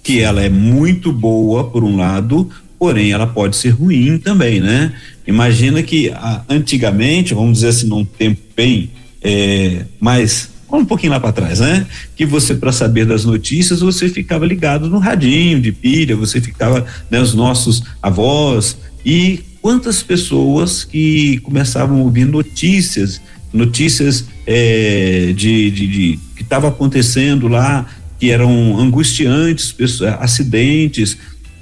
que 0.01 0.21
ela 0.21 0.41
é 0.41 0.49
muito 0.49 1.13
boa 1.13 1.65
por 1.65 1.83
um 1.83 1.97
lado, 1.97 2.49
porém 2.79 3.11
ela 3.11 3.27
pode 3.27 3.57
ser 3.57 3.71
ruim 3.71 4.19
também, 4.19 4.61
né? 4.61 4.93
Imagina 5.27 5.83
que 5.83 6.11
a, 6.11 6.43
antigamente, 6.49 7.35
vamos 7.35 7.55
dizer 7.59 7.69
assim, 7.69 7.87
num 7.87 8.05
tempo 8.05 8.41
bem 8.55 8.91
é, 9.23 9.85
mais 9.99 10.51
um 10.71 10.85
pouquinho 10.85 11.13
lá 11.13 11.21
para 11.21 11.33
trás, 11.33 11.61
né? 11.61 11.87
Que 12.17 12.27
você 12.27 12.55
para 12.55 12.73
saber 12.73 13.07
das 13.07 13.25
notícias 13.25 13.81
você 13.81 14.09
ficava 14.09 14.45
ligado 14.45 14.89
no 14.89 14.99
radinho 14.99 15.61
de 15.61 15.73
pilha, 15.73 16.17
você 16.17 16.41
ficava 16.41 16.85
né, 17.11 17.21
os 17.21 17.35
nossos 17.35 17.83
avós 18.03 18.77
e 19.05 19.41
quantas 19.63 20.03
pessoas 20.03 20.85
que 20.85 21.39
começavam 21.39 21.99
a 21.99 22.03
ouvir 22.03 22.25
notícias, 22.25 23.21
notícias 23.53 24.27
é, 24.47 25.33
de, 25.35 25.71
de, 25.71 25.87
de, 25.87 26.19
que 26.37 26.43
estava 26.43 26.69
acontecendo 26.69 27.49
lá, 27.49 27.87
que 28.19 28.31
eram 28.31 28.79
angustiantes, 28.79 29.73
pessoas, 29.73 30.15
acidentes, 30.21 31.17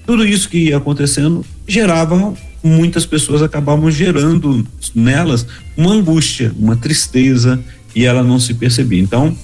tudo 0.06 0.26
isso 0.26 0.48
que 0.48 0.68
ia 0.68 0.76
acontecendo 0.76 1.44
gerava 1.66 2.34
muitas 2.64 3.04
pessoas 3.04 3.42
acabavam 3.42 3.90
gerando 3.90 4.66
nelas 4.94 5.46
uma 5.76 5.92
angústia, 5.92 6.50
uma 6.58 6.74
tristeza 6.74 7.62
e 7.94 8.06
ela 8.06 8.22
não 8.22 8.40
se 8.40 8.54
percebia. 8.54 9.02
Então, 9.02 9.36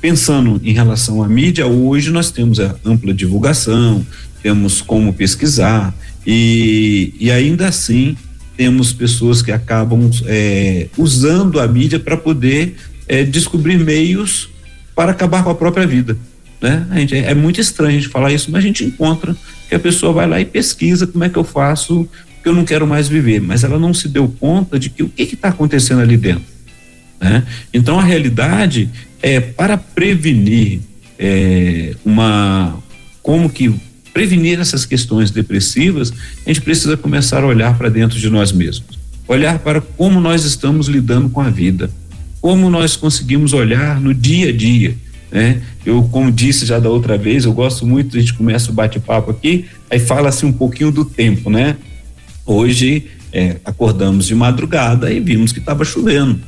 pensando 0.00 0.60
em 0.62 0.74
relação 0.74 1.22
à 1.22 1.28
mídia, 1.28 1.66
hoje 1.66 2.10
nós 2.10 2.30
temos 2.30 2.60
a 2.60 2.76
ampla 2.84 3.14
divulgação, 3.14 4.06
temos 4.42 4.82
como 4.82 5.14
pesquisar 5.14 5.94
e, 6.26 7.14
e 7.18 7.30
ainda 7.30 7.66
assim 7.66 8.14
temos 8.56 8.92
pessoas 8.92 9.42
que 9.42 9.52
acabam 9.52 10.10
é, 10.26 10.88
usando 10.96 11.58
a 11.58 11.66
mídia 11.66 11.98
para 11.98 12.16
poder 12.16 12.76
é, 13.08 13.24
descobrir 13.24 13.78
meios 13.78 14.50
para 14.94 15.12
acabar 15.12 15.42
com 15.42 15.50
a 15.50 15.54
própria 15.54 15.86
vida. 15.86 16.16
Né? 16.60 16.86
A 16.90 16.98
gente, 16.98 17.14
é, 17.14 17.30
é 17.30 17.34
muito 17.34 17.60
estranho 17.60 17.98
a 17.98 18.00
gente 18.00 18.08
falar 18.08 18.32
isso, 18.32 18.50
mas 18.50 18.64
a 18.64 18.66
gente 18.66 18.84
encontra 18.84 19.36
que 19.68 19.74
a 19.74 19.78
pessoa 19.78 20.12
vai 20.12 20.26
lá 20.26 20.40
e 20.40 20.44
pesquisa 20.44 21.06
como 21.06 21.24
é 21.24 21.28
que 21.28 21.36
eu 21.36 21.44
faço, 21.44 22.08
que 22.46 22.50
eu 22.50 22.54
não 22.54 22.64
quero 22.64 22.86
mais 22.86 23.08
viver, 23.08 23.40
mas 23.40 23.64
ela 23.64 23.76
não 23.76 23.92
se 23.92 24.08
deu 24.08 24.28
conta 24.38 24.78
de 24.78 24.88
que 24.88 25.02
o 25.02 25.08
que 25.08 25.24
está 25.24 25.48
acontecendo 25.48 26.00
ali 26.00 26.16
dentro. 26.16 26.44
Né? 27.20 27.42
Então 27.74 27.98
a 27.98 28.04
realidade 28.04 28.88
é 29.20 29.40
para 29.40 29.76
prevenir 29.76 30.78
é, 31.18 31.96
uma 32.04 32.78
como 33.20 33.50
que 33.50 33.74
prevenir 34.14 34.60
essas 34.60 34.86
questões 34.86 35.32
depressivas, 35.32 36.12
a 36.44 36.48
gente 36.48 36.60
precisa 36.60 36.96
começar 36.96 37.42
a 37.42 37.46
olhar 37.48 37.76
para 37.76 37.88
dentro 37.88 38.16
de 38.16 38.30
nós 38.30 38.52
mesmos, 38.52 38.96
olhar 39.26 39.58
para 39.58 39.80
como 39.80 40.20
nós 40.20 40.44
estamos 40.44 40.86
lidando 40.86 41.28
com 41.28 41.40
a 41.40 41.50
vida, 41.50 41.90
como 42.40 42.70
nós 42.70 42.94
conseguimos 42.94 43.54
olhar 43.54 44.00
no 44.00 44.14
dia 44.14 44.50
a 44.50 44.52
dia, 44.52 44.94
né? 45.32 45.60
Eu, 45.84 46.04
como 46.04 46.30
disse 46.30 46.64
já 46.64 46.78
da 46.78 46.88
outra 46.88 47.18
vez, 47.18 47.44
eu 47.44 47.52
gosto 47.52 47.84
muito, 47.84 48.16
a 48.16 48.20
gente 48.20 48.34
começa 48.34 48.70
o 48.70 48.74
bate-papo 48.74 49.32
aqui, 49.32 49.64
aí 49.90 49.98
fala 49.98 50.28
assim 50.28 50.46
um 50.46 50.52
pouquinho 50.52 50.92
do 50.92 51.04
tempo, 51.04 51.50
né? 51.50 51.76
Hoje 52.46 53.08
é, 53.32 53.56
acordamos 53.64 54.26
de 54.26 54.34
madrugada 54.34 55.12
e 55.12 55.18
vimos 55.18 55.52
que 55.52 55.58
estava 55.58 55.84
chovendo. 55.84 56.40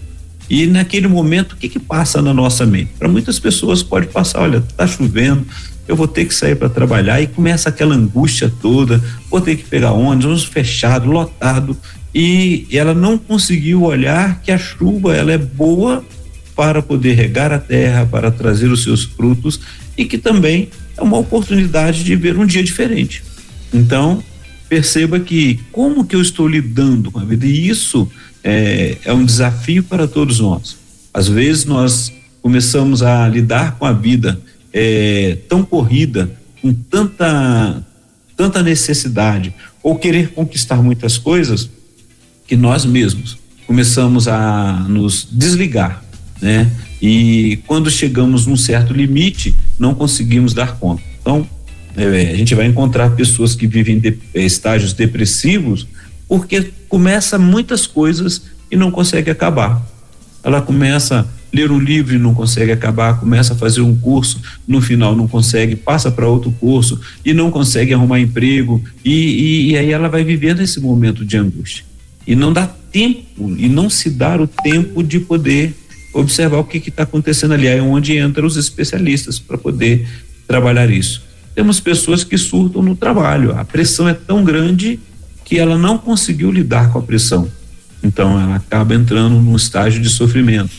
E 0.49 0.67
naquele 0.67 1.09
momento, 1.09 1.53
o 1.53 1.57
que 1.57 1.69
que 1.69 1.79
passa 1.79 2.23
na 2.23 2.33
nossa 2.33 2.65
mente? 2.65 2.93
Para 2.99 3.09
muitas 3.09 3.39
pessoas 3.39 3.83
pode 3.83 4.07
passar, 4.07 4.41
olha, 4.43 4.59
está 4.59 4.87
chovendo, 4.87 5.45
eu 5.87 5.97
vou 5.97 6.09
ter 6.09 6.25
que 6.25 6.35
sair 6.35 6.55
para 6.55 6.69
trabalhar 6.69 7.21
e 7.21 7.27
começa 7.27 7.69
aquela 7.69 7.95
angústia 7.95 8.51
toda, 8.63 9.03
vou 9.29 9.41
ter 9.41 9.57
que 9.57 9.65
pegar 9.65 9.93
ônibus, 9.93 10.45
fechado, 10.45 11.11
lotado, 11.11 11.77
e 12.15 12.67
ela 12.73 12.95
não 12.95 13.19
conseguiu 13.19 13.83
olhar 13.83 14.41
que 14.41 14.51
a 14.51 14.57
chuva 14.57 15.15
ela 15.15 15.33
é 15.33 15.39
boa 15.39 16.05
para 16.57 16.81
poder 16.81 17.15
regar 17.15 17.53
a 17.53 17.59
terra, 17.59 18.07
para 18.07 18.31
trazer 18.31 18.71
os 18.71 18.83
seus 18.83 19.05
frutos 19.05 19.61
e 19.97 20.05
que 20.05 20.17
também 20.17 20.71
é 20.97 21.03
uma 21.03 21.19
oportunidade 21.19 22.03
de 22.03 22.17
ver 22.17 22.39
um 22.39 22.47
dia 22.47 22.63
diferente. 22.63 23.23
Então, 23.73 24.23
perceba 24.69 25.19
que 25.19 25.61
como 25.73 26.05
que 26.05 26.15
eu 26.15 26.23
estou 26.23 26.47
lidando 26.47 27.11
com 27.11 27.19
a 27.19 27.25
vida 27.25 27.47
e 27.47 27.69
isso 27.69 28.09
é, 28.45 28.99
é 29.05 29.13
um 29.13 29.25
desafio 29.25 29.83
para 29.83 30.07
todos 30.07 30.41
nós. 30.41 30.77
Às 31.13 31.29
vezes 31.29 31.65
nós 31.65 32.13
começamos 32.43 33.03
a 33.03 33.27
lidar 33.29 33.77
com 33.79 33.85
a 33.85 33.93
vida 33.93 34.41
é, 34.73 35.39
tão 35.49 35.63
corrida, 35.63 36.31
com 36.61 36.73
tanta, 36.73 37.85
tanta 38.37 38.63
necessidade, 38.63 39.53
ou 39.83 39.97
querer 39.97 40.31
conquistar 40.31 40.83
muitas 40.83 41.19
coisas, 41.19 41.69
que 42.47 42.57
nós 42.57 42.85
mesmos 42.85 43.39
começamos 43.67 44.27
a 44.29 44.87
nos 44.89 45.29
desligar, 45.31 46.03
né? 46.41 46.71
E 47.01 47.59
quando 47.67 47.91
chegamos 47.91 48.47
num 48.47 48.57
certo 48.57 48.93
limite, 48.93 49.55
não 49.79 49.95
conseguimos 49.95 50.55
dar 50.55 50.79
conta. 50.79 51.03
Então, 51.21 51.47
a 52.05 52.37
gente 52.37 52.55
vai 52.55 52.67
encontrar 52.67 53.11
pessoas 53.11 53.55
que 53.55 53.67
vivem 53.67 53.99
de, 53.99 54.19
é, 54.35 54.43
estágios 54.43 54.93
depressivos 54.93 55.87
porque 56.29 56.71
começa 56.89 57.39
muitas 57.39 57.87
coisas 57.87 58.43
e 58.71 58.77
não 58.77 58.91
consegue 58.91 59.31
acabar. 59.31 59.83
Ela 60.45 60.61
começa 60.61 61.27
ler 61.53 61.71
um 61.71 61.79
livro 61.79 62.15
e 62.15 62.19
não 62.19 62.35
consegue 62.35 62.73
acabar, 62.73 63.19
começa 63.19 63.55
a 63.55 63.57
fazer 63.57 63.81
um 63.81 63.97
curso, 63.97 64.41
no 64.67 64.81
final 64.81 65.17
não 65.17 65.27
consegue, 65.27 65.77
passa 65.77 66.11
para 66.11 66.29
outro 66.29 66.51
curso 66.53 67.01
e 67.25 67.33
não 67.33 67.51
consegue 67.51 67.95
arrumar 67.95 68.21
emprego 68.21 68.83
e, 69.05 69.13
e, 69.13 69.71
e, 69.71 69.79
aí 69.79 69.91
ela 69.91 70.09
vai 70.09 70.23
vivendo 70.25 70.61
esse 70.61 70.79
momento 70.79 71.25
de 71.25 71.37
angústia 71.37 71.85
e 72.27 72.37
não 72.37 72.53
dá 72.53 72.67
tempo 72.67 73.55
e 73.57 73.69
não 73.69 73.89
se 73.89 74.11
dá 74.11 74.37
o 74.37 74.47
tempo 74.47 75.03
de 75.03 75.21
poder 75.21 75.75
observar 76.13 76.59
o 76.59 76.65
que 76.65 76.77
está 76.77 77.05
acontecendo 77.05 77.55
ali, 77.55 77.67
é 77.67 77.81
onde 77.81 78.19
entram 78.19 78.47
os 78.47 78.57
especialistas 78.57 79.39
para 79.39 79.57
poder 79.57 80.07
trabalhar 80.47 80.91
isso. 80.91 81.28
Temos 81.59 81.81
pessoas 81.81 82.23
que 82.23 82.39
surtam 82.39 82.83
no 82.83 82.95
trabalho, 82.95 83.59
a 83.59 83.65
pressão 83.65 84.09
é 84.09 84.15
tão 84.15 84.45
grande 84.45 85.01
que 85.45 85.59
ela 85.59 85.77
não 85.77 85.99
conseguiu 85.99 86.53
lidar 86.53 86.93
com 86.93 87.01
a 87.01 87.03
pressão, 87.03 87.51
então 88.01 88.41
ela 88.41 88.55
acaba 88.55 88.95
entrando 88.95 89.41
num 89.41 89.57
estágio 89.57 90.01
de 90.01 90.09
sofrimento 90.09 90.71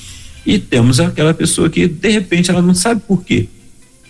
e 0.46 0.58
temos 0.58 1.02
aquela 1.02 1.34
pessoa 1.34 1.70
que, 1.70 1.86
de 1.86 2.08
repente, 2.08 2.50
ela 2.50 2.62
não 2.62 2.74
sabe 2.74 3.02
por 3.06 3.26
quê. 3.26 3.50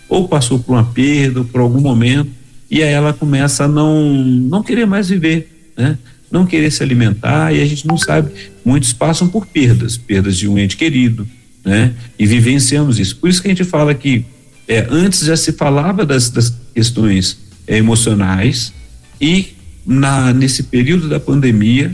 Ou 0.08 0.28
passou 0.28 0.60
por 0.60 0.74
uma 0.74 0.84
perda, 0.84 1.40
ou 1.40 1.44
por 1.44 1.60
algum 1.60 1.80
momento, 1.80 2.30
e 2.70 2.84
aí 2.84 2.92
ela 2.92 3.12
começa 3.12 3.64
a 3.64 3.68
não, 3.68 4.08
não 4.08 4.62
querer 4.62 4.86
mais 4.86 5.08
viver, 5.08 5.72
né? 5.76 5.98
Não 6.30 6.46
querer 6.46 6.70
se 6.70 6.84
alimentar, 6.84 7.52
e 7.52 7.60
a 7.60 7.66
gente 7.66 7.84
não 7.84 7.98
sabe. 7.98 8.30
Muitos 8.64 8.92
passam 8.92 9.26
por 9.26 9.44
perdas, 9.44 9.96
perdas 9.96 10.36
de 10.36 10.46
um 10.46 10.56
ente 10.56 10.76
querido, 10.76 11.26
né? 11.64 11.94
E 12.16 12.24
vivenciamos 12.24 13.00
isso. 13.00 13.16
Por 13.16 13.28
isso 13.28 13.42
que 13.42 13.48
a 13.48 13.50
gente 13.50 13.64
fala 13.64 13.92
que 13.92 14.24
é, 14.70 14.86
antes 14.88 15.24
já 15.24 15.36
se 15.36 15.50
falava 15.50 16.06
das, 16.06 16.30
das 16.30 16.54
questões 16.72 17.36
é, 17.66 17.76
emocionais, 17.76 18.72
e 19.20 19.48
na, 19.84 20.32
nesse 20.32 20.62
período 20.62 21.08
da 21.08 21.18
pandemia, 21.18 21.92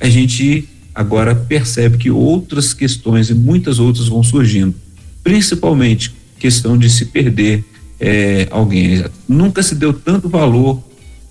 a 0.00 0.08
gente 0.08 0.66
agora 0.94 1.34
percebe 1.34 1.98
que 1.98 2.10
outras 2.10 2.72
questões 2.72 3.28
e 3.28 3.34
muitas 3.34 3.78
outras 3.78 4.08
vão 4.08 4.22
surgindo, 4.22 4.74
principalmente 5.22 6.14
questão 6.38 6.78
de 6.78 6.88
se 6.88 7.04
perder 7.06 7.62
é, 8.00 8.48
alguém. 8.50 9.04
Nunca 9.28 9.62
se 9.62 9.74
deu 9.74 9.92
tanto 9.92 10.26
valor 10.26 10.82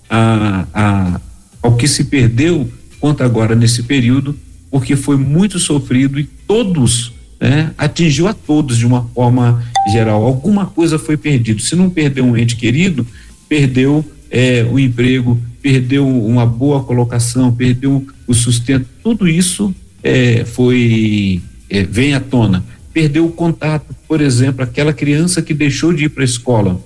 a, 0.08 0.64
a, 0.72 1.20
ao 1.60 1.74
que 1.76 1.88
se 1.88 2.04
perdeu 2.04 2.72
quanto 3.00 3.24
agora 3.24 3.56
nesse 3.56 3.82
período, 3.82 4.38
porque 4.70 4.94
foi 4.94 5.16
muito 5.16 5.58
sofrido 5.58 6.20
e 6.20 6.24
todos, 6.46 7.12
né, 7.40 7.72
atingiu 7.76 8.28
a 8.28 8.32
todos 8.32 8.78
de 8.78 8.86
uma 8.86 9.02
forma 9.12 9.73
geral. 9.90 10.24
Alguma 10.24 10.66
coisa 10.66 10.98
foi 10.98 11.16
perdido. 11.16 11.60
Se 11.60 11.76
não 11.76 11.90
perdeu 11.90 12.24
um 12.24 12.36
ente 12.36 12.56
querido, 12.56 13.06
perdeu 13.48 14.04
é, 14.30 14.64
o 14.64 14.78
emprego, 14.78 15.40
perdeu 15.62 16.06
uma 16.08 16.44
boa 16.44 16.82
colocação, 16.82 17.54
perdeu 17.54 18.06
o 18.26 18.34
sustento, 18.34 18.86
tudo 19.02 19.28
isso 19.28 19.74
é, 20.02 20.44
foi 20.44 21.40
é, 21.70 21.82
vem 21.82 22.14
à 22.14 22.20
tona. 22.20 22.64
Perdeu 22.92 23.26
o 23.26 23.32
contato, 23.32 23.94
por 24.06 24.20
exemplo, 24.20 24.62
aquela 24.62 24.92
criança 24.92 25.42
que 25.42 25.52
deixou 25.52 25.92
de 25.92 26.04
ir 26.04 26.08
para 26.10 26.22
a 26.22 26.24
escola 26.24 26.80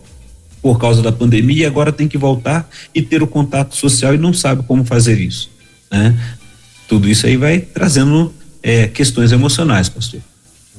por 0.63 0.79
causa 0.79 1.03
da 1.03 1.13
pandemia 1.13 1.63
e 1.63 1.67
agora 1.67 1.93
tem 1.93 2.09
que 2.09 2.19
voltar 2.19 2.69
e 2.95 3.03
ter 3.03 3.23
o 3.23 3.27
contato 3.27 3.77
social 3.77 4.15
e 4.15 4.19
não 4.19 4.33
sabe 4.33 4.63
como 4.63 4.85
fazer 4.85 5.21
isso. 5.21 5.51
Né? 5.91 6.19
Tudo 6.89 7.09
isso 7.09 7.27
aí 7.27 7.37
vai 7.37 7.61
trazendo 7.61 8.33
é, 8.63 8.87
questões 8.89 9.33
emocionais, 9.33 9.89
pastor. 9.89 10.21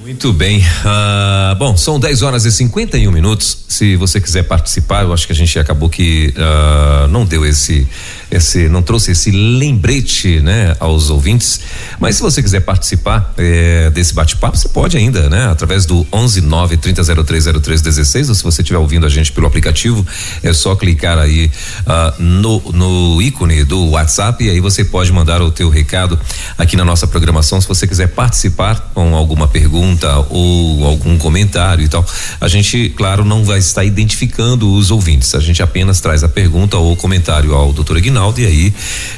Muito 0.01 0.31
bem. 0.31 0.59
Uh, 0.59 1.55
bom, 1.57 1.75
são 1.75 1.99
10 1.99 2.21
horas 2.21 2.45
e 2.45 2.51
51 2.53 3.11
minutos. 3.11 3.65
Se 3.67 3.97
você 3.97 4.21
quiser 4.21 4.43
participar, 4.43 5.03
eu 5.03 5.11
acho 5.11 5.27
que 5.27 5.33
a 5.33 5.35
gente 5.35 5.59
acabou 5.59 5.89
que 5.89 6.33
uh, 6.37 7.07
não 7.09 7.25
deu 7.25 7.45
esse 7.45 7.85
esse, 8.31 8.69
não 8.69 8.81
trouxe 8.81 9.11
esse 9.11 9.31
lembrete, 9.31 10.39
né, 10.39 10.75
aos 10.79 11.09
ouvintes. 11.09 11.59
Mas 11.99 12.15
se 12.15 12.21
você 12.21 12.41
quiser 12.41 12.61
participar 12.61 13.33
é, 13.37 13.89
desse 13.89 14.13
bate-papo, 14.13 14.55
você 14.55 14.69
pode 14.69 14.95
ainda, 14.95 15.27
né, 15.29 15.47
através 15.47 15.85
do 15.85 16.05
11 16.13 16.41
9 16.41 16.77
30030316, 16.77 18.29
ou 18.29 18.35
se 18.35 18.43
você 18.43 18.61
estiver 18.61 18.77
ouvindo 18.77 19.05
a 19.05 19.09
gente 19.09 19.31
pelo 19.31 19.47
aplicativo, 19.47 20.05
é 20.43 20.53
só 20.53 20.75
clicar 20.75 21.17
aí 21.17 21.51
uh, 21.81 22.21
no, 22.21 22.59
no 22.71 23.21
ícone 23.21 23.63
do 23.63 23.89
WhatsApp 23.89 24.43
e 24.43 24.49
aí 24.49 24.59
você 24.59 24.85
pode 24.85 25.11
mandar 25.11 25.41
o 25.41 25.51
teu 25.51 25.69
recado 25.69 26.17
aqui 26.57 26.77
na 26.77 26.85
nossa 26.85 27.07
programação. 27.07 27.59
Se 27.59 27.67
você 27.67 27.87
quiser 27.87 28.07
participar 28.09 28.91
com 28.93 29.15
alguma 29.15 29.47
pergunta 29.47 29.88
ou 30.29 30.85
algum 30.85 31.17
comentário 31.17 31.83
e 31.83 31.87
tal, 31.87 32.05
a 32.39 32.47
gente, 32.47 32.89
claro, 32.95 33.23
não 33.23 33.43
vai 33.43 33.59
estar 33.59 33.83
identificando 33.83 34.71
os 34.73 34.91
ouvintes. 34.91 35.33
A 35.35 35.39
gente 35.39 35.61
apenas 35.61 35.99
traz 36.01 36.23
a 36.23 36.29
pergunta 36.29 36.77
ou 36.77 36.95
comentário 36.95 37.53
ao 37.53 37.71
doutor 37.73 37.97
Ignaldo 37.97 38.41
e 38.41 38.45
aí, 38.45 38.73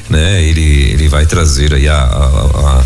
né, 0.08 0.42
ele, 0.42 0.92
ele 0.92 1.08
vai 1.08 1.26
trazer 1.26 1.74
aí 1.74 1.88
a, 1.88 1.96
a, 1.96 2.84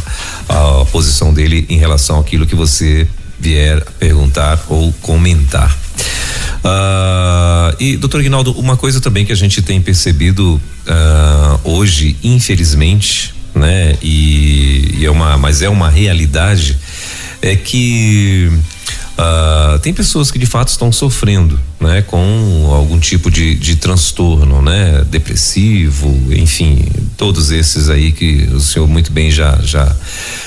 a, 0.49 0.80
a 0.80 0.84
posição 0.87 1.32
dele 1.32 1.66
em 1.68 1.78
relação 1.78 2.18
àquilo 2.18 2.47
que 2.47 2.55
você 2.55 3.07
vier 3.39 3.84
perguntar 3.99 4.64
ou 4.68 4.93
comentar. 5.03 5.76
Uh, 6.66 7.76
e, 7.78 7.97
doutor 7.97 8.20
Ignaldo, 8.20 8.53
uma 8.53 8.76
coisa 8.76 9.01
também 9.01 9.24
que 9.24 9.32
a 9.32 9.37
gente 9.37 9.62
tem 9.62 9.80
percebido 9.80 10.55
uh, 10.55 11.61
hoje, 11.62 12.16
infelizmente, 12.24 13.34
né, 13.55 13.97
e, 14.03 14.97
e, 14.99 15.05
é 15.05 15.11
uma, 15.11 15.39
mas 15.39 15.62
é 15.62 15.68
uma 15.68 15.89
realidade, 15.89 16.76
é 17.47 17.57
que 17.57 18.51
Uh, 19.16 19.78
tem 19.78 19.94
pessoas 19.94 20.30
que 20.30 20.38
de 20.38 20.44
fato 20.44 20.68
estão 20.68 20.92
sofrendo, 20.92 21.59
né, 21.80 22.03
com 22.03 22.70
algum 22.70 22.99
tipo 22.99 23.30
de, 23.30 23.55
de 23.55 23.76
transtorno, 23.76 24.61
né, 24.61 25.07
depressivo, 25.11 26.14
enfim, 26.30 26.84
todos 27.16 27.51
esses 27.51 27.88
aí 27.88 28.12
que 28.12 28.47
o 28.53 28.61
senhor 28.61 28.86
muito 28.86 29.11
bem 29.11 29.30
já 29.30 29.59
já 29.62 29.97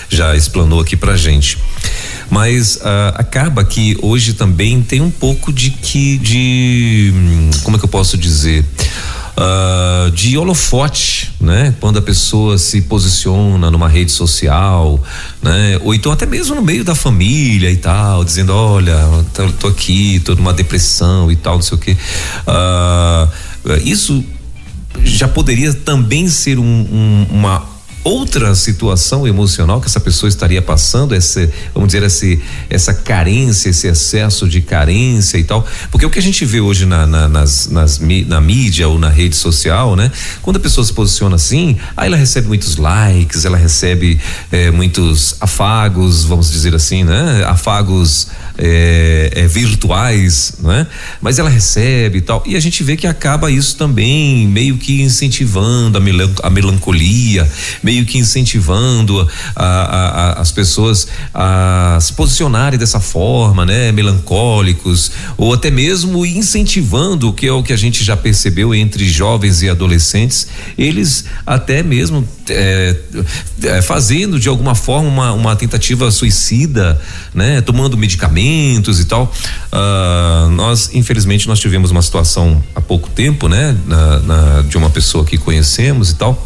já 0.07 0.35
explanou 0.35 0.81
aqui 0.81 0.95
pra 0.95 1.17
gente. 1.17 1.57
Mas 2.29 2.75
uh, 2.75 3.15
acaba 3.15 3.63
que 3.63 3.97
hoje 4.03 4.33
também 4.33 4.83
tem 4.83 5.01
um 5.01 5.09
pouco 5.09 5.51
de 5.51 5.71
que 5.71 6.19
de 6.19 7.11
hum, 7.11 7.49
como 7.63 7.75
é 7.75 7.79
que 7.79 7.85
eu 7.85 7.89
posso 7.89 8.19
dizer? 8.19 8.63
Uh, 9.39 10.11
de 10.11 10.37
holofote, 10.37 11.31
né? 11.39 11.73
Quando 11.79 11.97
a 11.97 12.01
pessoa 12.01 12.57
se 12.57 12.81
posiciona 12.81 13.71
numa 13.71 13.87
rede 13.87 14.11
social, 14.11 15.01
né? 15.41 15.79
Ou 15.83 15.93
então 15.93 16.11
até 16.11 16.25
mesmo 16.25 16.55
no 16.55 16.61
meio 16.61 16.83
da 16.83 16.93
família 16.93 17.71
e 17.71 17.77
tal, 17.77 18.23
dizendo, 18.23 18.53
olha, 18.53 18.97
tô 19.59 19.67
aqui, 19.67 20.19
tô 20.19 20.35
numa 20.35 20.53
depressão 20.53 21.31
e 21.31 21.35
tal, 21.35 21.55
não 21.55 21.61
sei 21.61 21.77
o 21.77 21.81
quê. 21.81 21.97
Uh, 22.45 23.29
isso 23.83 24.23
já 25.03 25.27
poderia 25.27 25.73
também 25.73 26.27
ser 26.27 26.59
um, 26.59 26.63
um, 26.63 27.27
uma 27.31 27.78
outra 28.03 28.55
situação 28.55 29.27
emocional 29.27 29.81
que 29.81 29.87
essa 29.87 29.99
pessoa 29.99 30.27
estaria 30.27 30.61
passando, 30.61 31.13
essa, 31.13 31.49
vamos 31.73 31.89
dizer 31.89 32.03
assim, 32.03 32.39
essa 32.69 32.93
carência, 32.93 33.69
esse 33.69 33.87
excesso 33.87 34.47
de 34.47 34.61
carência 34.61 35.37
e 35.37 35.43
tal. 35.43 35.65
Porque 35.91 36.05
o 36.05 36.09
que 36.09 36.19
a 36.19 36.21
gente 36.21 36.45
vê 36.45 36.59
hoje 36.59 36.85
na, 36.85 37.05
na, 37.05 37.27
nas, 37.27 37.67
nas, 37.67 37.99
na 37.99 38.41
mídia 38.41 38.87
ou 38.87 38.97
na 38.97 39.09
rede 39.09 39.35
social, 39.35 39.95
né? 39.95 40.11
Quando 40.41 40.57
a 40.57 40.59
pessoa 40.59 40.85
se 40.85 40.93
posiciona 40.93 41.35
assim, 41.35 41.77
aí 41.95 42.07
ela 42.07 42.17
recebe 42.17 42.47
muitos 42.47 42.77
likes, 42.77 43.45
ela 43.45 43.57
recebe 43.57 44.19
eh, 44.51 44.71
muitos 44.71 45.35
afagos, 45.39 46.23
vamos 46.23 46.51
dizer 46.51 46.73
assim, 46.75 47.03
né? 47.03 47.43
Afagos 47.45 48.27
é, 48.59 49.31
é, 49.33 49.47
virtuais, 49.47 50.53
né? 50.59 50.85
Mas 51.21 51.39
ela 51.39 51.49
recebe 51.49 52.17
e 52.17 52.21
tal. 52.21 52.43
E 52.45 52.55
a 52.55 52.59
gente 52.59 52.83
vê 52.83 52.97
que 52.97 53.07
acaba 53.07 53.49
isso 53.49 53.77
também 53.77 54.47
meio 54.47 54.77
que 54.77 55.01
incentivando 55.01 55.97
a, 55.97 56.01
melan 56.01 56.29
a 56.43 56.49
melancolia, 56.49 57.49
meio 57.89 58.05
que 58.05 58.19
incentivando 58.19 59.27
a, 59.55 59.65
a, 59.65 60.09
a, 60.37 60.41
as 60.41 60.51
pessoas 60.51 61.07
a 61.33 61.97
se 61.99 62.13
posicionarem 62.13 62.77
dessa 62.77 62.99
forma, 62.99 63.65
né? 63.65 63.91
Melancólicos, 63.91 65.11
ou 65.35 65.55
até 65.55 65.71
mesmo 65.71 66.23
incentivando, 66.23 67.33
que 67.33 67.47
é 67.47 67.51
o 67.51 67.63
que 67.63 67.73
a 67.73 67.77
gente 67.77 68.03
já 68.03 68.15
percebeu 68.15 68.75
entre 68.75 69.09
jovens 69.09 69.63
e 69.63 69.69
adolescentes, 69.69 70.47
eles 70.77 71.25
até 71.47 71.81
mesmo 71.81 72.27
é, 72.47 72.95
é, 73.63 73.81
fazendo 73.81 74.39
de 74.39 74.47
alguma 74.47 74.75
forma 74.75 75.09
uma, 75.09 75.33
uma 75.33 75.55
tentativa 75.55 76.11
suicida, 76.11 77.01
né? 77.33 77.59
Tomando 77.61 77.97
medicamentos 77.97 78.99
e 78.99 79.05
tal. 79.05 79.33
Uh, 79.73 80.49
nós, 80.51 80.91
infelizmente, 80.93 81.47
nós 81.47 81.59
tivemos 81.59 81.89
uma 81.89 82.03
situação 82.03 82.63
há 82.75 82.81
pouco 82.81 83.09
tempo, 83.09 83.47
né? 83.47 83.75
Na, 83.87 84.19
na, 84.19 84.61
de 84.61 84.77
uma 84.77 84.91
pessoa 84.91 85.25
que 85.25 85.39
conhecemos 85.39 86.11
e 86.11 86.15
tal. 86.15 86.45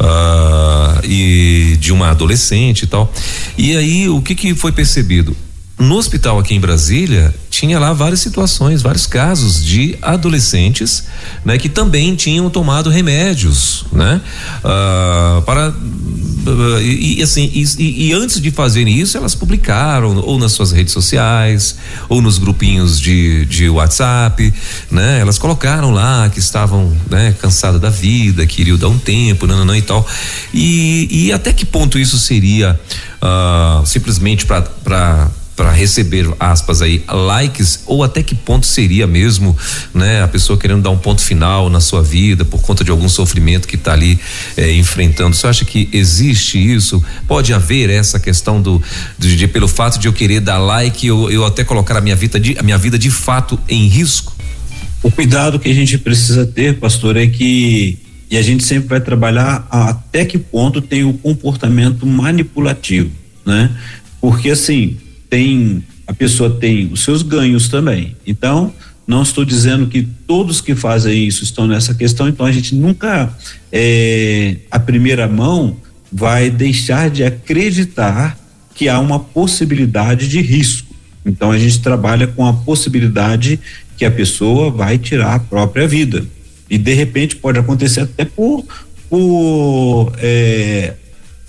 Uh, 0.00 1.04
e 1.04 1.76
de 1.78 1.92
uma 1.92 2.10
adolescente 2.10 2.84
e 2.84 2.86
tal. 2.86 3.12
E 3.58 3.76
aí, 3.76 4.08
o 4.08 4.22
que 4.22 4.34
que 4.34 4.54
foi 4.54 4.72
percebido? 4.72 5.36
No 5.80 5.96
hospital 5.96 6.38
aqui 6.38 6.54
em 6.54 6.60
Brasília, 6.60 7.34
tinha 7.48 7.78
lá 7.78 7.94
várias 7.94 8.20
situações, 8.20 8.82
vários 8.82 9.06
casos 9.06 9.64
de 9.64 9.96
adolescentes, 10.02 11.04
né, 11.42 11.56
que 11.56 11.70
também 11.70 12.14
tinham 12.14 12.50
tomado 12.50 12.90
remédios, 12.90 13.86
né, 13.90 14.20
uh, 14.58 15.40
para 15.40 15.70
uh, 15.70 16.82
e, 16.82 17.22
assim 17.22 17.50
e, 17.54 18.08
e, 18.08 18.12
antes 18.12 18.42
de 18.42 18.50
fazerem 18.50 18.94
isso, 18.94 19.16
elas 19.16 19.34
publicaram 19.34 20.18
ou 20.18 20.38
nas 20.38 20.52
suas 20.52 20.70
redes 20.70 20.92
sociais 20.92 21.76
ou 22.10 22.20
nos 22.20 22.36
grupinhos 22.36 23.00
de, 23.00 23.46
de 23.46 23.70
WhatsApp, 23.70 24.52
né, 24.90 25.18
elas 25.18 25.38
colocaram 25.38 25.92
lá 25.92 26.28
que 26.28 26.40
estavam, 26.40 26.94
né, 27.08 27.34
cansadas 27.40 27.80
da 27.80 27.88
vida, 27.88 28.46
queriam 28.46 28.76
dar 28.76 28.88
um 28.88 28.98
tempo, 28.98 29.46
não, 29.46 29.56
não, 29.56 29.64
não 29.64 29.76
e 29.76 29.80
tal, 29.80 30.06
e, 30.52 31.08
e 31.10 31.32
até 31.32 31.54
que 31.54 31.64
ponto 31.64 31.98
isso 31.98 32.18
seria 32.18 32.78
uh, 33.22 33.86
simplesmente 33.86 34.44
para 34.44 35.30
para 35.60 35.72
receber 35.72 36.26
aspas 36.40 36.80
aí 36.80 37.04
likes 37.06 37.82
ou 37.84 38.02
até 38.02 38.22
que 38.22 38.34
ponto 38.34 38.64
seria 38.64 39.06
mesmo, 39.06 39.54
né, 39.92 40.22
a 40.22 40.26
pessoa 40.26 40.58
querendo 40.58 40.80
dar 40.80 40.88
um 40.88 40.96
ponto 40.96 41.20
final 41.20 41.68
na 41.68 41.80
sua 41.80 42.02
vida 42.02 42.46
por 42.46 42.62
conta 42.62 42.82
de 42.82 42.90
algum 42.90 43.10
sofrimento 43.10 43.68
que 43.68 43.76
está 43.76 43.92
ali 43.92 44.18
eh, 44.56 44.72
enfrentando. 44.72 45.36
Você 45.36 45.46
acha 45.46 45.66
que 45.66 45.86
existe 45.92 46.56
isso? 46.56 47.04
Pode 47.28 47.52
haver 47.52 47.90
essa 47.90 48.18
questão 48.18 48.62
do 48.62 48.82
de, 49.18 49.36
de 49.36 49.46
pelo 49.48 49.68
fato 49.68 49.98
de 49.98 50.08
eu 50.08 50.14
querer 50.14 50.40
dar 50.40 50.56
like 50.56 51.06
eu, 51.06 51.30
eu 51.30 51.44
até 51.44 51.62
colocar 51.62 51.94
a 51.98 52.00
minha 52.00 52.16
vida 52.16 52.40
de 52.40 52.58
a 52.58 52.62
minha 52.62 52.78
vida 52.78 52.98
de 52.98 53.10
fato 53.10 53.60
em 53.68 53.86
risco? 53.86 54.34
O 55.02 55.10
cuidado 55.10 55.58
que 55.58 55.68
a 55.68 55.74
gente 55.74 55.98
precisa 55.98 56.46
ter, 56.46 56.78
pastor, 56.78 57.18
é 57.18 57.26
que 57.26 57.98
e 58.30 58.38
a 58.38 58.42
gente 58.42 58.64
sempre 58.64 58.88
vai 58.88 59.00
trabalhar 59.02 59.68
até 59.70 60.24
que 60.24 60.38
ponto 60.38 60.80
tem 60.80 61.04
o 61.04 61.12
comportamento 61.12 62.06
manipulativo, 62.06 63.10
né? 63.44 63.70
Porque 64.22 64.48
assim, 64.48 64.96
tem 65.30 65.82
a 66.10 66.12
pessoa 66.12 66.50
tem 66.50 66.90
os 66.92 67.04
seus 67.04 67.22
ganhos 67.22 67.68
também. 67.68 68.16
Então, 68.26 68.74
não 69.06 69.22
estou 69.22 69.44
dizendo 69.44 69.86
que 69.86 70.02
todos 70.26 70.60
que 70.60 70.74
fazem 70.74 71.24
isso 71.24 71.44
estão 71.44 71.68
nessa 71.68 71.94
questão, 71.94 72.28
então 72.28 72.44
a 72.44 72.50
gente 72.50 72.74
nunca, 72.74 73.32
é, 73.70 74.56
a 74.68 74.78
primeira 74.80 75.28
mão, 75.28 75.76
vai 76.12 76.50
deixar 76.50 77.08
de 77.08 77.22
acreditar 77.22 78.36
que 78.74 78.88
há 78.88 78.98
uma 78.98 79.20
possibilidade 79.20 80.26
de 80.26 80.40
risco. 80.40 80.92
Então 81.24 81.52
a 81.52 81.58
gente 81.58 81.80
trabalha 81.80 82.26
com 82.26 82.44
a 82.44 82.52
possibilidade 82.52 83.60
que 83.96 84.04
a 84.04 84.10
pessoa 84.10 84.68
vai 84.68 84.98
tirar 84.98 85.34
a 85.34 85.38
própria 85.38 85.86
vida. 85.86 86.24
E 86.68 86.76
de 86.76 86.94
repente 86.94 87.36
pode 87.36 87.58
acontecer 87.58 88.00
até 88.00 88.24
por, 88.24 88.64
por 89.08 90.12
é, 90.18 90.94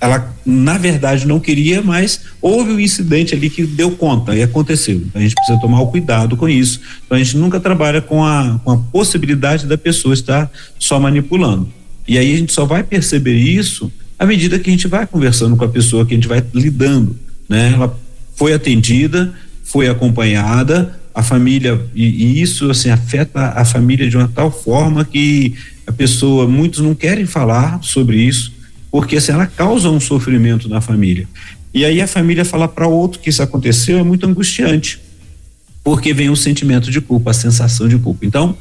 ela 0.01 0.35
na 0.43 0.79
verdade 0.79 1.27
não 1.27 1.39
queria, 1.39 1.81
mas 1.83 2.21
houve 2.41 2.71
um 2.71 2.79
incidente 2.79 3.35
ali 3.35 3.51
que 3.51 3.63
deu 3.63 3.91
conta 3.91 4.35
e 4.35 4.41
aconteceu. 4.41 4.95
Então, 4.95 5.21
a 5.21 5.23
gente 5.23 5.35
precisa 5.35 5.61
tomar 5.61 5.79
o 5.79 5.87
cuidado 5.87 6.35
com 6.35 6.49
isso. 6.49 6.81
Então 7.05 7.15
a 7.15 7.23
gente 7.23 7.37
nunca 7.37 7.59
trabalha 7.59 8.01
com 8.01 8.25
a, 8.25 8.59
com 8.63 8.71
a 8.71 8.77
possibilidade 8.77 9.67
da 9.67 9.77
pessoa 9.77 10.15
estar 10.15 10.51
só 10.79 10.99
manipulando. 10.99 11.69
E 12.07 12.17
aí 12.17 12.33
a 12.33 12.37
gente 12.37 12.51
só 12.51 12.65
vai 12.65 12.83
perceber 12.83 13.37
isso 13.37 13.91
à 14.17 14.25
medida 14.25 14.57
que 14.57 14.69
a 14.69 14.73
gente 14.73 14.87
vai 14.87 15.05
conversando 15.05 15.55
com 15.55 15.63
a 15.63 15.69
pessoa, 15.69 16.05
que 16.05 16.13
a 16.13 16.17
gente 16.17 16.27
vai 16.27 16.43
lidando, 16.51 17.15
né? 17.47 17.71
Ela 17.73 17.95
foi 18.35 18.53
atendida, 18.53 19.31
foi 19.63 19.87
acompanhada, 19.87 20.99
a 21.13 21.21
família 21.21 21.79
e, 21.93 22.05
e 22.05 22.41
isso 22.41 22.71
assim 22.71 22.89
afeta 22.89 23.49
a 23.49 23.63
família 23.63 24.09
de 24.09 24.17
uma 24.17 24.27
tal 24.27 24.51
forma 24.51 25.05
que 25.05 25.53
a 25.85 25.91
pessoa 25.91 26.47
muitos 26.47 26.79
não 26.79 26.95
querem 26.95 27.25
falar 27.25 27.83
sobre 27.83 28.17
isso 28.17 28.60
porque 28.91 29.15
assim, 29.15 29.31
ela 29.31 29.47
causa 29.47 29.89
um 29.89 29.99
sofrimento 29.99 30.67
na 30.67 30.81
família. 30.81 31.27
E 31.73 31.85
aí 31.85 32.01
a 32.01 32.07
família 32.07 32.43
fala 32.43 32.67
para 32.67 32.85
outro 32.85 33.19
que 33.19 33.29
isso 33.29 33.41
aconteceu 33.41 33.97
é 33.97 34.03
muito 34.03 34.25
angustiante, 34.27 34.99
porque 35.83 36.13
vem 36.13 36.29
o 36.29 36.35
sentimento 36.35 36.91
de 36.91 36.99
culpa, 36.99 37.31
a 37.31 37.33
sensação 37.33 37.87
de 37.87 37.97
culpa. 37.97 38.25
Então, 38.25 38.57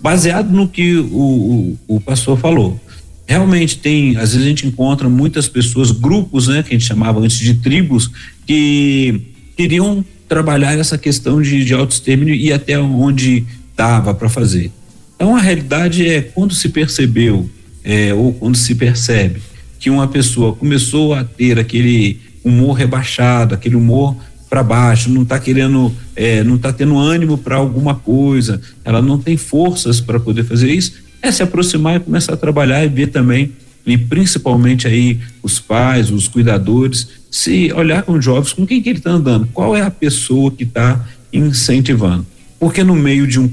baseado 0.00 0.50
no 0.52 0.68
que 0.68 0.96
o, 0.96 1.76
o, 1.88 1.96
o 1.96 2.00
pastor 2.00 2.38
falou, 2.38 2.80
realmente 3.26 3.78
tem, 3.78 4.16
às 4.16 4.30
vezes 4.30 4.46
a 4.46 4.48
gente 4.48 4.66
encontra 4.66 5.08
muitas 5.08 5.48
pessoas, 5.48 5.90
grupos, 5.90 6.46
né, 6.46 6.62
que 6.62 6.68
a 6.68 6.78
gente 6.78 6.86
chamava 6.86 7.18
antes 7.18 7.38
de 7.38 7.54
tribos, 7.54 8.08
que 8.46 9.20
queriam 9.56 10.04
trabalhar 10.28 10.78
essa 10.78 10.96
questão 10.96 11.42
de, 11.42 11.64
de 11.64 11.74
autoextermínio 11.74 12.34
e 12.34 12.52
até 12.52 12.78
onde 12.78 13.44
dava 13.76 14.14
para 14.14 14.28
fazer. 14.28 14.70
Então 15.16 15.34
a 15.34 15.40
realidade 15.40 16.06
é 16.06 16.20
quando 16.20 16.54
se 16.54 16.68
percebeu 16.68 17.50
é, 17.82 18.14
ou 18.14 18.32
quando 18.32 18.56
se 18.56 18.74
percebe 18.74 19.40
que 19.86 19.90
uma 19.90 20.08
pessoa 20.08 20.52
começou 20.52 21.14
a 21.14 21.22
ter 21.22 21.60
aquele 21.60 22.18
humor 22.42 22.72
rebaixado, 22.72 23.54
aquele 23.54 23.76
humor 23.76 24.16
para 24.50 24.60
baixo, 24.60 25.08
não 25.08 25.22
está 25.22 25.38
querendo, 25.38 25.94
é, 26.16 26.42
não 26.42 26.56
está 26.56 26.72
tendo 26.72 26.98
ânimo 26.98 27.38
para 27.38 27.54
alguma 27.54 27.94
coisa, 27.94 28.60
ela 28.84 29.00
não 29.00 29.16
tem 29.16 29.36
forças 29.36 30.00
para 30.00 30.18
poder 30.18 30.42
fazer 30.42 30.72
isso, 30.72 30.94
é 31.22 31.30
se 31.30 31.40
aproximar 31.40 31.94
e 31.94 32.00
começar 32.00 32.32
a 32.32 32.36
trabalhar 32.36 32.84
e 32.84 32.88
ver 32.88 33.12
também, 33.12 33.52
e 33.86 33.96
principalmente 33.96 34.88
aí 34.88 35.20
os 35.40 35.60
pais, 35.60 36.10
os 36.10 36.26
cuidadores, 36.26 37.06
se 37.30 37.72
olhar 37.72 38.02
com 38.02 38.14
os 38.14 38.24
jovens, 38.24 38.52
com 38.52 38.66
quem 38.66 38.82
que 38.82 38.88
ele 38.88 38.98
está 38.98 39.12
andando, 39.12 39.48
qual 39.52 39.76
é 39.76 39.82
a 39.82 39.90
pessoa 39.90 40.50
que 40.50 40.64
está 40.64 41.06
incentivando. 41.32 42.26
Porque 42.58 42.82
no 42.82 42.96
meio 42.96 43.24
de 43.24 43.38
um 43.38 43.48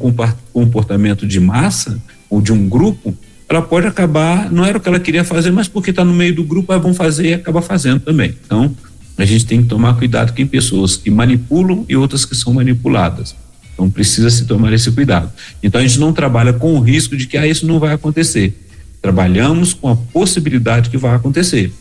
comportamento 0.51 1.27
de 1.27 1.39
massa 1.39 2.01
ou 2.27 2.41
de 2.41 2.51
um 2.51 2.67
grupo, 2.67 3.15
ela 3.49 3.61
pode 3.61 3.87
acabar, 3.87 4.51
não 4.51 4.65
era 4.65 4.77
o 4.77 4.81
que 4.81 4.87
ela 4.87 4.99
queria 4.99 5.23
fazer, 5.23 5.51
mas 5.51 5.67
porque 5.67 5.89
está 5.89 6.03
no 6.03 6.13
meio 6.13 6.35
do 6.35 6.43
grupo, 6.43 6.73
é 6.73 6.79
bom 6.79 6.93
fazer 6.93 7.27
e 7.27 7.33
acaba 7.33 7.61
fazendo 7.61 7.99
também. 7.99 8.33
Então, 8.45 8.75
a 9.17 9.25
gente 9.25 9.45
tem 9.45 9.61
que 9.61 9.67
tomar 9.67 9.95
cuidado 9.95 10.33
com 10.35 10.47
pessoas 10.47 10.95
que 10.95 11.11
manipulam 11.11 11.85
e 11.87 11.95
outras 11.95 12.25
que 12.25 12.35
são 12.35 12.53
manipuladas. 12.53 13.35
Então, 13.73 13.89
precisa 13.89 14.29
se 14.29 14.45
tomar 14.45 14.73
esse 14.73 14.91
cuidado. 14.91 15.31
Então, 15.61 15.81
a 15.81 15.83
gente 15.85 15.99
não 15.99 16.13
trabalha 16.13 16.53
com 16.53 16.75
o 16.75 16.79
risco 16.79 17.15
de 17.15 17.27
que 17.27 17.37
ah, 17.37 17.45
isso 17.45 17.65
não 17.67 17.79
vai 17.79 17.93
acontecer. 17.93 18.57
Trabalhamos 19.01 19.73
com 19.73 19.89
a 19.89 19.95
possibilidade 19.95 20.89
que 20.89 20.97
vai 20.97 21.15
acontecer. 21.15 21.71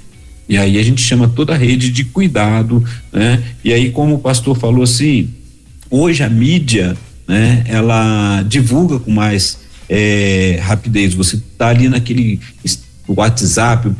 E 0.48 0.58
aí 0.58 0.78
a 0.78 0.82
gente 0.82 1.00
chama 1.00 1.28
toda 1.28 1.54
a 1.54 1.56
rede 1.56 1.90
de 1.90 2.04
cuidado, 2.04 2.84
né? 3.12 3.42
E 3.64 3.72
aí, 3.72 3.90
como 3.90 4.16
o 4.16 4.18
pastor 4.18 4.58
falou 4.58 4.82
assim, 4.82 5.30
hoje 5.88 6.22
a 6.22 6.28
mídia, 6.28 6.96
né, 7.26 7.64
ela 7.66 8.42
divulga 8.42 8.98
com 8.98 9.10
mais 9.10 9.60
é, 9.94 10.58
rapidez. 10.62 11.12
Você 11.12 11.36
está 11.36 11.68
ali 11.68 11.86
naquele 11.86 12.40
WhatsApp, 13.06 13.94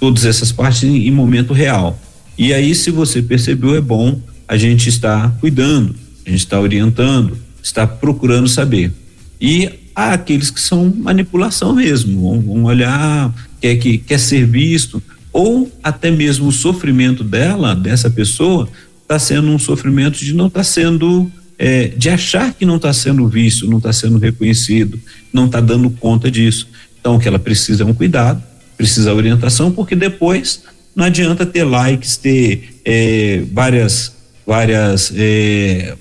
todas 0.00 0.24
essas 0.24 0.50
partes 0.50 0.84
em, 0.84 1.06
em 1.06 1.10
momento 1.10 1.52
real. 1.52 2.00
E 2.38 2.54
aí, 2.54 2.74
se 2.74 2.90
você 2.90 3.20
percebeu, 3.20 3.74
é 3.74 3.80
bom 3.80 4.18
a 4.48 4.56
gente 4.56 4.88
estar 4.88 5.30
cuidando, 5.40 5.94
a 6.26 6.30
gente 6.30 6.40
está 6.40 6.58
orientando, 6.58 7.36
está 7.62 7.86
procurando 7.86 8.48
saber. 8.48 8.90
E 9.38 9.68
há 9.94 10.14
aqueles 10.14 10.50
que 10.50 10.60
são 10.60 10.90
manipulação 10.96 11.74
mesmo, 11.74 12.40
vão 12.40 12.64
olhar, 12.64 13.32
quer 13.60 13.76
que 13.76 13.98
quer 13.98 14.18
ser 14.18 14.46
visto, 14.46 15.02
ou 15.30 15.70
até 15.82 16.10
mesmo 16.10 16.48
o 16.48 16.52
sofrimento 16.52 17.22
dela, 17.22 17.74
dessa 17.76 18.08
pessoa, 18.08 18.66
está 19.02 19.18
sendo 19.18 19.48
um 19.48 19.58
sofrimento 19.58 20.18
de 20.18 20.32
não 20.32 20.46
estar 20.46 20.60
tá 20.60 20.64
sendo, 20.64 21.30
é, 21.58 21.88
de 21.88 22.08
achar 22.10 22.52
que 22.52 22.66
não 22.66 22.76
está 22.76 22.92
sendo 22.92 23.26
visto, 23.28 23.68
não 23.68 23.78
está 23.78 23.92
sendo 23.92 24.18
reconhecido, 24.18 24.98
não 25.32 25.46
está 25.46 25.60
dando 25.60 25.90
conta 25.90 26.30
disso. 26.30 26.68
Então, 27.00 27.16
o 27.16 27.20
que 27.20 27.28
ela 27.28 27.38
precisa 27.38 27.82
é 27.82 27.86
um 27.86 27.94
cuidado, 27.94 28.42
precisa 28.76 29.14
orientação, 29.14 29.70
porque 29.70 29.94
depois 29.94 30.62
não 30.94 31.04
adianta 31.04 31.44
ter 31.44 31.64
likes, 31.64 32.16
ter 32.16 32.80
é, 32.84 33.42
várias, 33.52 34.14
várias 34.46 35.12
é, 35.16 35.96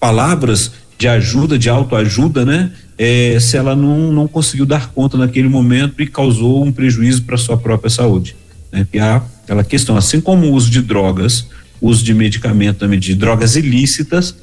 palavras 0.00 0.72
de 0.96 1.06
ajuda, 1.06 1.58
de 1.58 1.68
autoajuda, 1.68 2.44
né? 2.44 2.72
É, 2.96 3.38
se 3.38 3.56
ela 3.56 3.76
não, 3.76 4.12
não 4.12 4.26
conseguiu 4.26 4.66
dar 4.66 4.90
conta 4.90 5.16
naquele 5.16 5.48
momento 5.48 6.02
e 6.02 6.06
causou 6.06 6.64
um 6.64 6.72
prejuízo 6.72 7.22
para 7.22 7.36
sua 7.36 7.56
própria 7.56 7.88
saúde. 7.88 8.34
Né? 8.72 8.84
Que 8.90 8.98
há 8.98 9.22
aquela 9.44 9.62
questão, 9.62 9.96
assim 9.96 10.20
como 10.20 10.46
o 10.46 10.52
uso 10.52 10.68
de 10.68 10.82
drogas, 10.82 11.46
uso 11.80 12.02
de 12.02 12.12
medicamento 12.12 12.78
também 12.78 12.98
de 12.98 13.14
drogas 13.14 13.54
ilícitas, 13.54 14.34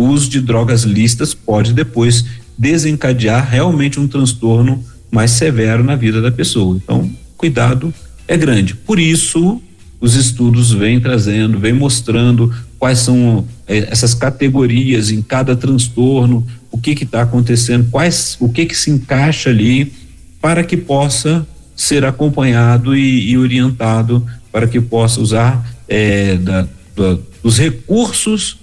o 0.00 0.06
uso 0.06 0.30
de 0.30 0.40
drogas 0.40 0.84
lícitas 0.84 1.34
pode 1.34 1.74
depois 1.74 2.24
desencadear 2.56 3.46
realmente 3.46 4.00
um 4.00 4.08
transtorno 4.08 4.82
mais 5.10 5.32
severo 5.32 5.84
na 5.84 5.94
vida 5.94 6.22
da 6.22 6.32
pessoa. 6.32 6.74
Então, 6.82 7.10
cuidado 7.36 7.92
é 8.26 8.34
grande. 8.34 8.74
Por 8.74 8.98
isso, 8.98 9.60
os 10.00 10.14
estudos 10.14 10.72
vêm 10.72 10.98
trazendo, 10.98 11.58
vêm 11.58 11.74
mostrando 11.74 12.50
quais 12.78 13.00
são 13.00 13.46
eh, 13.68 13.88
essas 13.90 14.14
categorias 14.14 15.10
em 15.10 15.20
cada 15.20 15.54
transtorno, 15.54 16.46
o 16.72 16.78
que 16.78 16.92
está 16.92 17.20
acontecendo, 17.20 17.86
quais, 17.90 18.38
o 18.40 18.48
que 18.48 18.64
que 18.64 18.78
se 18.78 18.90
encaixa 18.90 19.50
ali, 19.50 19.92
para 20.40 20.64
que 20.64 20.78
possa 20.78 21.46
ser 21.76 22.06
acompanhado 22.06 22.96
e, 22.96 23.32
e 23.32 23.36
orientado, 23.36 24.26
para 24.50 24.66
que 24.66 24.80
possa 24.80 25.20
usar 25.20 25.62
eh, 25.86 26.38
da, 26.38 26.66
da, 26.96 27.18
dos 27.42 27.58
recursos 27.58 28.59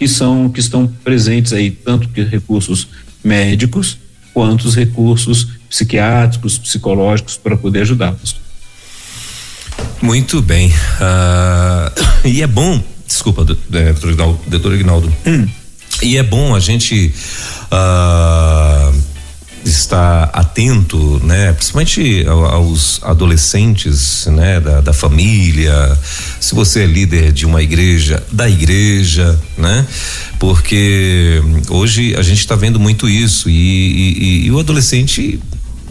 que 0.00 0.08
são 0.08 0.48
que 0.48 0.60
estão 0.60 0.86
presentes 0.86 1.52
aí, 1.52 1.70
tanto 1.70 2.08
que 2.08 2.22
recursos 2.22 2.88
médicos 3.22 3.98
quanto 4.32 4.66
os 4.66 4.74
recursos 4.74 5.46
psiquiátricos, 5.68 6.56
psicológicos 6.56 7.36
para 7.36 7.54
poder 7.54 7.82
ajudá-los. 7.82 8.40
Muito 10.00 10.40
bem. 10.40 10.68
Uh, 10.70 11.92
e 12.26 12.40
é 12.40 12.46
bom, 12.46 12.82
desculpa, 13.06 13.42
é, 13.74 13.92
doutor 14.48 14.72
Ignaldo. 14.72 15.12
Hum. 15.26 15.46
E 16.02 16.16
é 16.16 16.22
bom 16.22 16.54
a 16.54 16.60
gente 16.60 17.12
uh, 17.66 19.00
estar 19.64 20.30
atento, 20.32 21.20
né? 21.24 21.52
Principalmente 21.52 22.24
aos 22.26 23.00
adolescentes, 23.02 24.26
né? 24.26 24.60
Da, 24.60 24.80
da, 24.80 24.92
família. 24.92 25.98
Se 26.40 26.54
você 26.54 26.82
é 26.82 26.86
líder 26.86 27.32
de 27.32 27.46
uma 27.46 27.62
igreja, 27.62 28.22
da 28.32 28.48
igreja, 28.48 29.38
né? 29.56 29.86
Porque 30.38 31.42
hoje 31.68 32.14
a 32.16 32.22
gente 32.22 32.38
está 32.38 32.56
vendo 32.56 32.80
muito 32.80 33.08
isso 33.08 33.48
e, 33.48 33.52
e, 33.52 34.46
e 34.46 34.50
o 34.50 34.58
adolescente 34.58 35.40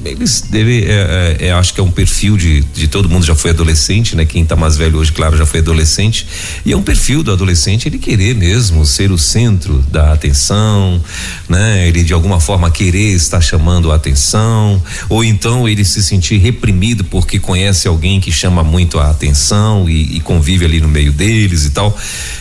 eles 0.06 0.42
deve, 0.42 0.86
é, 0.86 1.38
é, 1.40 1.48
é, 1.48 1.52
acho 1.52 1.74
que 1.74 1.80
é 1.80 1.84
um 1.84 1.92
perfil 1.92 2.38
de, 2.38 2.62
de 2.62 2.88
todo 2.88 3.10
mundo 3.10 3.26
já 3.26 3.36
foi 3.36 3.52
adolescente, 3.52 4.16
né? 4.16 4.26
Quem 4.26 4.44
está 4.44 4.56
mais 4.56 4.78
velho 4.78 4.98
hoje, 4.98 5.12
claro, 5.12 5.38
já 5.38 5.46
foi 5.46 5.60
adolescente. 5.60 6.26
E 6.66 6.72
é 6.72 6.78
um 6.78 6.82
perfil 6.82 7.24
do 7.24 7.32
adolescente 7.32 7.88
ele 7.88 7.98
querer 7.98 8.36
mesmo 8.36 8.86
ser 8.86 9.12
o 9.12 9.18
centro 9.18 9.84
da 9.92 10.14
atenção, 10.14 11.02
né? 11.48 11.88
Ele 11.88 12.04
de 12.04 12.14
alguma 12.14 12.40
forma 12.40 12.72
querer 12.72 13.14
estar 13.14 13.42
chamando 13.42 13.92
a 13.92 13.96
atenção, 13.96 14.82
ou 15.10 15.24
então 15.24 15.68
ele 15.68 15.84
se 15.84 16.02
sentir 16.02 16.38
reprimido 16.38 17.04
porque 17.04 17.40
conhece 17.40 17.88
alguém 17.88 18.22
que 18.22 18.32
chama 18.32 18.64
muito 18.64 19.00
a 19.00 19.10
atenção 19.10 19.90
e, 19.90 20.18
e 20.18 20.20
convive 20.22 20.66
ali 20.66 20.80
no 20.80 20.88
meio 20.88 21.12
deles 21.12 21.66
e 21.66 21.72
tal. 21.72 21.98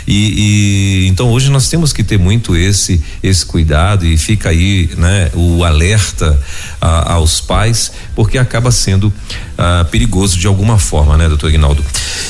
E, 0.07 1.05
e, 1.05 1.09
então 1.09 1.31
hoje 1.31 1.51
nós 1.51 1.69
temos 1.69 1.93
que 1.93 2.05
ter 2.05 2.19
muito 2.19 2.57
esse 2.57 3.03
esse 3.23 3.45
cuidado 3.45 4.07
e 4.07 4.17
fica 4.17 4.51
aí, 4.51 4.91
né? 4.97 5.31
O 5.35 5.65
alerta 5.65 6.39
a, 6.81 7.15
aos 7.15 7.41
pais, 7.49 7.91
porque 8.15 8.37
acaba 8.37 8.71
sendo 8.71 9.11
ah, 9.57 9.87
perigoso 9.91 10.37
de 10.39 10.47
alguma 10.47 10.79
forma, 10.79 11.17
né, 11.17 11.27
doutor 11.29 11.49
Ignaldo? 11.49 11.83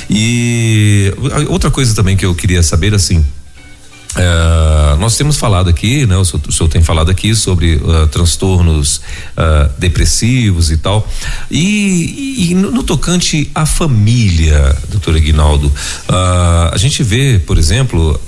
E 0.08 1.12
outra 1.48 1.70
coisa 1.70 1.92
também 1.94 2.16
que 2.16 2.24
eu 2.24 2.34
queria 2.34 2.62
saber, 2.62 2.94
assim, 2.94 3.24
Uh, 4.16 4.96
nós 4.98 5.16
temos 5.16 5.36
falado 5.36 5.68
aqui, 5.68 6.04
né? 6.04 6.16
O 6.16 6.24
senhor, 6.24 6.42
o 6.48 6.50
senhor 6.50 6.68
tem 6.68 6.82
falado 6.82 7.08
aqui 7.08 7.36
sobre 7.36 7.76
uh, 7.76 8.08
transtornos 8.08 8.96
uh, 8.96 9.70
depressivos 9.78 10.72
e 10.72 10.76
tal. 10.78 11.06
E, 11.48 12.48
e 12.50 12.54
no, 12.54 12.72
no, 12.72 12.82
tocante 12.82 13.48
à 13.54 13.64
família, 13.64 14.76
doutor 14.88 15.14
Aguinaldo, 15.14 15.72
a 16.08 16.76
gente 16.76 17.02
vê, 17.02 17.38
por 17.38 17.58
exemplo, 17.58 18.20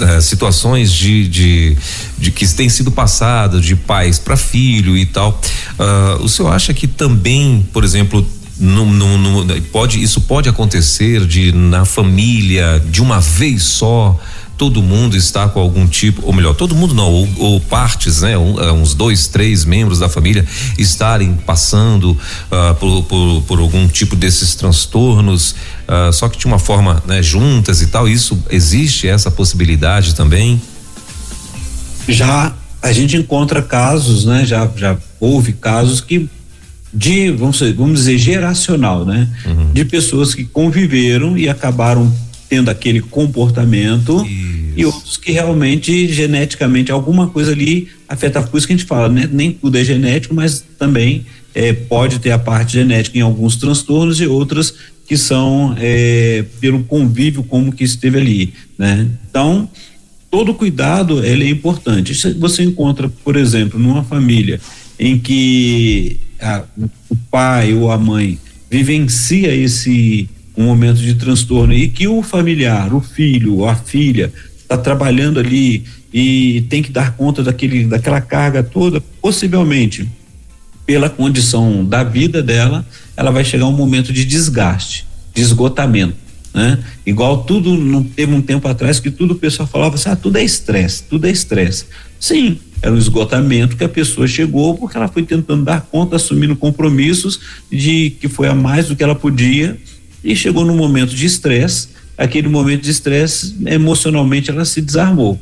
é, 0.00 0.20
situações 0.20 0.92
de, 0.92 1.28
de, 1.28 1.76
de, 2.18 2.30
que 2.30 2.46
têm 2.48 2.68
sido 2.68 2.90
passadas 2.90 3.64
de 3.64 3.74
pais 3.74 4.18
para 4.18 4.36
filho 4.36 4.96
e 4.96 5.06
tal. 5.06 5.40
Uh, 5.78 6.22
o 6.22 6.28
senhor 6.28 6.52
acha 6.52 6.74
que 6.74 6.86
também, 6.86 7.66
por 7.72 7.84
exemplo, 7.84 8.26
no, 8.58 8.86
no, 8.86 9.44
no, 9.44 9.62
pode, 9.62 10.02
isso 10.02 10.20
pode 10.22 10.48
acontecer 10.48 11.26
de 11.26 11.52
na 11.52 11.84
família 11.84 12.82
de 12.90 13.02
uma 13.02 13.20
vez 13.20 13.62
só 13.62 14.18
todo 14.56 14.82
mundo 14.82 15.16
está 15.16 15.48
com 15.48 15.60
algum 15.60 15.86
tipo, 15.86 16.22
ou 16.24 16.32
melhor, 16.32 16.54
todo 16.54 16.74
mundo 16.74 16.94
não, 16.94 17.10
ou, 17.10 17.28
ou 17.36 17.60
partes, 17.60 18.22
né, 18.22 18.36
um, 18.38 18.60
é, 18.60 18.72
uns 18.72 18.94
dois, 18.94 19.28
três 19.28 19.64
membros 19.64 19.98
da 19.98 20.08
família 20.08 20.44
estarem 20.78 21.34
passando 21.34 22.12
uh, 22.12 22.74
por, 22.78 23.02
por, 23.04 23.42
por, 23.42 23.58
algum 23.58 23.86
tipo 23.86 24.16
desses 24.16 24.54
transtornos, 24.54 25.54
uh, 25.86 26.12
só 26.12 26.28
que 26.28 26.38
de 26.38 26.46
uma 26.46 26.58
forma, 26.58 27.02
né, 27.06 27.22
juntas 27.22 27.82
e 27.82 27.88
tal. 27.88 28.08
Isso 28.08 28.38
existe 28.50 29.06
essa 29.06 29.30
possibilidade 29.30 30.14
também? 30.14 30.60
Já 32.08 32.54
a 32.82 32.92
gente 32.92 33.16
encontra 33.16 33.60
casos, 33.60 34.24
né? 34.24 34.46
Já 34.46 34.70
já 34.76 34.96
houve 35.18 35.52
casos 35.52 36.00
que 36.00 36.28
de 36.94 37.30
vamos 37.30 37.60
vamos 37.76 38.00
dizer 38.00 38.16
geracional, 38.16 39.04
né? 39.04 39.28
Uhum. 39.44 39.72
De 39.72 39.84
pessoas 39.84 40.34
que 40.34 40.44
conviveram 40.44 41.36
e 41.36 41.48
acabaram 41.48 42.12
tendo 42.48 42.70
aquele 42.70 43.00
comportamento 43.00 44.24
Isso. 44.24 44.72
e 44.76 44.84
outros 44.84 45.16
que 45.16 45.32
realmente 45.32 46.12
geneticamente 46.12 46.92
alguma 46.92 47.28
coisa 47.28 47.52
ali 47.52 47.88
afeta 48.08 48.42
por 48.42 48.56
isso 48.56 48.66
que 48.66 48.72
a 48.72 48.76
gente 48.76 48.86
fala, 48.86 49.08
né? 49.08 49.28
Nem 49.30 49.52
tudo 49.52 49.76
é 49.78 49.84
genético, 49.84 50.34
mas 50.34 50.64
também 50.78 51.26
é, 51.54 51.72
pode 51.72 52.18
ter 52.18 52.30
a 52.30 52.38
parte 52.38 52.74
genética 52.74 53.18
em 53.18 53.22
alguns 53.22 53.56
transtornos 53.56 54.20
e 54.20 54.26
outras 54.26 54.74
que 55.06 55.16
são 55.16 55.74
é, 55.78 56.44
pelo 56.60 56.84
convívio 56.84 57.42
como 57.42 57.72
que 57.72 57.84
esteve 57.84 58.18
ali, 58.18 58.54
né? 58.78 59.08
Então 59.28 59.68
todo 60.30 60.54
cuidado 60.54 61.24
ele 61.24 61.44
é 61.44 61.50
importante. 61.50 62.14
Se 62.14 62.34
você 62.34 62.62
encontra, 62.62 63.08
por 63.24 63.36
exemplo, 63.36 63.78
numa 63.78 64.04
família 64.04 64.60
em 64.98 65.18
que 65.18 66.20
a, 66.40 66.64
o 67.08 67.16
pai 67.30 67.72
ou 67.74 67.90
a 67.90 67.98
mãe 67.98 68.38
vivencia 68.70 69.54
esse 69.54 70.28
um 70.56 70.64
momento 70.64 70.98
de 70.98 71.14
transtorno 71.14 71.72
e 71.72 71.88
que 71.88 72.08
o 72.08 72.22
familiar, 72.22 72.94
o 72.94 73.00
filho 73.00 73.66
a 73.66 73.74
filha 73.74 74.32
está 74.56 74.76
trabalhando 74.76 75.38
ali 75.38 75.84
e 76.12 76.64
tem 76.68 76.82
que 76.82 76.90
dar 76.90 77.16
conta 77.16 77.42
daquele, 77.42 77.84
daquela 77.84 78.20
carga 78.20 78.62
toda, 78.62 79.00
possivelmente 79.20 80.08
pela 80.86 81.10
condição 81.10 81.84
da 81.84 82.02
vida 82.02 82.42
dela, 82.42 82.86
ela 83.16 83.30
vai 83.30 83.44
chegar 83.44 83.66
um 83.66 83.72
momento 83.72 84.12
de 84.12 84.24
desgaste, 84.24 85.06
de 85.34 85.42
esgotamento, 85.42 86.16
né? 86.54 86.78
Igual 87.04 87.44
tudo, 87.44 87.76
não 87.76 88.02
teve 88.02 88.32
um 88.32 88.40
tempo 88.40 88.66
atrás 88.68 89.00
que 89.00 89.10
tudo 89.10 89.32
o 89.32 89.36
pessoal 89.36 89.68
falava 89.68 89.96
assim, 89.96 90.08
ah, 90.08 90.16
tudo 90.16 90.38
é 90.38 90.44
estresse, 90.44 91.02
tudo 91.02 91.26
é 91.26 91.30
estresse. 91.30 91.86
Sim, 92.18 92.58
era 92.80 92.94
um 92.94 92.98
esgotamento 92.98 93.76
que 93.76 93.84
a 93.84 93.88
pessoa 93.88 94.26
chegou 94.26 94.76
porque 94.76 94.96
ela 94.96 95.08
foi 95.08 95.22
tentando 95.22 95.64
dar 95.64 95.82
conta, 95.82 96.16
assumindo 96.16 96.54
compromissos 96.56 97.40
de 97.70 98.10
que 98.20 98.28
foi 98.28 98.48
a 98.48 98.54
mais 98.54 98.88
do 98.88 98.96
que 98.96 99.02
ela 99.02 99.14
podia 99.14 99.76
e 100.26 100.34
chegou 100.34 100.64
num 100.64 100.76
momento 100.76 101.14
de 101.14 101.24
estresse, 101.24 101.90
aquele 102.18 102.48
momento 102.48 102.82
de 102.82 102.90
estresse, 102.90 103.54
emocionalmente 103.64 104.50
ela 104.50 104.64
se 104.64 104.82
desarmou. 104.82 105.38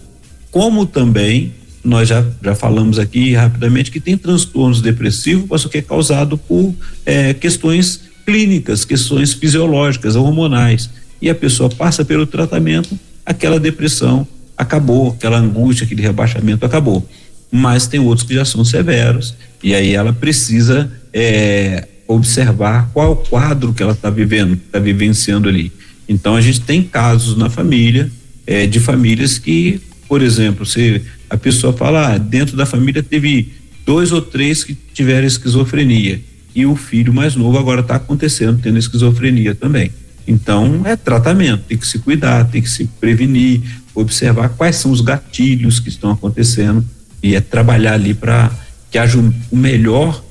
Como 0.50 0.84
também 0.84 1.54
nós 1.82 2.06
já, 2.06 2.22
já 2.42 2.54
falamos 2.54 2.98
aqui 2.98 3.32
rapidamente 3.32 3.90
que 3.90 3.98
tem 3.98 4.16
transtornos 4.16 4.82
depressivos, 4.82 5.46
mas 5.48 5.64
que 5.64 5.78
é 5.78 5.82
causado 5.82 6.36
por 6.36 6.74
é, 7.06 7.32
questões 7.32 8.02
clínicas, 8.26 8.84
questões 8.84 9.32
fisiológicas, 9.32 10.16
hormonais. 10.16 10.90
E 11.20 11.30
a 11.30 11.34
pessoa 11.34 11.70
passa 11.70 12.04
pelo 12.04 12.26
tratamento, 12.26 12.98
aquela 13.24 13.58
depressão 13.58 14.28
acabou, 14.56 15.12
aquela 15.12 15.38
angústia, 15.38 15.84
aquele 15.86 16.02
rebaixamento 16.02 16.66
acabou. 16.66 17.08
Mas 17.50 17.86
tem 17.86 18.00
outros 18.00 18.26
que 18.26 18.34
já 18.34 18.44
são 18.44 18.64
severos 18.64 19.34
e 19.62 19.74
aí 19.74 19.94
ela 19.94 20.12
precisa 20.12 20.92
é, 21.10 21.88
observar 22.06 22.90
qual 22.92 23.12
o 23.12 23.16
quadro 23.16 23.72
que 23.72 23.82
ela 23.82 23.92
está 23.92 24.10
vivendo, 24.10 24.54
está 24.54 24.78
vivenciando 24.78 25.48
ali. 25.48 25.72
Então 26.08 26.36
a 26.36 26.40
gente 26.40 26.60
tem 26.60 26.82
casos 26.82 27.36
na 27.36 27.48
família 27.48 28.10
é, 28.46 28.66
de 28.66 28.78
famílias 28.78 29.38
que, 29.38 29.80
por 30.08 30.20
exemplo, 30.22 30.66
se 30.66 31.00
a 31.30 31.36
pessoa 31.36 31.72
fala, 31.72 32.14
ah, 32.14 32.18
dentro 32.18 32.56
da 32.56 32.66
família 32.66 33.02
teve 33.02 33.52
dois 33.86 34.12
ou 34.12 34.20
três 34.20 34.62
que 34.62 34.76
tiveram 34.92 35.26
esquizofrenia 35.26 36.20
e 36.54 36.64
o 36.64 36.76
filho 36.76 37.12
mais 37.12 37.34
novo 37.34 37.58
agora 37.58 37.80
está 37.80 37.96
acontecendo 37.96 38.60
tendo 38.62 38.78
esquizofrenia 38.78 39.54
também. 39.54 39.90
Então 40.26 40.82
é 40.84 40.96
tratamento, 40.96 41.64
tem 41.68 41.76
que 41.76 41.86
se 41.86 41.98
cuidar, 41.98 42.44
tem 42.44 42.62
que 42.62 42.70
se 42.70 42.86
prevenir, 43.00 43.60
observar 43.94 44.50
quais 44.50 44.76
são 44.76 44.90
os 44.90 45.00
gatilhos 45.00 45.80
que 45.80 45.88
estão 45.88 46.10
acontecendo 46.10 46.84
e 47.22 47.34
é 47.34 47.40
trabalhar 47.40 47.94
ali 47.94 48.14
para 48.14 48.50
que 48.90 48.98
haja 48.98 49.18
o 49.18 49.56
melhor 49.56 50.22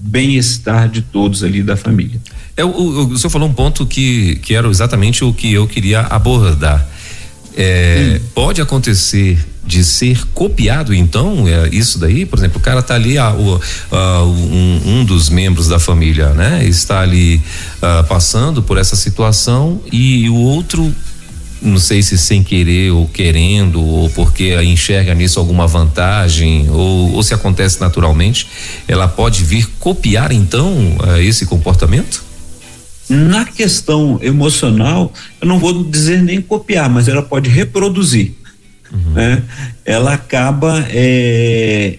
bem-estar 0.00 0.88
de 0.88 1.02
todos 1.02 1.44
ali 1.44 1.62
da 1.62 1.76
família. 1.76 2.20
É, 2.56 2.64
o, 2.64 2.68
o, 2.68 3.06
o 3.08 3.18
senhor 3.18 3.30
falou 3.30 3.48
um 3.48 3.52
ponto 3.52 3.86
que, 3.86 4.36
que 4.36 4.54
era 4.54 4.68
exatamente 4.68 5.24
o 5.24 5.32
que 5.32 5.52
eu 5.52 5.66
queria 5.66 6.00
abordar. 6.00 6.86
É, 7.56 8.20
pode 8.34 8.60
acontecer 8.60 9.38
de 9.64 9.84
ser 9.84 10.26
copiado, 10.32 10.94
então, 10.94 11.46
é 11.46 11.68
isso 11.70 11.98
daí? 11.98 12.24
Por 12.24 12.38
exemplo, 12.38 12.58
o 12.58 12.60
cara 12.60 12.80
está 12.80 12.94
ali, 12.94 13.18
ah, 13.18 13.32
o, 13.32 13.60
ah, 13.92 14.24
um, 14.24 14.80
um, 14.84 15.04
dos 15.04 15.28
membros 15.28 15.68
da 15.68 15.78
família, 15.78 16.30
né? 16.30 16.64
Está 16.64 17.00
ali 17.00 17.40
ah, 17.82 18.04
passando 18.08 18.62
por 18.62 18.78
essa 18.78 18.96
situação 18.96 19.80
e 19.92 20.28
o 20.28 20.34
outro 20.34 20.92
não 21.62 21.78
sei 21.78 22.02
se 22.02 22.16
sem 22.16 22.42
querer 22.42 22.90
ou 22.90 23.06
querendo, 23.06 23.80
ou 23.82 24.10
porque 24.10 24.54
enxerga 24.62 25.14
nisso 25.14 25.38
alguma 25.38 25.66
vantagem, 25.66 26.68
ou, 26.70 27.12
ou 27.14 27.22
se 27.22 27.34
acontece 27.34 27.80
naturalmente, 27.80 28.46
ela 28.88 29.06
pode 29.06 29.44
vir 29.44 29.66
copiar 29.78 30.32
então 30.32 30.96
uh, 30.98 31.20
esse 31.20 31.46
comportamento? 31.46 32.22
Na 33.08 33.44
questão 33.44 34.20
emocional, 34.22 35.12
eu 35.40 35.48
não 35.48 35.58
vou 35.58 35.84
dizer 35.84 36.22
nem 36.22 36.40
copiar, 36.40 36.88
mas 36.88 37.08
ela 37.08 37.22
pode 37.22 37.50
reproduzir. 37.50 38.34
Uhum. 38.92 39.12
Né? 39.14 39.42
Ela 39.84 40.14
acaba 40.14 40.86
é, 40.90 41.98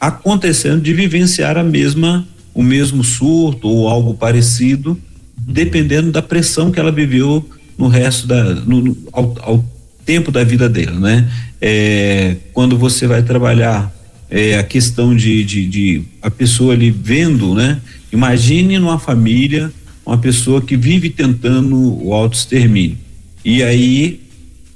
acontecendo 0.00 0.80
de 0.80 0.92
vivenciar 0.94 1.58
a 1.58 1.64
mesma, 1.64 2.26
o 2.54 2.62
mesmo 2.62 3.02
surto 3.02 3.68
ou 3.68 3.88
algo 3.88 4.14
parecido, 4.14 4.90
uhum. 4.90 5.52
dependendo 5.52 6.12
da 6.12 6.22
pressão 6.22 6.70
que 6.70 6.78
ela 6.78 6.92
viveu 6.92 7.44
no 7.82 7.88
resto 7.88 8.28
da 8.28 8.44
no, 8.54 8.96
ao, 9.12 9.34
ao, 9.42 9.72
tempo 10.04 10.30
da 10.30 10.42
vida 10.44 10.68
dele, 10.68 10.92
né? 10.92 11.28
É, 11.60 12.36
quando 12.52 12.76
você 12.76 13.06
vai 13.06 13.22
trabalhar 13.22 13.92
é, 14.30 14.58
a 14.58 14.62
questão 14.62 15.14
de, 15.14 15.44
de, 15.44 15.66
de, 15.68 16.02
a 16.20 16.30
pessoa 16.30 16.74
ali 16.74 16.90
vendo, 16.90 17.54
né? 17.54 17.80
Imagine 18.12 18.78
numa 18.78 18.98
família 18.98 19.72
uma 20.04 20.18
pessoa 20.18 20.60
que 20.60 20.76
vive 20.76 21.10
tentando 21.10 21.76
o 22.04 22.12
autoextermínio. 22.12 22.98
E 23.44 23.62
aí 23.62 24.20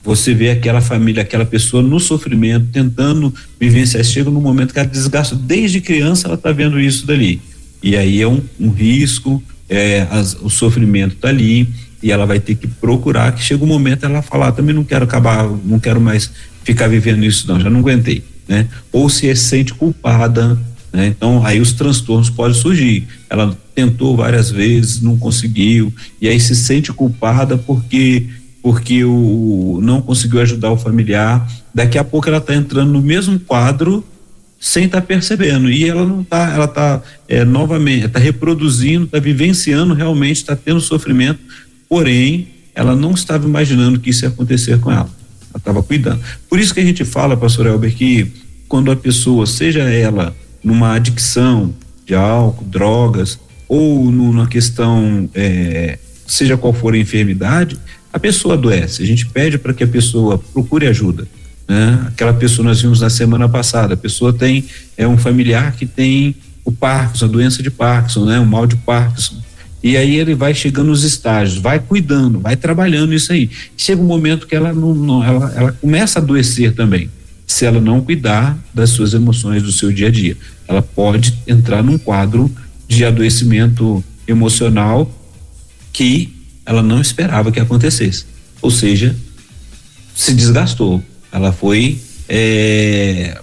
você 0.02 0.32
vê 0.32 0.50
aquela 0.50 0.80
família, 0.80 1.22
aquela 1.22 1.44
pessoa 1.44 1.82
no 1.82 1.98
sofrimento, 1.98 2.66
tentando 2.72 3.34
vivenciar, 3.58 4.04
chega 4.04 4.30
no 4.30 4.40
momento 4.40 4.72
que 4.72 4.78
ela 4.78 4.88
desgasta, 4.88 5.34
desde 5.34 5.80
criança 5.80 6.28
ela 6.28 6.36
está 6.36 6.52
vendo 6.52 6.78
isso 6.80 7.04
dali, 7.04 7.40
e 7.82 7.96
aí 7.96 8.22
é 8.22 8.28
um, 8.28 8.40
um 8.60 8.70
risco, 8.70 9.42
é, 9.68 10.06
as, 10.08 10.34
o 10.40 10.48
sofrimento 10.48 11.14
está 11.14 11.28
ali, 11.28 11.68
e 12.02 12.10
ela 12.10 12.26
vai 12.26 12.38
ter 12.38 12.54
que 12.54 12.66
procurar 12.66 13.32
que 13.32 13.42
chega 13.42 13.64
um 13.64 13.66
momento 13.66 14.04
ela 14.04 14.22
falar, 14.22 14.52
também 14.52 14.74
não 14.74 14.84
quero 14.84 15.04
acabar, 15.04 15.48
não 15.64 15.78
quero 15.78 16.00
mais 16.00 16.30
ficar 16.62 16.88
vivendo 16.88 17.24
isso 17.24 17.46
não, 17.46 17.60
já 17.60 17.70
não 17.70 17.80
aguentei, 17.80 18.24
né? 18.48 18.68
Ou 18.92 19.08
se 19.08 19.34
sente 19.36 19.72
culpada, 19.72 20.58
né? 20.92 21.06
Então 21.06 21.44
aí 21.44 21.60
os 21.60 21.72
transtornos 21.72 22.30
podem 22.30 22.54
surgir. 22.54 23.06
Ela 23.30 23.56
tentou 23.74 24.16
várias 24.16 24.50
vezes, 24.50 25.00
não 25.00 25.16
conseguiu, 25.16 25.92
e 26.20 26.28
aí 26.28 26.40
se 26.40 26.56
sente 26.56 26.92
culpada 26.92 27.56
porque 27.56 28.26
porque 28.62 29.04
o 29.04 29.78
não 29.80 30.02
conseguiu 30.02 30.40
ajudar 30.40 30.72
o 30.72 30.76
familiar. 30.76 31.48
Daqui 31.72 31.98
a 31.98 32.02
pouco 32.02 32.28
ela 32.28 32.38
está 32.38 32.52
entrando 32.52 32.92
no 32.92 33.00
mesmo 33.00 33.38
quadro 33.38 34.04
sem 34.58 34.86
estar 34.86 35.00
tá 35.00 35.06
percebendo 35.06 35.70
e 35.70 35.88
ela 35.88 36.04
não 36.04 36.22
está, 36.22 36.52
ela 36.52 36.64
está 36.64 37.00
é, 37.28 37.44
novamente, 37.44 38.06
está 38.06 38.18
reproduzindo, 38.18 39.04
está 39.04 39.20
vivenciando 39.20 39.94
realmente, 39.94 40.38
está 40.38 40.56
tendo 40.56 40.80
sofrimento 40.80 41.38
porém 41.88 42.48
ela 42.74 42.94
não 42.94 43.12
estava 43.12 43.46
imaginando 43.46 43.98
que 43.98 44.10
isso 44.10 44.24
ia 44.24 44.28
acontecer 44.28 44.78
com 44.78 44.90
ela. 44.90 45.08
Ela 45.50 45.58
estava 45.58 45.82
cuidando. 45.82 46.20
Por 46.48 46.58
isso 46.58 46.74
que 46.74 46.80
a 46.80 46.84
gente 46.84 47.04
fala, 47.04 47.36
pastor 47.36 47.66
Elber, 47.66 47.94
que 47.94 48.30
quando 48.68 48.90
a 48.90 48.96
pessoa, 48.96 49.46
seja 49.46 49.82
ela 49.82 50.36
numa 50.62 50.94
adicção 50.94 51.74
de 52.04 52.14
álcool, 52.14 52.64
drogas, 52.64 53.38
ou 53.68 54.10
numa 54.10 54.46
questão, 54.46 55.28
é, 55.34 55.98
seja 56.26 56.56
qual 56.56 56.72
for 56.72 56.94
a 56.94 56.98
enfermidade, 56.98 57.78
a 58.12 58.18
pessoa 58.18 58.54
adoece. 58.54 59.02
A 59.02 59.06
gente 59.06 59.26
pede 59.26 59.58
para 59.58 59.72
que 59.74 59.84
a 59.84 59.88
pessoa 59.88 60.38
procure 60.38 60.86
ajuda. 60.86 61.26
Né? 61.68 62.04
Aquela 62.08 62.32
pessoa, 62.32 62.66
nós 62.66 62.80
vimos 62.80 63.00
na 63.00 63.10
semana 63.10 63.48
passada, 63.48 63.94
a 63.94 63.96
pessoa 63.96 64.32
tem 64.32 64.64
é 64.96 65.06
um 65.06 65.18
familiar 65.18 65.72
que 65.72 65.86
tem 65.86 66.34
o 66.64 66.72
Parkinson, 66.72 67.24
a 67.26 67.28
doença 67.28 67.62
de 67.62 67.70
Parkinson, 67.70 68.24
né? 68.24 68.40
O 68.40 68.46
mal 68.46 68.66
de 68.66 68.76
Parkinson. 68.76 69.36
E 69.82 69.96
aí 69.96 70.16
ele 70.16 70.34
vai 70.34 70.54
chegando 70.54 70.88
nos 70.88 71.04
estágios, 71.04 71.58
vai 71.58 71.78
cuidando, 71.78 72.40
vai 72.40 72.56
trabalhando 72.56 73.14
isso 73.14 73.32
aí. 73.32 73.50
Chega 73.76 74.00
um 74.00 74.06
momento 74.06 74.46
que 74.46 74.54
ela 74.54 74.72
não, 74.72 74.94
não 74.94 75.22
ela, 75.22 75.52
ela 75.54 75.72
começa 75.72 76.18
a 76.18 76.22
adoecer 76.22 76.74
também, 76.74 77.10
se 77.46 77.64
ela 77.64 77.80
não 77.80 78.00
cuidar 78.00 78.58
das 78.74 78.90
suas 78.90 79.14
emoções 79.14 79.62
do 79.62 79.70
seu 79.70 79.92
dia 79.92 80.08
a 80.08 80.10
dia. 80.10 80.36
Ela 80.66 80.82
pode 80.82 81.38
entrar 81.46 81.82
num 81.82 81.98
quadro 81.98 82.50
de 82.88 83.04
adoecimento 83.04 84.02
emocional 84.26 85.10
que 85.92 86.32
ela 86.64 86.82
não 86.82 87.00
esperava 87.00 87.52
que 87.52 87.60
acontecesse. 87.60 88.24
Ou 88.60 88.70
seja, 88.70 89.14
se 90.14 90.34
desgastou. 90.34 91.02
Ela 91.30 91.52
foi 91.52 92.00
é, 92.28 93.40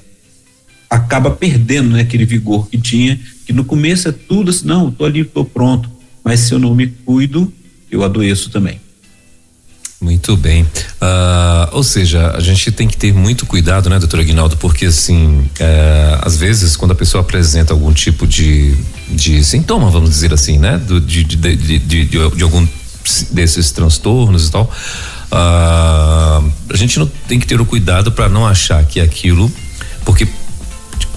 acaba 0.90 1.32
perdendo 1.32 1.92
né, 1.92 2.02
aquele 2.02 2.26
vigor 2.26 2.68
que 2.70 2.78
tinha, 2.78 3.20
que 3.46 3.54
no 3.54 3.64
começo 3.64 4.10
é 4.10 4.12
tudo 4.12 4.50
assim, 4.50 4.68
não, 4.68 4.92
tô 4.92 5.06
ali, 5.06 5.24
tô 5.24 5.46
pronto 5.46 5.93
mas 6.24 6.42
se 6.42 6.54
eu 6.54 6.60
não 6.60 6.74
me 6.74 6.88
cuido, 6.88 7.52
eu 7.92 8.04
adoeço 8.04 8.50
também. 8.50 8.80
Muito 10.04 10.36
bem. 10.36 10.64
Uh, 10.64 11.70
ou 11.72 11.82
seja, 11.82 12.32
a 12.36 12.40
gente 12.42 12.70
tem 12.74 12.90
que 12.90 12.98
ter 12.98 13.14
muito 13.14 13.46
cuidado, 13.46 13.90
né, 13.90 13.98
doutor 13.98 14.20
Aguinaldo? 14.20 14.58
Porque, 14.58 14.88
assim, 14.88 15.50
é, 15.58 16.20
às 16.22 16.36
vezes, 16.36 16.76
quando 16.76 16.92
a 16.92 16.96
pessoa 16.96 17.22
apresenta 17.22 17.72
algum 17.72 17.94
tipo 17.94 18.28
de, 18.28 18.76
de 19.10 19.42
sintoma, 19.46 19.90
vamos 19.90 20.10
dizer 20.10 20.34
assim, 20.34 20.60
né, 20.60 20.78
Do, 20.78 21.00
de, 21.00 21.24
de, 21.24 21.56
de, 21.80 22.06
de, 22.06 22.44
algum 22.44 22.68
desses 23.32 23.72
transtornos 23.72 24.50
e 24.50 24.52
tal, 24.52 24.64
uh, 24.64 26.52
a 26.70 26.76
gente 26.76 27.00
não 27.00 27.10
tem 27.28 27.40
que 27.40 27.48
ter 27.48 27.62
o 27.62 27.66
cuidado 27.66 28.12
para 28.12 28.28
não 28.28 28.46
achar 28.46 28.84
que 28.84 29.00
aquilo, 29.00 29.50
porque 30.04 30.28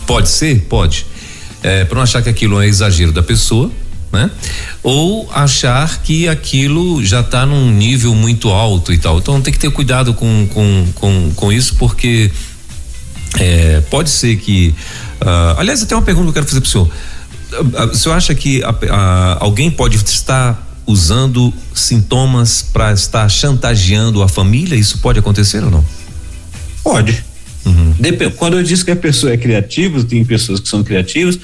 pode 0.07 0.29
ser, 0.29 0.61
pode, 0.69 1.07
é, 1.61 1.85
para 1.85 1.97
não 1.97 2.03
achar 2.03 2.23
que 2.23 2.29
aquilo 2.29 2.61
é 2.61 2.69
exagero 2.69 3.11
da 3.11 3.23
pessoa 3.23 3.69
né? 4.17 4.31
Ou 4.83 5.31
achar 5.33 6.03
que 6.03 6.27
aquilo 6.27 7.05
já 7.05 7.21
está 7.21 7.45
num 7.45 7.71
nível 7.71 8.15
muito 8.15 8.49
alto 8.49 8.93
e 8.93 8.99
tal. 8.99 9.19
Então 9.19 9.41
tem 9.41 9.53
que 9.53 9.59
ter 9.59 9.71
cuidado 9.71 10.15
com, 10.15 10.49
com, 10.53 10.87
com, 10.95 11.33
com 11.35 11.53
isso, 11.53 11.77
porque 11.77 12.31
é, 13.39 13.83
pode 13.91 14.11
ser 14.11 14.37
que. 14.37 14.75
Uh, 15.21 15.59
aliás, 15.59 15.83
até 15.83 15.95
uma 15.95 16.03
pergunta 16.03 16.25
que 16.25 16.31
eu 16.31 16.35
quero 16.43 16.47
fazer 16.47 16.61
para 16.61 16.69
o 16.69 16.71
senhor. 16.71 16.91
Uh, 17.53 17.93
o 17.93 17.97
senhor 17.97 18.15
acha 18.15 18.35
que 18.35 18.63
alguém 19.39 19.71
pode 19.71 19.97
estar 19.97 20.67
usando 20.87 21.53
sintomas 21.75 22.63
para 22.63 22.93
estar 22.93 23.29
chantageando 23.29 24.23
a 24.23 24.29
família? 24.29 24.77
Isso 24.77 24.99
pode 24.99 25.19
acontecer 25.19 25.63
ou 25.63 25.71
não? 25.71 25.85
Pode. 26.83 27.25
Uhum. 27.67 27.95
Quando 28.37 28.57
eu 28.57 28.63
disse 28.63 28.85
que 28.85 28.93
a 28.93 28.97
pessoa 28.97 29.33
é 29.33 29.37
criativa, 29.37 30.03
tem 30.05 30.25
pessoas 30.25 30.61
que 30.61 30.69
são 30.69 30.85
criativas, 30.85 31.39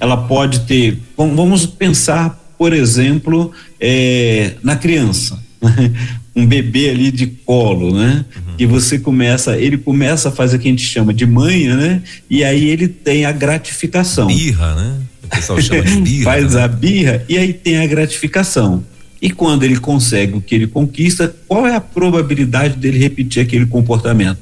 ela 0.00 0.16
pode 0.16 0.60
ter. 0.60 0.98
Vamos 1.16 1.66
pensar, 1.66 2.38
por 2.56 2.72
exemplo, 2.72 3.52
é, 3.80 4.54
na 4.62 4.76
criança. 4.76 5.38
um 6.38 6.46
bebê 6.46 6.90
ali 6.90 7.10
de 7.10 7.26
colo, 7.26 7.92
né? 7.92 8.24
Uhum. 8.36 8.56
Que 8.56 8.66
você 8.66 8.98
começa, 8.98 9.56
ele 9.56 9.76
começa 9.76 10.28
a 10.28 10.32
fazer 10.32 10.56
o 10.56 10.60
que 10.60 10.68
a 10.68 10.70
gente 10.70 10.86
chama 10.86 11.12
de 11.12 11.26
manha, 11.26 11.76
né? 11.76 12.02
E 12.30 12.44
aí 12.44 12.68
ele 12.68 12.86
tem 12.86 13.24
a 13.24 13.32
gratificação. 13.32 14.28
Birra, 14.28 14.74
né? 14.76 15.00
O 15.24 15.28
pessoal 15.28 15.60
chama 15.60 15.82
de 15.82 15.96
birra. 16.00 16.24
Faz 16.24 16.54
né? 16.54 16.62
a 16.62 16.68
birra 16.68 17.24
e 17.28 17.36
aí 17.36 17.52
tem 17.52 17.78
a 17.78 17.86
gratificação. 17.86 18.84
E 19.20 19.30
quando 19.30 19.64
ele 19.64 19.78
consegue 19.78 20.36
o 20.36 20.40
que 20.40 20.54
ele 20.54 20.68
conquista, 20.68 21.34
qual 21.48 21.66
é 21.66 21.74
a 21.74 21.80
probabilidade 21.80 22.76
dele 22.76 22.98
repetir 22.98 23.42
aquele 23.42 23.66
comportamento 23.66 24.38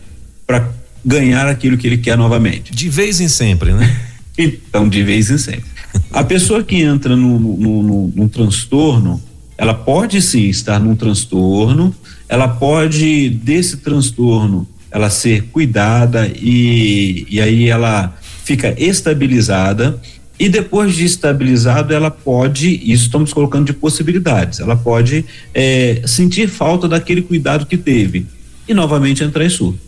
para 0.47 0.69
ganhar 1.03 1.49
aquilo 1.49 1.79
que 1.79 1.87
ele 1.87 1.97
quer 1.97 2.19
novamente? 2.19 2.73
De 2.73 2.91
vez 2.91 3.21
em 3.21 3.29
sempre, 3.29 3.73
né? 3.73 4.01
Então, 4.39 4.89
de 4.89 5.03
vez 5.03 5.31
em 5.31 5.39
sempre. 5.39 5.65
A 6.13 6.23
pessoa 6.23 6.63
que 6.63 6.77
entra 6.77 7.17
no, 7.17 7.39
no, 7.39 7.83
no, 7.83 8.13
num 8.15 8.29
transtorno, 8.29 9.23
ela 9.57 9.75
pode 9.75 10.21
sim 10.21 10.49
estar 10.49 10.79
num 10.79 10.95
transtorno, 10.95 11.95
ela 12.29 12.49
pode, 12.49 13.31
desse 13.31 13.79
transtorno, 13.79 14.69
ela 14.91 15.11
ser 15.11 15.45
cuidada 15.45 16.31
e, 16.35 17.27
e 17.31 17.41
aí 17.41 17.69
ela 17.69 18.15
fica 18.45 18.75
estabilizada 18.79 20.01
e 20.39 20.49
depois 20.49 20.95
de 20.95 21.05
estabilizado 21.05 21.95
ela 21.95 22.11
pode, 22.11 22.69
isso 22.69 23.05
estamos 23.05 23.33
colocando 23.33 23.67
de 23.67 23.73
possibilidades, 23.73 24.61
ela 24.61 24.77
pode 24.77 25.25
é, 25.55 26.03
sentir 26.05 26.49
falta 26.49 26.87
daquele 26.87 27.23
cuidado 27.23 27.67
que 27.67 27.77
teve 27.77 28.27
e 28.69 28.75
novamente 28.75 29.25
entrar 29.25 29.45
em 29.45 29.49
surto. 29.49 29.81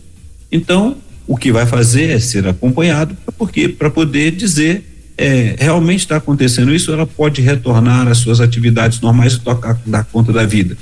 Então, 0.51 0.97
o 1.29 1.37
que 1.37 1.51
vai 1.51 1.67
fazer 1.67 2.09
é 2.09 2.19
ser 2.19 2.47
acompanhado, 2.47 3.15
porque 3.37 3.69
para 3.69 3.91
poder 3.91 4.31
dizer 4.31 4.83
é, 5.15 5.55
realmente 5.59 5.99
está 5.99 6.15
acontecendo 6.15 6.73
isso, 6.73 6.91
ela 6.91 7.05
pode 7.05 7.39
retornar 7.39 8.07
às 8.07 8.17
suas 8.17 8.41
atividades 8.41 8.99
normais 8.99 9.33
e 9.33 9.39
tocar, 9.39 9.79
dar 9.85 10.05
conta 10.05 10.33
da 10.33 10.43
vida, 10.43 10.75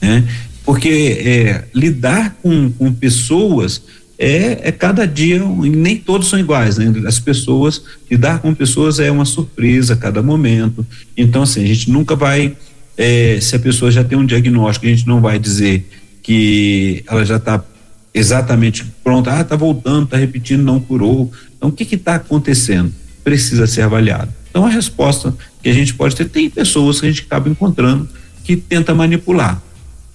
né? 0.00 0.26
Porque 0.64 0.88
é, 0.88 1.64
lidar 1.74 2.34
com, 2.42 2.70
com 2.70 2.90
pessoas 2.90 3.82
é, 4.18 4.68
é 4.68 4.72
cada 4.72 5.06
dia, 5.06 5.38
nem 5.44 5.98
todos 5.98 6.30
são 6.30 6.38
iguais, 6.38 6.78
né? 6.78 6.90
As 7.06 7.18
pessoas, 7.18 7.82
lidar 8.10 8.38
com 8.38 8.54
pessoas 8.54 9.00
é 9.00 9.10
uma 9.10 9.26
surpresa 9.26 9.92
a 9.92 9.96
cada 9.98 10.22
momento. 10.22 10.86
Então, 11.14 11.42
assim, 11.42 11.62
a 11.62 11.66
gente 11.66 11.90
nunca 11.90 12.16
vai, 12.16 12.56
é, 12.96 13.38
se 13.38 13.54
a 13.54 13.58
pessoa 13.58 13.90
já 13.90 14.02
tem 14.02 14.16
um 14.16 14.24
diagnóstico, 14.24 14.86
a 14.86 14.88
gente 14.88 15.06
não 15.06 15.20
vai 15.20 15.38
dizer 15.38 15.86
que 16.22 17.04
ela 17.06 17.22
já 17.22 17.36
está 17.36 17.62
exatamente 18.12 18.84
pronta, 19.02 19.36
ah, 19.36 19.40
está 19.40 19.56
voltando, 19.56 20.04
está 20.04 20.16
repetindo, 20.16 20.62
não 20.62 20.80
curou. 20.80 21.30
Então, 21.56 21.68
o 21.68 21.72
que 21.72 21.94
está 21.94 22.16
acontecendo? 22.16 22.92
Precisa 23.22 23.66
ser 23.66 23.82
avaliado. 23.82 24.32
Então, 24.50 24.66
a 24.66 24.70
resposta 24.70 25.34
que 25.62 25.68
a 25.68 25.72
gente 25.72 25.94
pode 25.94 26.16
ter, 26.16 26.28
tem 26.28 26.50
pessoas 26.50 27.00
que 27.00 27.06
a 27.06 27.10
gente 27.10 27.22
acaba 27.22 27.48
encontrando 27.48 28.08
que 28.42 28.56
tenta 28.56 28.94
manipular 28.94 29.62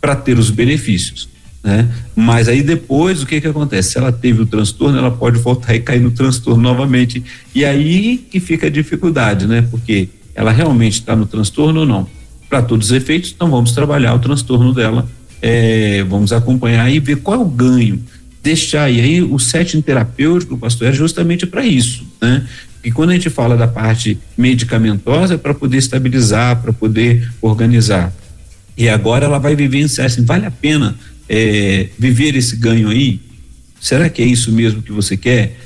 para 0.02 0.16
ter 0.16 0.38
os 0.38 0.50
benefícios 0.50 1.30
né? 1.66 1.90
Mas 2.16 2.48
aí 2.48 2.62
depois 2.62 3.24
o 3.24 3.26
que 3.26 3.42
que 3.42 3.48
acontece? 3.48 3.94
Se 3.94 3.98
ela 3.98 4.12
teve 4.12 4.44
o 4.44 4.46
transtorno, 4.46 5.00
ela 5.00 5.10
pode 5.10 5.40
voltar 5.40 5.74
e 5.74 5.80
cair 5.80 6.00
no 6.00 6.12
transtorno 6.12 6.62
novamente. 6.62 7.24
E 7.56 7.66
aí 7.66 8.18
que 8.18 8.40
fica 8.40 8.68
a 8.68 8.70
dificuldade, 8.70 9.48
né? 9.48 9.64
Porque 9.72 10.10
ela 10.36 10.52
realmente 10.52 11.00
está 11.00 11.16
no 11.16 11.26
transtorno 11.26 11.80
ou 11.80 11.86
não? 11.86 12.08
Para 12.48 12.62
todos 12.62 12.92
os 12.92 12.94
efeitos, 12.96 13.34
então 13.36 13.50
vamos 13.50 13.72
trabalhar 13.72 14.14
o 14.14 14.20
transtorno 14.20 14.72
dela, 14.72 15.10
é, 15.48 16.04
vamos 16.06 16.34
acompanhar 16.34 16.92
e 16.92 17.00
ver 17.00 17.18
qual 17.18 17.40
é 17.40 17.40
o 17.40 17.46
ganho. 17.46 18.04
Deixar 18.42 18.90
e 18.90 19.00
aí 19.00 19.22
o 19.22 19.38
setting 19.38 19.80
terapêutico, 19.80 20.58
pastor, 20.58 20.88
é 20.88 20.92
justamente 20.92 21.46
para 21.46 21.64
isso, 21.64 22.04
né? 22.20 22.48
E 22.84 22.90
quando 22.92 23.12
a 23.12 23.14
gente 23.14 23.30
fala 23.30 23.56
da 23.56 23.68
parte 23.68 24.18
medicamentosa, 24.36 25.36
é 25.36 25.38
para 25.38 25.54
poder 25.54 25.78
estabilizar, 25.78 26.60
para 26.64 26.74
poder 26.74 27.32
organizar. 27.44 28.12
E 28.76 28.90
agora 28.90 29.26
ela 29.26 29.38
vai 29.38 29.56
vivenciar 29.56 30.08
assim, 30.08 30.26
vale 30.26 30.48
a 30.48 30.52
pena 30.52 30.96
é, 31.30 31.90
viver 31.98 32.36
esse 32.36 32.56
ganho 32.56 32.90
aí? 32.90 33.20
Será 33.80 34.10
que 34.10 34.24
é 34.24 34.26
isso 34.26 34.52
mesmo 34.52 34.82
que 34.82 34.92
você 34.92 35.16
quer? 35.16 35.60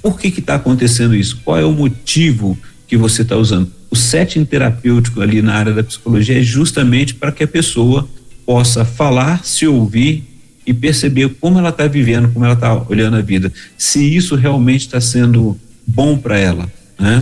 Por 0.00 0.18
que 0.18 0.28
está 0.28 0.54
acontecendo 0.54 1.14
isso? 1.14 1.42
Qual 1.44 1.58
é 1.58 1.64
o 1.64 1.72
motivo 1.72 2.56
que 2.88 2.96
você 2.96 3.20
está 3.20 3.36
usando? 3.36 3.70
O 3.90 3.96
setting 3.96 4.46
terapêutico 4.46 5.20
ali 5.20 5.42
na 5.42 5.54
área 5.54 5.74
da 5.74 5.84
psicologia 5.84 6.38
é 6.38 6.42
justamente 6.42 7.14
para 7.14 7.32
que 7.32 7.44
a 7.44 7.48
pessoa 7.48 8.08
possa 8.46 8.84
falar, 8.84 9.44
se 9.44 9.66
ouvir 9.66 10.24
e 10.64 10.72
perceber 10.72 11.28
como 11.40 11.58
ela 11.58 11.68
está 11.68 11.86
vivendo, 11.86 12.32
como 12.32 12.44
ela 12.44 12.54
está 12.54 12.74
olhando 12.88 13.16
a 13.16 13.20
vida, 13.20 13.52
se 13.76 14.16
isso 14.16 14.36
realmente 14.36 14.82
está 14.82 15.00
sendo 15.00 15.58
bom 15.86 16.16
para 16.16 16.38
ela, 16.38 16.70
né? 16.98 17.20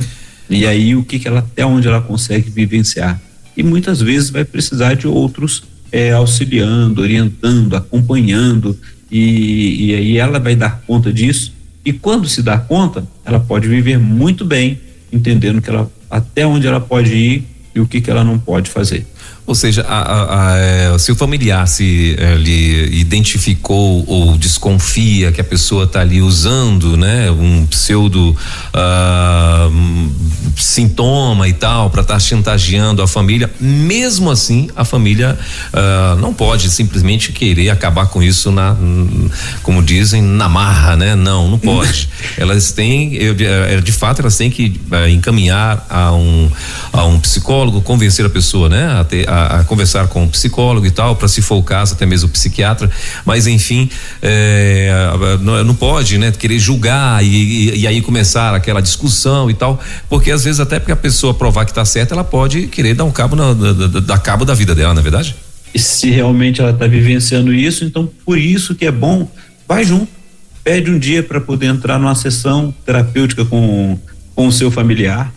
E 0.48 0.66
aí 0.66 0.94
o 0.94 1.02
que, 1.02 1.18
que 1.18 1.26
ela 1.26 1.40
até 1.40 1.64
onde 1.64 1.88
ela 1.88 2.00
consegue 2.00 2.50
vivenciar? 2.50 3.20
E 3.56 3.62
muitas 3.62 4.00
vezes 4.00 4.30
vai 4.30 4.44
precisar 4.44 4.94
de 4.94 5.06
outros 5.06 5.64
é, 5.90 6.12
auxiliando, 6.12 7.00
orientando, 7.00 7.74
acompanhando, 7.74 8.78
e, 9.10 9.86
e 9.86 9.94
aí 9.94 10.18
ela 10.18 10.38
vai 10.38 10.56
dar 10.56 10.82
conta 10.86 11.12
disso. 11.12 11.52
E 11.84 11.92
quando 11.92 12.28
se 12.28 12.42
dá 12.42 12.58
conta, 12.58 13.06
ela 13.24 13.38
pode 13.38 13.68
viver 13.68 13.98
muito 13.98 14.44
bem, 14.44 14.80
entendendo 15.12 15.62
que 15.62 15.70
ela 15.70 15.90
até 16.10 16.46
onde 16.46 16.66
ela 16.66 16.80
pode 16.80 17.14
ir 17.14 17.44
e 17.74 17.80
o 17.80 17.86
que, 17.86 18.00
que 18.00 18.10
ela 18.10 18.24
não 18.24 18.38
pode 18.38 18.70
fazer. 18.70 19.06
Ou 19.46 19.54
seja, 19.54 19.84
a, 19.86 19.98
a, 19.98 20.52
a, 20.52 20.58
é, 20.58 20.98
se 20.98 21.12
o 21.12 21.14
familiar 21.16 21.68
se 21.68 22.16
ele 22.18 22.98
identificou 22.98 24.02
ou 24.06 24.38
desconfia 24.38 25.32
que 25.32 25.40
a 25.40 25.44
pessoa 25.44 25.84
está 25.84 26.00
ali 26.00 26.22
usando, 26.22 26.96
né, 26.96 27.30
um 27.30 27.66
pseudo 27.66 28.30
uh, 28.74 30.10
sintoma 30.56 31.46
e 31.46 31.52
tal 31.52 31.90
para 31.90 32.00
estar 32.00 32.14
tá 32.14 32.20
chantageando 32.20 33.02
a 33.02 33.06
família, 33.06 33.50
mesmo 33.60 34.30
assim 34.30 34.70
a 34.74 34.84
família 34.84 35.38
uh, 35.74 36.18
não 36.18 36.32
pode 36.32 36.70
simplesmente 36.70 37.30
querer 37.30 37.68
acabar 37.68 38.06
com 38.06 38.22
isso 38.22 38.50
na, 38.50 38.74
como 39.62 39.82
dizem, 39.82 40.22
na 40.22 40.48
marra, 40.48 40.96
né? 40.96 41.14
Não, 41.14 41.50
não 41.50 41.58
pode. 41.58 42.08
elas 42.38 42.72
têm, 42.72 43.14
eu, 43.14 43.36
é, 43.38 43.78
de 43.80 43.92
fato, 43.92 44.22
elas 44.22 44.36
têm 44.36 44.50
que 44.50 44.80
encaminhar 45.10 45.84
a 45.90 46.12
um 46.12 46.50
a 46.92 47.04
um 47.04 47.18
psicólogo, 47.18 47.82
convencer 47.82 48.24
a 48.24 48.30
pessoa, 48.30 48.68
né, 48.68 49.00
a 49.00 49.04
ter 49.04 49.28
a, 49.34 49.60
a 49.60 49.64
conversar 49.64 50.06
com 50.08 50.24
o 50.24 50.28
psicólogo 50.28 50.86
e 50.86 50.90
tal, 50.90 51.16
para 51.16 51.28
se 51.28 51.42
for 51.42 51.56
o 51.56 51.62
caso, 51.62 51.94
até 51.94 52.06
mesmo 52.06 52.28
o 52.28 52.30
psiquiatra, 52.30 52.90
mas 53.24 53.46
enfim, 53.46 53.90
é, 54.22 54.90
não, 55.40 55.64
não, 55.64 55.74
pode, 55.74 56.18
né, 56.18 56.32
querer 56.32 56.58
julgar 56.58 57.24
e, 57.24 57.28
e, 57.28 57.80
e, 57.80 57.86
aí 57.86 58.00
começar 58.00 58.54
aquela 58.54 58.80
discussão 58.80 59.50
e 59.50 59.54
tal, 59.54 59.80
porque 60.08 60.30
às 60.30 60.44
vezes 60.44 60.60
até 60.60 60.78
porque 60.78 60.92
a 60.92 60.96
pessoa 60.96 61.34
provar 61.34 61.64
que 61.64 61.70
está 61.70 61.84
certa, 61.84 62.14
ela 62.14 62.24
pode 62.24 62.68
querer 62.68 62.94
dar 62.94 63.04
um 63.04 63.10
cabo 63.10 63.34
na, 63.34 63.52
da, 63.52 64.00
da 64.00 64.18
cabo 64.18 64.44
da 64.44 64.54
vida 64.54 64.74
dela, 64.74 64.94
não 64.94 65.00
é 65.00 65.02
verdade? 65.02 65.34
se 65.76 66.10
realmente 66.10 66.60
ela 66.60 66.70
está 66.70 66.86
vivenciando 66.86 67.52
isso, 67.52 67.84
então 67.84 68.08
por 68.24 68.38
isso 68.38 68.74
que 68.74 68.86
é 68.86 68.92
bom, 68.92 69.28
vai 69.66 69.84
junto, 69.84 70.08
pede 70.62 70.90
um 70.90 70.98
dia 70.98 71.22
para 71.22 71.40
poder 71.40 71.66
entrar 71.66 71.98
numa 71.98 72.14
sessão 72.14 72.72
terapêutica 72.86 73.44
com, 73.44 73.98
com 74.34 74.46
o 74.46 74.52
seu 74.52 74.70
familiar, 74.70 75.32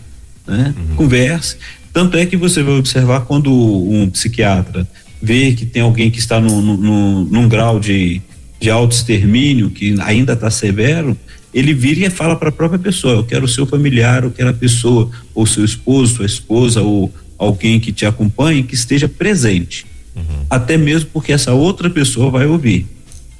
né? 0.46 0.74
Uhum. 0.76 0.96
Converse. 0.96 1.56
Tanto 1.98 2.16
é 2.16 2.24
que 2.24 2.36
você 2.36 2.62
vai 2.62 2.74
observar 2.74 3.22
quando 3.22 3.52
um 3.52 4.08
psiquiatra 4.08 4.86
vê 5.20 5.52
que 5.52 5.66
tem 5.66 5.82
alguém 5.82 6.12
que 6.12 6.20
está 6.20 6.38
no, 6.38 6.62
no, 6.62 6.76
no, 6.76 7.24
num 7.24 7.48
grau 7.48 7.80
de, 7.80 8.22
de 8.60 8.70
auto-extermínio, 8.70 9.68
que 9.68 9.96
ainda 10.00 10.34
está 10.34 10.48
severo, 10.48 11.18
ele 11.52 11.74
vira 11.74 12.06
e 12.06 12.08
fala 12.08 12.36
para 12.36 12.50
a 12.50 12.52
própria 12.52 12.78
pessoa: 12.78 13.14
Eu 13.14 13.24
quero 13.24 13.46
o 13.46 13.48
seu 13.48 13.66
familiar, 13.66 14.22
eu 14.22 14.30
quero 14.30 14.48
a 14.48 14.52
pessoa, 14.52 15.10
ou 15.34 15.44
seu 15.44 15.64
esposo, 15.64 16.14
sua 16.14 16.26
esposa, 16.26 16.82
ou 16.82 17.12
alguém 17.36 17.80
que 17.80 17.90
te 17.90 18.06
acompanhe, 18.06 18.62
que 18.62 18.76
esteja 18.76 19.08
presente. 19.08 19.84
Uhum. 20.14 20.46
Até 20.48 20.76
mesmo 20.76 21.10
porque 21.12 21.32
essa 21.32 21.52
outra 21.52 21.90
pessoa 21.90 22.30
vai 22.30 22.46
ouvir 22.46 22.86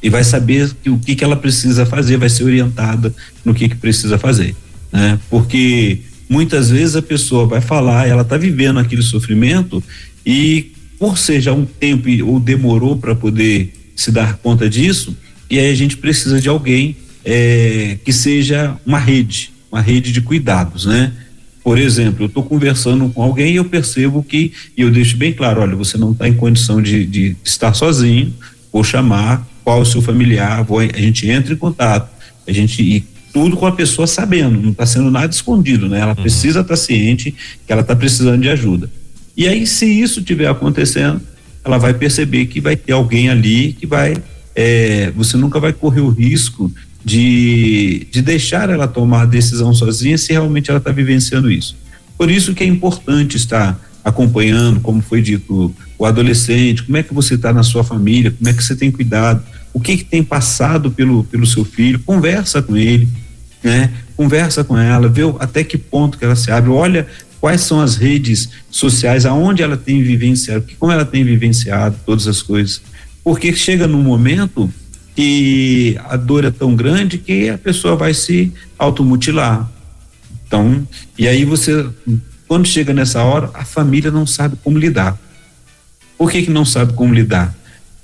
e 0.02 0.10
vai 0.10 0.24
saber 0.24 0.68
que, 0.82 0.90
o 0.90 0.98
que, 0.98 1.14
que 1.14 1.22
ela 1.22 1.36
precisa 1.36 1.86
fazer, 1.86 2.16
vai 2.16 2.28
ser 2.28 2.42
orientada 2.42 3.14
no 3.44 3.54
que, 3.54 3.68
que 3.68 3.76
precisa 3.76 4.18
fazer. 4.18 4.56
Né? 4.90 5.16
Porque 5.30 6.00
muitas 6.28 6.70
vezes 6.70 6.96
a 6.96 7.02
pessoa 7.02 7.46
vai 7.46 7.60
falar, 7.60 8.06
ela 8.06 8.22
está 8.22 8.36
vivendo 8.36 8.78
aquele 8.78 9.02
sofrimento 9.02 9.82
e 10.24 10.72
por 10.98 11.16
ser 11.16 11.40
já 11.40 11.52
um 11.52 11.64
tempo 11.64 12.08
ou 12.26 12.38
demorou 12.40 12.96
para 12.96 13.14
poder 13.14 13.72
se 13.94 14.10
dar 14.10 14.36
conta 14.36 14.68
disso, 14.68 15.16
e 15.50 15.58
aí 15.58 15.70
a 15.70 15.74
gente 15.74 15.96
precisa 15.96 16.40
de 16.40 16.48
alguém 16.48 16.96
é, 17.24 17.98
que 18.04 18.12
seja 18.12 18.76
uma 18.84 18.98
rede, 18.98 19.52
uma 19.70 19.80
rede 19.80 20.12
de 20.12 20.20
cuidados, 20.20 20.86
né? 20.86 21.12
Por 21.62 21.78
exemplo, 21.78 22.24
eu 22.24 22.26
estou 22.28 22.42
conversando 22.42 23.08
com 23.10 23.22
alguém 23.22 23.52
e 23.52 23.56
eu 23.56 23.64
percebo 23.64 24.22
que, 24.22 24.52
e 24.76 24.82
eu 24.82 24.90
deixo 24.90 25.16
bem 25.16 25.32
claro, 25.32 25.60
olha, 25.60 25.76
você 25.76 25.98
não 25.98 26.12
está 26.12 26.28
em 26.28 26.34
condição 26.34 26.80
de, 26.80 27.04
de, 27.04 27.36
estar 27.44 27.74
sozinho, 27.74 28.32
vou 28.72 28.82
chamar 28.82 29.46
qual 29.64 29.80
o 29.80 29.84
seu 29.84 30.00
familiar, 30.00 30.64
vou, 30.64 30.80
a 30.80 30.98
gente 30.98 31.28
entra 31.28 31.52
em 31.52 31.56
contato, 31.56 32.10
a 32.46 32.52
gente 32.52 32.82
e 32.82 33.04
tudo 33.32 33.56
com 33.56 33.66
a 33.66 33.72
pessoa 33.72 34.06
sabendo, 34.06 34.60
não 34.60 34.70
está 34.70 34.86
sendo 34.86 35.10
nada 35.10 35.32
escondido, 35.32 35.88
né? 35.88 36.00
Ela 36.00 36.10
uhum. 36.10 36.22
precisa 36.22 36.60
estar 36.60 36.74
tá 36.74 36.76
ciente 36.76 37.34
que 37.66 37.72
ela 37.72 37.82
está 37.82 37.94
precisando 37.94 38.42
de 38.42 38.48
ajuda. 38.48 38.90
E 39.36 39.46
aí, 39.46 39.66
se 39.66 39.86
isso 39.86 40.20
estiver 40.20 40.48
acontecendo, 40.48 41.20
ela 41.64 41.78
vai 41.78 41.94
perceber 41.94 42.46
que 42.46 42.60
vai 42.60 42.76
ter 42.76 42.92
alguém 42.92 43.28
ali 43.28 43.72
que 43.72 43.86
vai. 43.86 44.16
É, 44.54 45.12
você 45.14 45.36
nunca 45.36 45.60
vai 45.60 45.72
correr 45.72 46.00
o 46.00 46.08
risco 46.08 46.72
de, 47.04 48.06
de 48.10 48.20
deixar 48.20 48.70
ela 48.70 48.88
tomar 48.88 49.22
a 49.22 49.26
decisão 49.26 49.72
sozinha 49.72 50.18
se 50.18 50.32
realmente 50.32 50.70
ela 50.70 50.78
está 50.78 50.90
vivenciando 50.90 51.50
isso. 51.50 51.76
Por 52.16 52.30
isso 52.30 52.54
que 52.54 52.64
é 52.64 52.66
importante 52.66 53.36
estar 53.36 53.78
acompanhando, 54.04 54.80
como 54.80 55.00
foi 55.00 55.22
dito, 55.22 55.74
o 55.96 56.04
adolescente, 56.04 56.82
como 56.82 56.96
é 56.96 57.02
que 57.02 57.14
você 57.14 57.34
está 57.34 57.52
na 57.52 57.62
sua 57.62 57.84
família, 57.84 58.32
como 58.32 58.48
é 58.48 58.52
que 58.52 58.64
você 58.64 58.74
tem 58.74 58.90
cuidado, 58.90 59.42
o 59.72 59.80
que, 59.80 59.98
que 59.98 60.04
tem 60.04 60.22
passado 60.22 60.90
pelo, 60.90 61.24
pelo 61.24 61.46
seu 61.46 61.64
filho, 61.64 62.00
conversa 62.00 62.62
com 62.62 62.76
ele, 62.76 63.08
né? 63.62 63.92
Conversa 64.16 64.64
com 64.64 64.76
ela, 64.76 65.08
vê 65.08 65.22
até 65.38 65.62
que 65.62 65.78
ponto 65.78 66.18
que 66.18 66.24
ela 66.24 66.36
se 66.36 66.50
abre, 66.50 66.70
olha 66.70 67.06
quais 67.40 67.60
são 67.60 67.80
as 67.80 67.96
redes 67.96 68.48
sociais, 68.70 69.24
aonde 69.24 69.62
ela 69.62 69.76
tem 69.76 70.02
vivenciado, 70.02 70.64
como 70.78 70.90
ela 70.90 71.04
tem 71.04 71.24
vivenciado 71.24 71.96
todas 72.04 72.26
as 72.26 72.42
coisas. 72.42 72.82
Porque 73.22 73.52
chega 73.52 73.86
num 73.86 74.02
momento 74.02 74.72
que 75.14 75.98
a 76.04 76.16
dor 76.16 76.44
é 76.44 76.50
tão 76.50 76.74
grande 76.74 77.18
que 77.18 77.48
a 77.48 77.58
pessoa 77.58 77.96
vai 77.96 78.14
se 78.14 78.52
automutilar. 78.78 79.70
Então, 80.46 80.86
e 81.16 81.28
aí 81.28 81.44
você, 81.44 81.86
quando 82.46 82.66
chega 82.66 82.94
nessa 82.94 83.22
hora, 83.22 83.50
a 83.54 83.64
família 83.64 84.10
não 84.10 84.26
sabe 84.26 84.56
como 84.62 84.78
lidar. 84.78 85.18
Por 86.16 86.30
que, 86.30 86.42
que 86.42 86.50
não 86.50 86.64
sabe 86.64 86.92
como 86.94 87.14
lidar? 87.14 87.54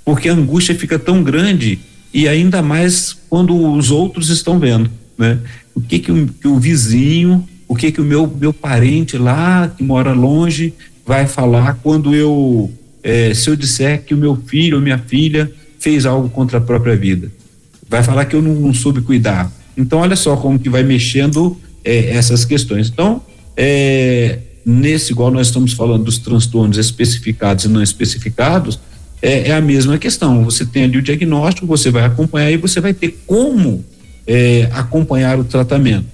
Porque 0.05 0.29
a 0.29 0.33
angústia 0.33 0.75
fica 0.75 0.99
tão 0.99 1.23
grande 1.23 1.79
e 2.13 2.29
ainda 2.29 2.61
mais 2.61 3.17
quando 3.27 3.73
os 3.73 3.89
outros 3.89 4.29
estão 4.29 4.59
vendo, 4.59 4.89
né? 5.17 5.39
O 5.73 5.81
que 5.81 5.99
que 5.99 6.11
o, 6.11 6.27
que 6.27 6.47
o 6.47 6.57
vizinho, 6.59 7.45
o 7.67 7.75
que 7.75 7.91
que 7.91 7.99
o 7.99 8.05
meu 8.05 8.25
meu 8.27 8.53
parente 8.53 9.17
lá 9.17 9.67
que 9.67 9.83
mora 9.83 10.13
longe 10.13 10.73
vai 11.05 11.25
falar 11.25 11.79
quando 11.81 12.15
eu 12.15 12.71
é, 13.03 13.33
se 13.33 13.49
eu 13.49 13.55
disser 13.55 14.03
que 14.03 14.13
o 14.13 14.17
meu 14.17 14.35
filho 14.35 14.77
ou 14.77 14.81
minha 14.81 14.99
filha 14.99 15.51
fez 15.79 16.05
algo 16.05 16.29
contra 16.29 16.59
a 16.59 16.61
própria 16.61 16.95
vida, 16.95 17.31
vai 17.89 18.01
falar 18.01 18.25
que 18.25 18.35
eu 18.35 18.41
não, 18.41 18.55
não 18.55 18.73
soube 18.73 19.01
cuidar. 19.01 19.51
Então 19.75 19.99
olha 19.99 20.15
só 20.15 20.37
como 20.37 20.57
que 20.57 20.69
vai 20.69 20.83
mexendo 20.83 21.57
é, 21.83 22.11
essas 22.11 22.45
questões. 22.45 22.89
Então 22.89 23.21
é, 23.57 24.39
nesse 24.65 25.11
igual 25.11 25.31
nós 25.31 25.47
estamos 25.47 25.73
falando 25.73 26.05
dos 26.05 26.17
transtornos 26.17 26.77
especificados 26.77 27.65
e 27.65 27.67
não 27.67 27.81
especificados 27.81 28.79
é, 29.25 29.49
é, 29.49 29.55
a 29.55 29.61
mesma 29.61 29.97
questão. 29.97 30.43
Você 30.43 30.63
tem 30.63 30.83
ali 30.83 30.99
o 30.99 31.01
diagnóstico, 31.01 31.65
você 31.65 31.89
vai 31.89 32.03
acompanhar 32.03 32.51
e 32.51 32.57
você 32.57 32.79
vai 32.79 32.93
ter 32.93 33.17
como 33.25 33.83
é, 34.27 34.69
acompanhar 34.71 35.39
o 35.39 35.43
tratamento, 35.43 36.05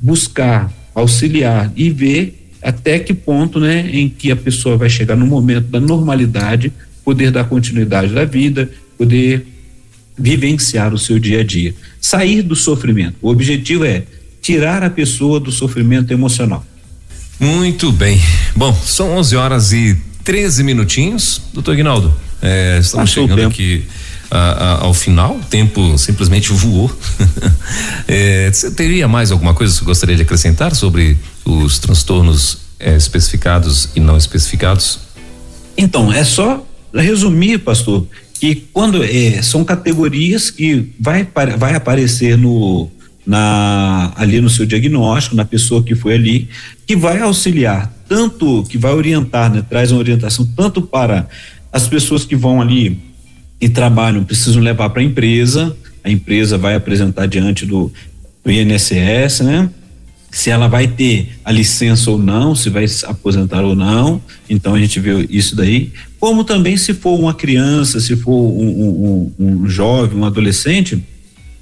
buscar, 0.00 0.72
auxiliar 0.94 1.72
e 1.74 1.90
ver 1.90 2.36
até 2.62 3.00
que 3.00 3.12
ponto, 3.12 3.58
né, 3.58 3.90
em 3.92 4.08
que 4.08 4.30
a 4.30 4.36
pessoa 4.36 4.76
vai 4.76 4.88
chegar 4.88 5.16
no 5.16 5.26
momento 5.26 5.66
da 5.66 5.80
normalidade, 5.80 6.72
poder 7.04 7.32
dar 7.32 7.44
continuidade 7.44 8.14
da 8.14 8.24
vida, 8.24 8.70
poder 8.96 9.44
vivenciar 10.16 10.94
o 10.94 10.98
seu 10.98 11.18
dia 11.18 11.40
a 11.40 11.44
dia, 11.44 11.74
sair 12.00 12.42
do 12.42 12.54
sofrimento. 12.54 13.16
O 13.20 13.30
objetivo 13.30 13.84
é 13.84 14.04
tirar 14.40 14.84
a 14.84 14.90
pessoa 14.90 15.40
do 15.40 15.50
sofrimento 15.50 16.12
emocional. 16.12 16.64
Muito 17.40 17.90
bem. 17.90 18.20
Bom, 18.54 18.72
são 18.74 19.16
11 19.16 19.34
horas 19.34 19.72
e 19.72 19.98
13 20.22 20.62
minutinhos, 20.62 21.42
doutor 21.52 21.74
Guinaldo. 21.74 22.14
É, 22.42 22.78
estamos 22.80 23.10
Passou 23.10 23.28
chegando 23.28 23.48
aqui 23.48 23.84
a, 24.30 24.38
a, 24.38 24.84
ao 24.84 24.94
final, 24.94 25.36
o 25.36 25.44
tempo 25.44 25.98
simplesmente 25.98 26.52
voou. 26.52 26.90
é, 28.06 28.50
você 28.50 28.70
teria 28.70 29.08
mais 29.08 29.30
alguma 29.32 29.54
coisa 29.54 29.72
que 29.72 29.80
você 29.80 29.84
gostaria 29.84 30.16
de 30.16 30.22
acrescentar 30.22 30.74
sobre 30.74 31.18
os 31.44 31.78
transtornos 31.78 32.58
é, 32.78 32.96
especificados 32.96 33.90
e 33.94 34.00
não 34.00 34.16
especificados? 34.16 35.00
Então, 35.76 36.12
é 36.12 36.24
só 36.24 36.64
resumir, 36.94 37.58
pastor, 37.58 38.06
que 38.34 38.68
quando 38.72 39.04
é, 39.04 39.42
são 39.42 39.64
categorias 39.64 40.50
que 40.50 40.90
vai, 40.98 41.26
vai 41.58 41.74
aparecer 41.74 42.38
no, 42.38 42.88
na, 43.26 44.12
ali 44.16 44.40
no 44.40 44.48
seu 44.48 44.64
diagnóstico, 44.64 45.36
na 45.36 45.44
pessoa 45.44 45.82
que 45.82 45.94
foi 45.94 46.14
ali, 46.14 46.48
que 46.86 46.96
vai 46.96 47.20
auxiliar, 47.20 47.92
tanto 48.08 48.64
que 48.68 48.78
vai 48.78 48.92
orientar, 48.92 49.52
né, 49.52 49.64
traz 49.68 49.90
uma 49.90 50.00
orientação 50.00 50.46
tanto 50.56 50.82
para 50.82 51.28
as 51.72 51.88
pessoas 51.88 52.24
que 52.24 52.36
vão 52.36 52.60
ali 52.60 52.98
e 53.60 53.68
trabalham, 53.68 54.24
precisam 54.24 54.62
levar 54.62 54.90
para 54.90 55.02
a 55.02 55.04
empresa, 55.04 55.76
a 56.02 56.10
empresa 56.10 56.56
vai 56.56 56.74
apresentar 56.74 57.26
diante 57.26 57.66
do, 57.66 57.92
do 58.44 58.50
INSS, 58.50 59.40
né? 59.40 59.70
Se 60.32 60.48
ela 60.48 60.68
vai 60.68 60.86
ter 60.86 61.40
a 61.44 61.50
licença 61.50 62.10
ou 62.10 62.16
não, 62.16 62.54
se 62.54 62.70
vai 62.70 62.86
se 62.86 63.04
aposentar 63.04 63.64
ou 63.64 63.74
não, 63.74 64.22
então 64.48 64.74
a 64.74 64.78
gente 64.78 65.00
vê 65.00 65.26
isso 65.28 65.56
daí. 65.56 65.92
Como 66.20 66.44
também 66.44 66.76
se 66.76 66.94
for 66.94 67.18
uma 67.18 67.34
criança, 67.34 67.98
se 67.98 68.16
for 68.16 68.32
um, 68.32 69.32
um, 69.38 69.44
um 69.44 69.68
jovem, 69.68 70.16
um 70.16 70.24
adolescente, 70.24 71.02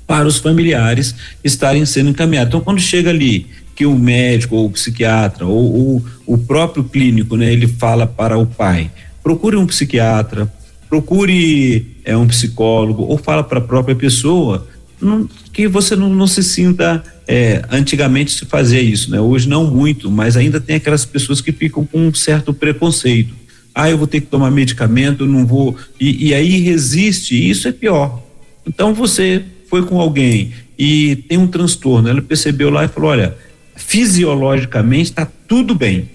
para 0.07 0.27
os 0.27 0.39
familiares 0.39 1.15
estarem 1.45 1.85
sendo 1.85 2.11
encaminhados. 2.11 2.49
Então, 2.49 2.61
quando 2.61 2.81
chega 2.81 3.11
ali 3.11 3.47
que 3.75 3.87
o 3.87 3.97
médico 3.97 4.57
ou 4.57 4.67
o 4.67 4.71
psiquiatra 4.71 5.47
ou, 5.47 5.75
ou 5.75 6.05
o 6.27 6.39
próprio 6.39 6.83
clínico, 6.85 7.37
né, 7.37 7.53
ele 7.53 7.69
fala 7.69 8.07
para 8.07 8.37
o 8.37 8.45
pai, 8.45 8.91
procure 9.23 9.57
um 9.57 9.67
psiquiatra, 9.67 10.53
procure 10.89 11.97
é, 12.05 12.17
um 12.17 12.27
psicólogo 12.27 13.03
ou 13.03 13.19
fala 13.19 13.43
para 13.45 13.59
a 13.59 13.63
própria 13.63 13.95
pessoa 13.95 14.67
não, 15.01 15.29
que 15.53 15.69
você 15.69 15.95
não, 15.95 16.09
não 16.09 16.27
se 16.27 16.43
sinta 16.43 17.03
é, 17.27 17.63
antigamente 17.71 18.33
se 18.33 18.45
fazia 18.47 18.81
isso, 18.81 19.11
né? 19.11 19.21
Hoje 19.21 19.49
não 19.49 19.71
muito, 19.71 20.11
mas 20.11 20.37
ainda 20.37 20.61
tem 20.61 20.77
aquelas 20.77 21.05
pessoas 21.05 21.41
que 21.41 21.53
ficam 21.53 21.85
com 21.85 22.09
um 22.09 22.15
certo 22.15 22.53
preconceito. 22.53 23.35
Ah, 23.75 23.89
eu 23.89 23.99
vou 23.99 24.07
ter 24.07 24.21
que 24.21 24.27
tomar 24.27 24.51
medicamento, 24.51 25.27
não 25.27 25.47
vou. 25.47 25.77
E, 26.01 26.29
e 26.29 26.35
aí 26.35 26.59
resiste, 26.61 27.49
isso 27.49 27.69
é 27.69 27.73
pior. 27.73 28.21
Então 28.67 28.93
você 28.93 29.45
foi 29.69 29.85
com 29.85 30.01
alguém 30.01 30.53
e 30.79 31.17
tem 31.29 31.39
um 31.39 31.47
transtorno, 31.47 32.09
ela 32.09 32.23
percebeu 32.23 32.71
lá 32.71 32.85
e 32.85 32.89
falou: 32.89 33.11
olha, 33.11 33.37
fisiologicamente 33.77 35.11
está 35.11 35.27
tudo 35.47 35.75
bem, 35.75 36.09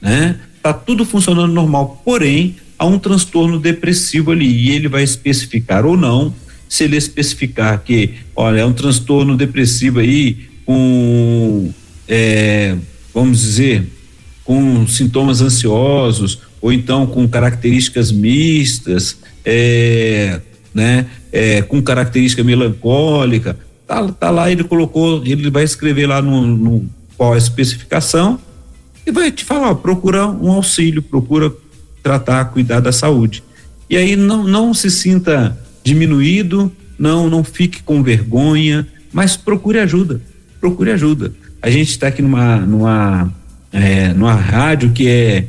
né? 0.00 0.38
Está 0.58 0.72
tudo 0.72 1.04
funcionando 1.04 1.52
normal, 1.52 2.02
porém 2.04 2.56
há 2.76 2.84
um 2.84 2.98
transtorno 2.98 3.60
depressivo 3.60 4.32
ali 4.32 4.46
e 4.46 4.70
ele 4.70 4.88
vai 4.88 5.04
especificar 5.04 5.86
ou 5.86 5.96
não. 5.96 6.34
Se 6.68 6.84
ele 6.84 6.96
especificar 6.96 7.80
que, 7.82 8.14
olha, 8.34 8.60
é 8.60 8.66
um 8.66 8.72
transtorno 8.72 9.36
depressivo 9.36 10.00
aí 10.00 10.48
com, 10.66 11.72
é, 12.08 12.76
vamos 13.14 13.40
dizer, 13.40 13.86
com 14.44 14.86
sintomas 14.86 15.40
ansiosos 15.40 16.40
ou 16.60 16.72
então 16.72 17.06
com 17.06 17.26
características 17.28 18.10
mistas, 18.10 19.16
é, 19.44 20.40
né, 20.74 21.06
é, 21.32 21.62
com 21.62 21.80
característica 21.80 22.42
melancólica, 22.42 23.56
tá, 23.86 24.06
tá 24.08 24.30
lá, 24.30 24.50
ele 24.50 24.64
colocou, 24.64 25.22
ele 25.24 25.50
vai 25.50 25.62
escrever 25.62 26.06
lá 26.08 26.20
no, 26.20 26.44
no 26.44 26.90
qual 27.16 27.32
a 27.32 27.38
especificação 27.38 28.40
e 29.08 29.10
vai 29.10 29.32
te 29.32 29.42
falar, 29.42 29.70
ó, 29.70 29.74
procura 29.74 30.26
um 30.26 30.52
auxílio, 30.52 31.00
procura 31.00 31.50
tratar, 32.02 32.44
cuidar 32.46 32.80
da 32.80 32.92
saúde. 32.92 33.42
E 33.88 33.96
aí 33.96 34.16
não, 34.16 34.44
não 34.44 34.74
se 34.74 34.90
sinta 34.90 35.58
diminuído, 35.82 36.70
não, 36.98 37.30
não 37.30 37.42
fique 37.42 37.82
com 37.82 38.02
vergonha, 38.02 38.86
mas 39.10 39.34
procure 39.34 39.78
ajuda, 39.78 40.20
procure 40.60 40.90
ajuda. 40.90 41.32
A 41.62 41.70
gente 41.70 41.90
está 41.90 42.08
aqui 42.08 42.20
numa, 42.20 42.58
numa, 42.58 43.32
é, 43.72 44.12
numa 44.12 44.34
rádio 44.34 44.92
que 44.92 45.08
é, 45.08 45.46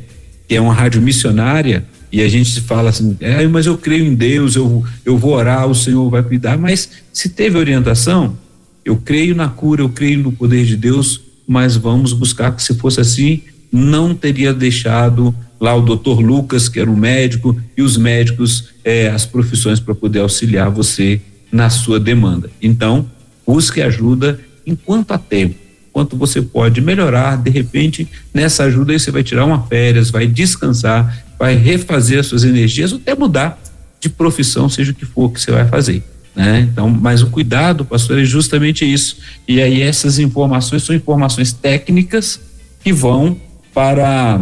que 0.48 0.56
é 0.56 0.60
uma 0.60 0.72
rádio 0.72 1.02
missionária, 1.02 1.84
e 2.10 2.22
a 2.22 2.28
gente 2.28 2.60
fala 2.62 2.88
assim, 2.88 3.16
é, 3.20 3.46
mas 3.46 3.66
eu 3.66 3.76
creio 3.76 4.04
em 4.06 4.14
Deus, 4.14 4.56
eu, 4.56 4.82
eu 5.04 5.18
vou 5.18 5.34
orar, 5.34 5.68
o 5.68 5.74
Senhor 5.74 6.08
vai 6.08 6.22
cuidar, 6.22 6.58
mas 6.58 6.90
se 7.12 7.28
teve 7.28 7.58
orientação, 7.58 8.36
eu 8.84 8.96
creio 8.96 9.34
na 9.34 9.48
cura, 9.48 9.82
eu 9.82 9.88
creio 9.90 10.18
no 10.20 10.32
poder 10.32 10.64
de 10.64 10.76
Deus, 10.76 11.20
mas 11.46 11.76
vamos 11.76 12.12
buscar 12.12 12.54
que 12.54 12.62
se 12.62 12.74
fosse 12.74 13.00
assim, 13.00 13.42
não 13.72 14.14
teria 14.14 14.52
deixado 14.52 15.34
lá 15.60 15.74
o 15.74 15.82
doutor 15.82 16.20
Lucas, 16.20 16.68
que 16.68 16.80
era 16.80 16.90
um 16.90 16.96
médico, 16.96 17.60
e 17.76 17.82
os 17.82 17.96
médicos, 17.96 18.70
é, 18.82 19.08
as 19.08 19.26
profissões 19.26 19.78
para 19.78 19.94
poder 19.94 20.20
auxiliar 20.20 20.70
você 20.70 21.20
na 21.52 21.68
sua 21.68 22.00
demanda. 22.00 22.50
Então, 22.62 23.08
busque 23.46 23.82
ajuda 23.82 24.40
enquanto 24.66 25.12
há 25.12 25.18
tempo, 25.18 25.56
enquanto 25.88 26.16
você 26.16 26.40
pode 26.40 26.80
melhorar, 26.80 27.36
de 27.36 27.50
repente, 27.50 28.08
nessa 28.32 28.64
ajuda 28.64 28.92
aí 28.92 28.98
você 28.98 29.10
vai 29.10 29.22
tirar 29.22 29.44
uma 29.44 29.62
férias, 29.66 30.10
vai 30.10 30.26
descansar, 30.26 31.24
vai 31.38 31.54
refazer 31.56 32.20
as 32.20 32.26
suas 32.26 32.44
energias 32.44 32.92
ou 32.92 32.98
até 32.98 33.14
mudar 33.14 33.60
de 34.00 34.08
profissão, 34.08 34.68
seja 34.68 34.92
o 34.92 34.94
que 34.94 35.04
for 35.04 35.30
que 35.30 35.40
você 35.40 35.50
vai 35.50 35.66
fazer. 35.68 36.02
Né? 36.34 36.68
Então, 36.70 36.88
mas 36.88 37.22
o 37.22 37.26
cuidado, 37.26 37.84
pastor, 37.84 38.18
é 38.18 38.24
justamente 38.24 38.90
isso. 38.90 39.18
E 39.46 39.60
aí 39.60 39.82
essas 39.82 40.18
informações 40.18 40.84
são 40.84 40.94
informações 40.94 41.52
técnicas 41.52 42.40
que 42.82 42.92
vão 42.92 43.36
para 43.80 44.40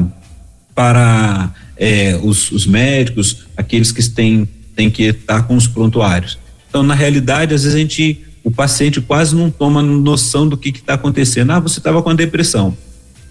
para 0.75 1.53
é, 1.77 2.19
os, 2.23 2.51
os, 2.51 2.67
médicos, 2.67 3.47
aqueles 3.57 3.91
que 3.93 4.03
têm, 4.09 4.49
têm 4.77 4.89
que 4.91 5.05
estar 5.05 5.43
com 5.43 5.57
os 5.57 5.67
prontuários. 5.67 6.39
Então, 6.69 6.85
na 6.85 6.95
realidade, 6.95 7.53
às 7.53 7.65
vezes 7.65 7.75
a 7.75 7.79
gente, 7.79 8.21
o 8.45 8.51
paciente 8.51 9.01
quase 9.01 9.35
não 9.35 9.51
toma 9.51 9.83
noção 9.83 10.49
do 10.49 10.57
que 10.57 10.69
está 10.69 10.95
acontecendo. 10.95 11.51
Ah, 11.51 11.59
você 11.59 11.81
estava 11.81 12.01
com 12.01 12.11
a 12.11 12.15
depressão 12.15 12.77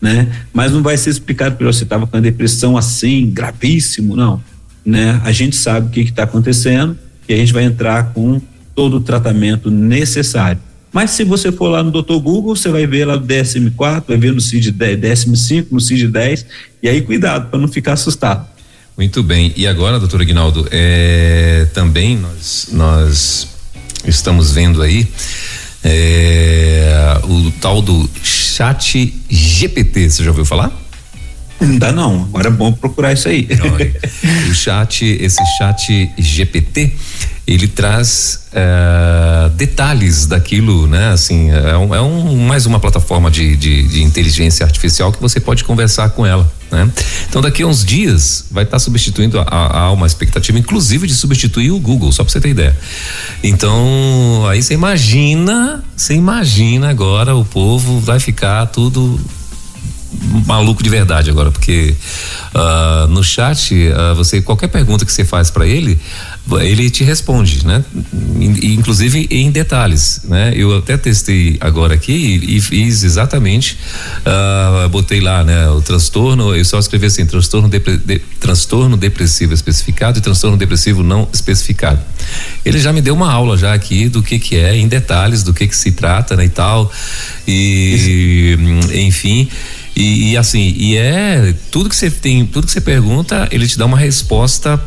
né? 0.02 0.32
Mas 0.54 0.72
não 0.72 0.84
vai 0.84 0.96
ser 0.96 1.10
explicado 1.10 1.56
para 1.56 1.66
você 1.66 1.84
estava 1.84 2.06
com 2.06 2.18
a 2.18 2.20
depressão 2.20 2.78
assim, 2.78 3.32
gravíssimo, 3.32 4.16
não, 4.16 4.44
né? 4.86 5.20
A 5.24 5.32
gente 5.32 5.56
sabe 5.56 5.88
o 5.88 5.90
que 5.90 6.02
está 6.02 6.24
acontecendo 6.24 6.98
e 7.28 7.34
a 7.34 7.38
gente 7.38 7.52
vai 7.52 7.64
entrar 7.64 8.14
com 8.14 8.40
todo 8.76 8.98
o 8.98 9.00
tratamento 9.00 9.72
necessário. 9.72 10.62
Mas 10.92 11.12
se 11.12 11.24
você 11.24 11.52
for 11.52 11.68
lá 11.68 11.84
no 11.84 11.92
Dr. 11.92 12.16
Google, 12.16 12.56
você 12.56 12.70
vai 12.70 12.88
ver 12.88 13.06
lá 13.06 13.16
no 13.16 13.26
DSM-4, 13.26 14.04
vai 14.08 14.18
ver 14.18 14.34
no 14.34 14.42
CID 14.42 14.72
10, 14.72 15.00
DSM-5, 15.00 15.68
no 15.72 15.82
CID 15.82 16.08
10, 16.08 16.46
e 16.82 16.90
aí 16.90 17.02
cuidado 17.02 17.50
para 17.50 17.60
não 17.60 17.68
ficar 17.68 17.94
assustado. 17.94 18.48
Muito 18.98 19.22
bem. 19.22 19.54
E 19.56 19.68
agora, 19.68 20.00
doutor 20.00 20.22
Aguinaldo, 20.22 20.68
é, 20.72 21.68
também 21.74 22.18
nós, 22.18 22.70
nós 22.72 23.48
estamos 24.06 24.52
vendo 24.52 24.82
aí 24.82 25.08
é, 25.84 27.20
o 27.24 27.52
tal 27.62 27.82
do 27.82 28.10
chat 28.24 29.14
GPT, 29.30 30.10
você 30.10 30.24
já 30.24 30.32
ouviu 30.32 30.46
falar? 30.46 30.72
Ainda 31.60 31.92
não, 31.92 32.24
agora 32.24 32.48
é 32.48 32.52
bom 32.52 32.72
procurar 32.72 33.14
isso 33.14 33.28
aí. 33.28 33.48
o 34.50 34.54
chat, 34.54 35.04
esse 35.06 35.44
chat 35.58 36.12
GPT, 36.18 36.94
ele 37.48 37.68
traz 37.68 38.48
uh, 38.52 39.50
detalhes 39.52 40.26
daquilo, 40.26 40.86
né? 40.86 41.12
Assim, 41.12 41.50
é, 41.50 41.78
um, 41.78 41.96
é 41.96 42.02
um, 42.02 42.36
mais 42.46 42.66
uma 42.66 42.78
plataforma 42.78 43.32
de, 43.32 43.56
de, 43.56 43.84
de, 43.84 44.04
inteligência 44.04 44.66
artificial 44.66 45.14
que 45.14 45.22
você 45.22 45.40
pode 45.40 45.64
conversar 45.64 46.10
com 46.10 46.26
ela, 46.26 46.52
né? 46.70 46.92
Então 47.30 47.42
daqui 47.42 47.64
a 47.64 47.68
uns 47.68 47.86
dias 47.86 48.46
vai 48.52 48.66
estar 48.66 48.76
tá 48.76 48.80
substituindo 48.80 49.40
a, 49.40 49.46
a, 49.80 49.92
uma 49.94 50.06
expectativa, 50.06 50.60
inclusive 50.60 51.08
de 51.08 51.16
substituir 51.16 51.72
o 51.72 51.80
Google, 51.80 52.12
só 52.12 52.24
para 52.24 52.34
você 52.34 52.42
ter 52.42 52.50
ideia. 52.50 52.78
Então 53.42 54.46
aí 54.50 54.62
você 54.62 54.74
imagina, 54.74 55.82
você 55.96 56.14
imagina 56.14 56.90
agora 56.90 57.34
o 57.34 57.46
povo 57.46 58.00
vai 58.02 58.20
ficar 58.20 58.66
tudo 58.68 59.18
maluco 60.46 60.82
de 60.82 60.90
verdade 60.90 61.30
agora, 61.30 61.52
porque 61.52 61.94
uh, 62.54 63.08
no 63.08 63.24
chat, 63.24 63.74
uh, 63.74 64.16
você 64.16 64.42
qualquer 64.42 64.68
pergunta 64.68 65.06
que 65.06 65.12
você 65.12 65.26
faz 65.26 65.50
para 65.50 65.66
ele, 65.68 66.00
ele 66.62 66.90
te 66.90 67.04
responde, 67.04 67.66
né? 67.66 67.84
Inclusive 68.62 69.28
em 69.30 69.52
detalhes, 69.52 70.22
né? 70.24 70.54
Eu 70.56 70.78
até 70.78 70.98
testei 70.98 71.58
agora 71.60 71.94
aqui 71.94 72.14
e, 72.14 72.58
e 72.58 72.62
fiz 72.62 73.04
exatamente, 73.04 73.78
uh, 74.26 74.88
botei 74.90 75.20
lá, 75.20 75.44
né? 75.44 75.68
O 75.70 75.82
transtorno, 75.82 76.56
eu 76.56 76.64
só 76.64 76.80
escrevi 76.80 77.08
assim, 77.08 77.26
transtorno, 77.26 77.68
depre, 77.68 77.98
de, 77.98 78.20
transtorno 78.40 78.96
depressivo 78.96 79.54
especificado 79.54 80.20
e 80.20 80.22
transtorno 80.22 80.56
depressivo 80.56 81.04
não 81.04 81.28
especificado. 81.34 82.00
Ele 82.64 82.80
já 82.80 82.94
me 82.94 83.02
deu 83.02 83.14
uma 83.14 83.32
aula 83.32 83.58
já 83.58 83.74
aqui 83.74 84.08
do 84.08 84.24
que 84.24 84.40
que 84.40 84.56
é, 84.56 84.76
em 84.76 84.88
detalhes, 84.88 85.44
do 85.44 85.54
que 85.54 85.68
que 85.68 85.76
se 85.76 85.92
trata, 85.92 86.36
né? 86.36 86.46
E 86.46 86.50
tal, 86.50 86.92
e 87.46 88.58
enfim, 88.94 89.50
e, 89.98 90.32
e, 90.32 90.38
assim, 90.38 90.76
e 90.78 90.96
é 90.96 91.56
tudo 91.72 91.90
que 91.90 91.96
você 91.96 92.12
tem, 92.12 92.46
tudo 92.46 92.68
que 92.68 92.72
você 92.72 92.80
pergunta, 92.80 93.50
ele 93.52 93.68
te 93.68 93.80
dá 93.80 93.86
uma 93.88 93.98
resposta 93.98 94.80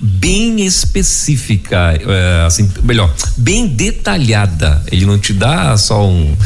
bem 0.00 0.66
específica, 0.66 1.96
é, 2.00 2.44
assim, 2.44 2.68
melhor, 2.82 3.14
bem 3.36 3.68
detalhada. 3.68 4.82
Ele 4.90 5.06
não 5.06 5.20
te 5.20 5.32
dá 5.32 5.76
só 5.76 6.04
um, 6.04 6.36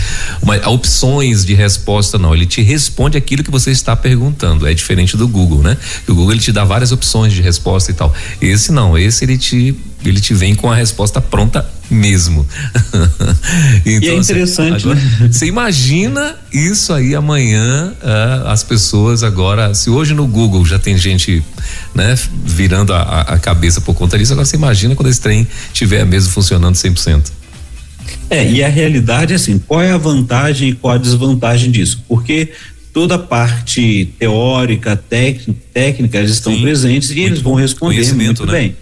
uma, 0.42 0.56
opções 0.68 1.46
de 1.46 1.54
resposta, 1.54 2.18
não. 2.18 2.34
Ele 2.34 2.44
te 2.44 2.60
responde 2.60 3.16
aquilo 3.16 3.42
que 3.42 3.50
você 3.50 3.70
está 3.70 3.96
perguntando. 3.96 4.66
É 4.66 4.74
diferente 4.74 5.16
do 5.16 5.26
Google, 5.26 5.62
né? 5.62 5.74
O 6.06 6.14
Google 6.14 6.32
ele 6.32 6.40
te 6.42 6.52
dá 6.52 6.62
várias 6.62 6.92
opções 6.92 7.32
de 7.32 7.40
resposta 7.40 7.90
e 7.90 7.94
tal. 7.94 8.14
Esse 8.38 8.70
não, 8.70 8.98
esse 8.98 9.24
ele 9.24 9.38
te 9.38 9.74
ele 10.08 10.20
te 10.20 10.34
vem 10.34 10.54
com 10.54 10.70
a 10.70 10.74
resposta 10.74 11.20
pronta 11.20 11.64
mesmo. 11.90 12.46
então, 13.84 14.08
e 14.08 14.10
é 14.10 14.14
interessante, 14.16 14.84
agora, 14.84 15.00
né? 15.00 15.28
Você 15.32 15.46
imagina 15.46 16.36
isso 16.52 16.92
aí 16.92 17.14
amanhã, 17.14 17.92
uh, 18.02 18.48
as 18.48 18.62
pessoas 18.62 19.22
agora, 19.22 19.74
se 19.74 19.90
hoje 19.90 20.14
no 20.14 20.26
Google 20.26 20.64
já 20.64 20.78
tem 20.78 20.96
gente, 20.96 21.42
né, 21.94 22.16
virando 22.44 22.92
a, 22.92 23.20
a 23.22 23.38
cabeça 23.38 23.80
por 23.80 23.94
conta 23.94 24.18
disso, 24.18 24.32
agora 24.32 24.46
você 24.46 24.56
imagina 24.56 24.94
quando 24.94 25.08
esse 25.08 25.20
trem 25.20 25.46
estiver 25.72 26.04
mesmo 26.04 26.30
funcionando 26.30 26.74
100%. 26.74 27.30
É, 28.30 28.48
e 28.50 28.64
a 28.64 28.68
realidade 28.68 29.32
é 29.32 29.36
assim, 29.36 29.58
qual 29.58 29.82
é 29.82 29.92
a 29.92 29.96
vantagem 29.96 30.70
e 30.70 30.72
qual 30.74 30.94
a 30.94 30.98
desvantagem 30.98 31.70
disso? 31.70 32.02
Porque 32.08 32.52
toda 32.92 33.16
a 33.16 33.18
parte 33.18 34.08
teórica, 34.18 34.96
técnica, 34.96 35.60
técnica 35.72 36.18
eles 36.18 36.30
estão 36.30 36.54
Sim, 36.54 36.62
presentes 36.62 37.10
e 37.10 37.20
eles 37.20 37.40
vão 37.40 37.54
responder 37.54 38.14
muito 38.14 38.46
né? 38.46 38.52
bem. 38.52 38.76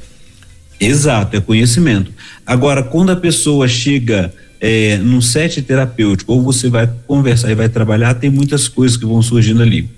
Exato, 0.85 1.37
é 1.37 1.41
conhecimento. 1.41 2.11
Agora, 2.45 2.83
quando 2.83 3.11
a 3.11 3.17
pessoa 3.17 3.69
chega 3.69 4.33
é, 4.61 4.97
num 4.99 5.21
set 5.21 5.63
terapêutico, 5.63 6.33
ou 6.33 6.43
você 6.43 6.69
vai 6.69 6.91
conversar 7.07 7.51
e 7.53 7.55
vai 7.55 7.69
trabalhar, 7.69 8.15
tem 8.15 8.31
muitas 8.31 8.67
coisas 8.67 8.97
que 8.97 9.07
vão 9.07 9.23
surgindo 9.23 9.63
ali. 9.63 9.89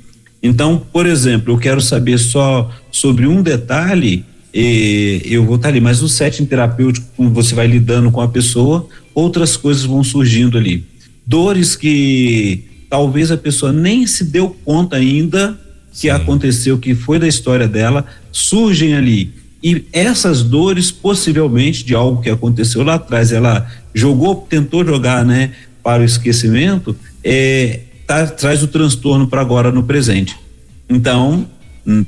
Então, 0.42 0.84
por 0.92 1.06
exemplo, 1.06 1.54
eu 1.54 1.58
quero 1.58 1.80
saber 1.80 2.18
só 2.18 2.70
sobre 2.90 3.26
um 3.26 3.42
detalhe, 3.42 4.26
eh, 4.52 5.22
eu 5.24 5.42
vou 5.42 5.56
estar 5.56 5.68
ali, 5.68 5.80
mas 5.80 6.02
no 6.02 6.08
setting 6.08 6.44
terapêutico, 6.44 7.06
você 7.30 7.54
vai 7.54 7.66
lidando 7.66 8.10
com 8.10 8.20
a 8.20 8.28
pessoa, 8.28 8.86
outras 9.14 9.56
coisas 9.56 9.84
vão 9.84 10.04
surgindo 10.04 10.58
ali. 10.58 10.84
Dores 11.26 11.74
que 11.74 12.62
talvez 12.90 13.30
a 13.30 13.38
pessoa 13.38 13.72
nem 13.72 14.06
se 14.06 14.22
deu 14.24 14.54
conta 14.66 14.96
ainda 14.96 15.58
que 15.92 16.08
Sim. 16.08 16.10
aconteceu, 16.10 16.76
que 16.76 16.94
foi 16.94 17.18
da 17.18 17.26
história 17.26 17.66
dela, 17.66 18.04
surgem 18.30 18.94
ali 18.94 19.32
e 19.64 19.86
essas 19.94 20.42
dores, 20.42 20.90
possivelmente, 20.90 21.82
de 21.82 21.94
algo 21.94 22.20
que 22.20 22.28
aconteceu 22.28 22.82
lá 22.82 22.96
atrás, 22.96 23.32
ela 23.32 23.66
jogou, 23.94 24.36
tentou 24.36 24.84
jogar, 24.84 25.24
né, 25.24 25.52
para 25.82 26.02
o 26.02 26.04
esquecimento, 26.04 26.94
é, 27.22 27.80
tá, 28.06 28.26
traz 28.26 28.62
o 28.62 28.68
transtorno 28.68 29.26
para 29.26 29.40
agora 29.40 29.72
no 29.72 29.82
presente. 29.82 30.36
Então, 30.86 31.48
hum, 31.86 32.04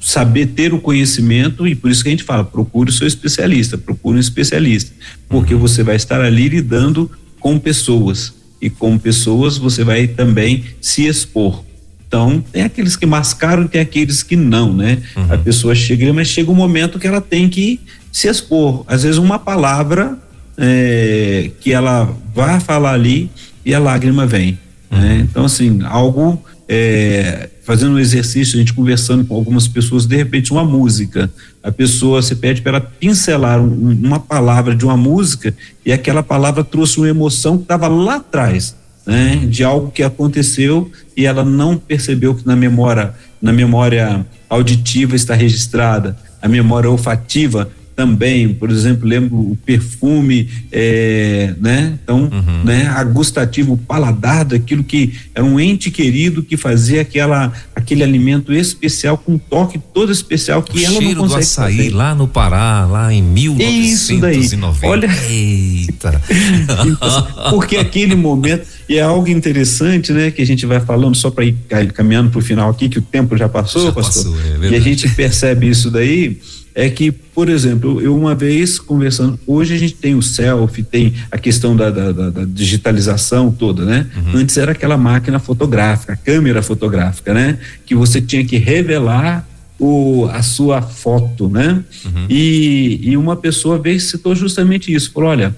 saber 0.00 0.46
ter 0.46 0.72
o 0.72 0.80
conhecimento, 0.80 1.66
e 1.66 1.74
por 1.74 1.90
isso 1.90 2.04
que 2.04 2.10
a 2.10 2.12
gente 2.12 2.22
fala, 2.22 2.44
procure 2.44 2.90
o 2.90 2.92
seu 2.92 3.08
especialista, 3.08 3.76
procure 3.76 4.16
um 4.16 4.20
especialista, 4.20 4.92
porque 5.28 5.52
você 5.56 5.82
vai 5.82 5.96
estar 5.96 6.20
ali 6.20 6.48
lidando 6.48 7.10
com 7.40 7.58
pessoas, 7.58 8.32
e 8.62 8.70
com 8.70 8.96
pessoas 8.96 9.58
você 9.58 9.82
vai 9.82 10.06
também 10.06 10.64
se 10.80 11.06
expor. 11.06 11.64
Então, 12.10 12.42
tem 12.52 12.64
aqueles 12.64 12.96
que 12.96 13.06
mascaram 13.06 13.62
e 13.62 13.68
tem 13.68 13.80
aqueles 13.80 14.24
que 14.24 14.34
não, 14.34 14.74
né? 14.74 14.98
Uhum. 15.16 15.32
A 15.32 15.38
pessoa 15.38 15.76
chega, 15.76 16.12
mas 16.12 16.26
chega 16.26 16.50
um 16.50 16.56
momento 16.56 16.98
que 16.98 17.06
ela 17.06 17.20
tem 17.20 17.48
que 17.48 17.78
se 18.10 18.26
expor. 18.26 18.82
Às 18.88 19.04
vezes, 19.04 19.16
uma 19.16 19.38
palavra 19.38 20.18
é, 20.58 21.52
que 21.60 21.72
ela 21.72 22.12
vai 22.34 22.58
falar 22.58 22.94
ali 22.94 23.30
e 23.64 23.72
a 23.72 23.78
lágrima 23.78 24.26
vem. 24.26 24.58
Né? 24.90 24.98
Uhum. 24.98 25.00
Né? 25.00 25.26
Então, 25.30 25.44
assim, 25.44 25.78
algo. 25.84 26.44
É, 26.72 27.48
fazendo 27.62 27.94
um 27.94 27.98
exercício, 27.98 28.56
a 28.56 28.58
gente 28.58 28.72
conversando 28.72 29.24
com 29.24 29.34
algumas 29.34 29.68
pessoas, 29.68 30.06
de 30.06 30.16
repente, 30.16 30.52
uma 30.52 30.64
música. 30.64 31.30
A 31.62 31.70
pessoa 31.70 32.22
se 32.22 32.34
pede 32.34 32.60
para 32.60 32.78
ela 32.78 32.80
pincelar 32.80 33.60
um, 33.60 33.90
uma 33.90 34.18
palavra 34.18 34.74
de 34.74 34.84
uma 34.84 34.96
música 34.96 35.54
e 35.86 35.92
aquela 35.92 36.22
palavra 36.22 36.64
trouxe 36.64 36.98
uma 36.98 37.08
emoção 37.08 37.56
que 37.56 37.64
estava 37.64 37.86
lá 37.86 38.16
atrás 38.16 38.74
né, 39.06 39.36
de 39.46 39.64
algo 39.64 39.90
que 39.90 40.02
aconteceu 40.02 40.90
e 41.16 41.26
ela 41.26 41.44
não 41.44 41.76
percebeu 41.76 42.34
que 42.34 42.46
na 42.46 42.54
memória, 42.54 43.14
na 43.40 43.52
memória 43.52 44.24
auditiva 44.48 45.16
está 45.16 45.34
registrada, 45.34 46.16
a 46.40 46.48
memória 46.48 46.90
olfativa 46.90 47.70
também, 48.00 48.48
por 48.54 48.70
exemplo, 48.70 49.06
lembro 49.06 49.36
o 49.36 49.58
perfume, 49.62 50.48
é, 50.72 51.52
né? 51.60 51.98
Então, 52.02 52.30
uhum. 52.32 52.64
né? 52.64 52.86
A 52.86 53.04
gustativo, 53.04 53.74
o 53.74 53.76
paladar 53.76 54.42
daquilo 54.42 54.82
que 54.82 55.12
era 55.34 55.44
um 55.44 55.60
ente 55.60 55.90
querido 55.90 56.42
que 56.42 56.56
fazia 56.56 57.02
aquela, 57.02 57.52
aquele 57.76 58.02
alimento 58.02 58.54
especial 58.54 59.18
com 59.18 59.32
um 59.32 59.38
toque 59.38 59.78
todo 59.92 60.10
especial 60.10 60.62
que 60.62 60.78
o 60.78 60.82
ela 60.82 60.98
não 60.98 61.14
consegue 61.14 61.28
do 61.28 61.34
açaí 61.34 61.76
fazer. 61.76 61.90
lá 61.90 62.14
no 62.14 62.26
Pará, 62.26 62.86
lá 62.86 63.12
em 63.12 63.22
1990. 63.22 64.38
Isso 64.38 64.56
daí. 64.56 64.90
Olha, 64.90 65.10
eita. 65.28 66.22
Porque 67.50 67.76
aquele 67.76 68.14
momento 68.14 68.66
e 68.88 68.96
é 68.96 69.02
algo 69.02 69.28
interessante, 69.28 70.10
né, 70.10 70.30
que 70.30 70.40
a 70.40 70.46
gente 70.46 70.64
vai 70.64 70.80
falando 70.80 71.14
só 71.14 71.30
para 71.30 71.44
ir 71.44 71.54
caminhando 71.92 72.30
para 72.30 72.38
o 72.38 72.42
final 72.42 72.70
aqui, 72.70 72.88
que 72.88 72.98
o 72.98 73.02
tempo 73.02 73.36
já 73.36 73.48
passou, 73.48 73.84
já 73.84 73.92
pastor. 73.92 74.24
Passou, 74.24 74.64
é 74.64 74.70
e 74.70 74.74
a 74.74 74.80
gente 74.80 75.06
percebe 75.10 75.68
isso 75.68 75.90
daí 75.90 76.40
é 76.74 76.88
que, 76.88 77.10
por 77.10 77.48
exemplo, 77.48 78.00
eu 78.00 78.16
uma 78.16 78.34
vez 78.34 78.78
conversando, 78.78 79.38
hoje 79.46 79.74
a 79.74 79.78
gente 79.78 79.94
tem 79.94 80.14
o 80.14 80.22
selfie, 80.22 80.82
tem 80.82 81.14
a 81.30 81.38
questão 81.38 81.74
da, 81.74 81.90
da, 81.90 82.12
da, 82.12 82.30
da 82.30 82.44
digitalização 82.44 83.50
toda, 83.50 83.84
né? 83.84 84.06
Uhum. 84.16 84.40
Antes 84.40 84.56
era 84.56 84.72
aquela 84.72 84.96
máquina 84.96 85.38
fotográfica, 85.38 86.16
câmera 86.16 86.62
fotográfica, 86.62 87.34
né? 87.34 87.58
Que 87.84 87.94
você 87.94 88.20
tinha 88.20 88.44
que 88.44 88.56
revelar 88.56 89.46
o, 89.78 90.28
a 90.30 90.42
sua 90.42 90.82
foto, 90.82 91.48
né? 91.48 91.82
Uhum. 92.04 92.26
E, 92.28 93.00
e 93.02 93.16
uma 93.16 93.34
pessoa 93.34 93.78
veio 93.78 93.98
citou 93.98 94.34
justamente 94.34 94.92
isso, 94.92 95.10
falou, 95.12 95.30
olha, 95.30 95.56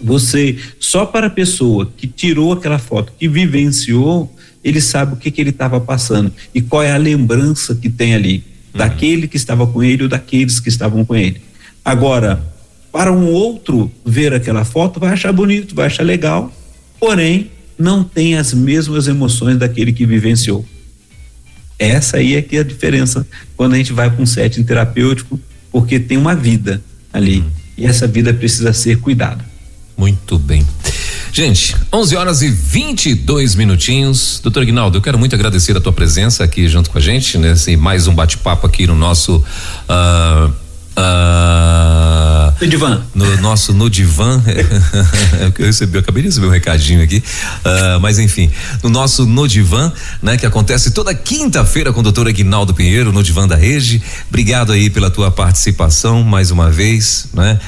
você, 0.00 0.58
só 0.80 1.06
para 1.06 1.28
a 1.28 1.30
pessoa 1.30 1.90
que 1.96 2.06
tirou 2.06 2.52
aquela 2.52 2.78
foto, 2.78 3.12
que 3.16 3.28
vivenciou, 3.28 4.34
ele 4.64 4.80
sabe 4.80 5.14
o 5.14 5.16
que, 5.16 5.30
que 5.30 5.40
ele 5.40 5.50
estava 5.50 5.80
passando 5.80 6.32
e 6.54 6.60
qual 6.60 6.82
é 6.82 6.92
a 6.92 6.96
lembrança 6.96 7.74
que 7.74 7.88
tem 7.88 8.14
ali 8.14 8.51
daquele 8.74 9.28
que 9.28 9.36
estava 9.36 9.66
com 9.66 9.82
ele 9.82 10.04
ou 10.04 10.08
daqueles 10.08 10.60
que 10.60 10.68
estavam 10.68 11.04
com 11.04 11.14
ele. 11.14 11.40
Agora, 11.84 12.42
para 12.92 13.12
um 13.12 13.26
outro 13.26 13.90
ver 14.04 14.32
aquela 14.32 14.64
foto, 14.64 15.00
vai 15.00 15.12
achar 15.12 15.32
bonito, 15.32 15.74
vai 15.74 15.86
achar 15.86 16.02
legal, 16.02 16.52
porém, 17.00 17.50
não 17.78 18.04
tem 18.04 18.36
as 18.36 18.52
mesmas 18.54 19.08
emoções 19.08 19.56
daquele 19.56 19.92
que 19.92 20.06
vivenciou. 20.06 20.64
Essa 21.78 22.18
aí 22.18 22.36
é 22.36 22.42
que 22.42 22.56
é 22.56 22.60
a 22.60 22.64
diferença 22.64 23.26
quando 23.56 23.74
a 23.74 23.76
gente 23.76 23.92
vai 23.92 24.10
para 24.10 24.22
um 24.22 24.26
setting 24.26 24.62
terapêutico, 24.62 25.40
porque 25.70 25.98
tem 25.98 26.16
uma 26.16 26.34
vida 26.34 26.82
ali 27.12 27.38
uhum. 27.40 27.50
e 27.78 27.86
essa 27.86 28.06
vida 28.06 28.32
precisa 28.32 28.72
ser 28.72 28.98
cuidada. 28.98 29.44
Muito 29.96 30.38
bem. 30.38 30.64
Gente, 31.32 31.74
11 31.90 32.14
horas 32.14 32.42
e 32.42 32.50
22 32.50 33.54
minutinhos. 33.54 34.38
Doutor 34.42 34.64
Ignaldo, 34.64 34.98
eu 34.98 35.02
quero 35.02 35.18
muito 35.18 35.34
agradecer 35.34 35.74
a 35.74 35.80
tua 35.80 35.92
presença 35.92 36.44
aqui 36.44 36.68
junto 36.68 36.90
com 36.90 36.98
a 36.98 37.00
gente, 37.00 37.38
nesse 37.38 37.74
mais 37.74 38.06
um 38.06 38.14
bate-papo 38.14 38.66
aqui 38.66 38.86
no 38.86 38.94
nosso. 38.94 39.36
Uh, 39.88 40.48
uh, 40.48 42.31
No 42.62 42.68
divã. 42.68 43.02
No 43.12 43.36
nosso 43.38 43.72
no 43.72 43.90
divã. 43.90 44.40
é 45.40 45.46
o 45.46 45.52
que 45.52 45.62
eu 45.62 45.66
recebi, 45.66 45.96
eu 45.96 46.00
acabei 46.00 46.22
de 46.22 46.28
receber 46.28 46.46
um 46.46 46.50
recadinho 46.50 47.02
aqui. 47.02 47.16
Uh, 47.18 48.00
mas 48.00 48.18
enfim, 48.20 48.50
no 48.82 48.88
nosso 48.88 49.26
no 49.26 49.48
divã, 49.48 49.92
né, 50.22 50.36
que 50.36 50.46
acontece 50.46 50.92
toda 50.92 51.12
quinta-feira 51.12 51.92
com 51.92 52.00
o 52.00 52.02
doutor 52.02 52.28
Aguinaldo 52.28 52.72
Pinheiro, 52.72 53.12
no 53.12 53.22
divã 53.22 53.48
da 53.48 53.56
Rede. 53.56 54.00
Obrigado 54.28 54.70
aí 54.70 54.88
pela 54.88 55.10
tua 55.10 55.30
participação 55.30 56.22
mais 56.22 56.52
uma 56.52 56.70
vez, 56.70 57.26
né? 57.34 57.58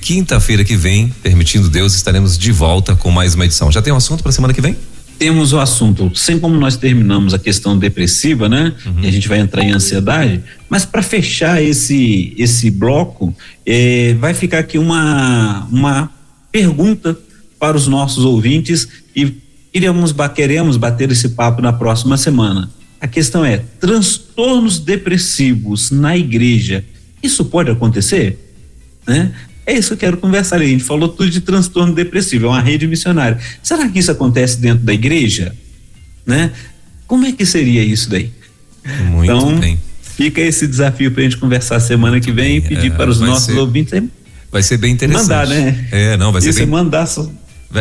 Quinta-feira 0.00 0.64
que 0.64 0.76
vem, 0.76 1.12
permitindo 1.22 1.68
Deus, 1.68 1.94
estaremos 1.94 2.38
de 2.38 2.52
volta 2.52 2.94
com 2.94 3.10
mais 3.10 3.34
uma 3.34 3.44
edição. 3.44 3.70
Já 3.72 3.82
tem 3.82 3.92
um 3.92 3.96
assunto 3.96 4.22
para 4.22 4.30
semana 4.30 4.54
que 4.54 4.60
vem? 4.60 4.76
Temos 5.20 5.52
o 5.52 5.58
assunto, 5.58 6.10
sem 6.14 6.38
como 6.38 6.56
nós 6.56 6.78
terminamos 6.78 7.34
a 7.34 7.38
questão 7.38 7.78
depressiva, 7.78 8.48
né? 8.48 8.72
Uhum. 8.86 9.00
E 9.02 9.06
a 9.06 9.10
gente 9.12 9.28
vai 9.28 9.38
entrar 9.38 9.62
em 9.62 9.70
ansiedade, 9.70 10.42
mas 10.66 10.86
para 10.86 11.02
fechar 11.02 11.62
esse 11.62 12.34
esse 12.38 12.70
bloco, 12.70 13.36
eh, 13.66 14.16
vai 14.18 14.32
ficar 14.32 14.60
aqui 14.60 14.78
uma 14.78 15.68
uma 15.70 16.10
pergunta 16.50 17.18
para 17.58 17.76
os 17.76 17.86
nossos 17.86 18.24
ouvintes 18.24 18.88
e 19.14 19.34
iremos 19.74 20.14
queremos 20.34 20.78
bater 20.78 21.10
esse 21.12 21.28
papo 21.28 21.60
na 21.60 21.74
próxima 21.74 22.16
semana. 22.16 22.70
A 22.98 23.06
questão 23.06 23.44
é 23.44 23.58
transtornos 23.78 24.78
depressivos 24.78 25.90
na 25.90 26.16
igreja. 26.16 26.82
Isso 27.22 27.44
pode 27.44 27.70
acontecer? 27.70 28.38
Né? 29.06 29.32
É 29.70 29.72
isso 29.72 29.88
que 29.88 29.94
eu 29.94 29.98
quero 29.98 30.16
conversar. 30.16 30.56
A 30.56 30.64
gente 30.64 30.82
falou 30.82 31.08
tudo 31.08 31.30
de 31.30 31.40
transtorno 31.40 31.94
depressivo, 31.94 32.46
é 32.46 32.48
uma 32.48 32.60
rede 32.60 32.88
missionária. 32.88 33.38
Será 33.62 33.88
que 33.88 34.00
isso 34.00 34.10
acontece 34.10 34.58
dentro 34.58 34.84
da 34.84 34.92
igreja? 34.92 35.54
Né? 36.26 36.50
Como 37.06 37.24
é 37.24 37.30
que 37.30 37.46
seria 37.46 37.84
isso 37.84 38.10
daí? 38.10 38.32
Muito 39.12 39.24
então, 39.24 39.58
bem. 39.60 39.78
Fica 40.16 40.40
esse 40.40 40.66
desafio 40.66 41.12
para 41.12 41.20
a 41.20 41.24
gente 41.24 41.36
conversar 41.36 41.78
semana 41.78 42.18
que 42.18 42.32
vem 42.32 42.56
e 42.56 42.60
pedir 42.60 42.90
é, 42.90 42.94
para 42.96 43.08
os 43.08 43.20
nossos 43.20 43.46
ser, 43.46 43.58
ouvintes. 43.58 44.02
Vai 44.50 44.62
ser 44.64 44.76
bem 44.76 44.92
interessante. 44.92 45.22
Mandar, 45.22 45.46
né? 45.46 45.86
É, 45.92 46.16
não, 46.16 46.32
vai 46.32 46.42
ser 46.42 46.52
bem. 46.52 46.64
É 46.64 46.66
mandar 46.66 47.06
só, 47.06 47.30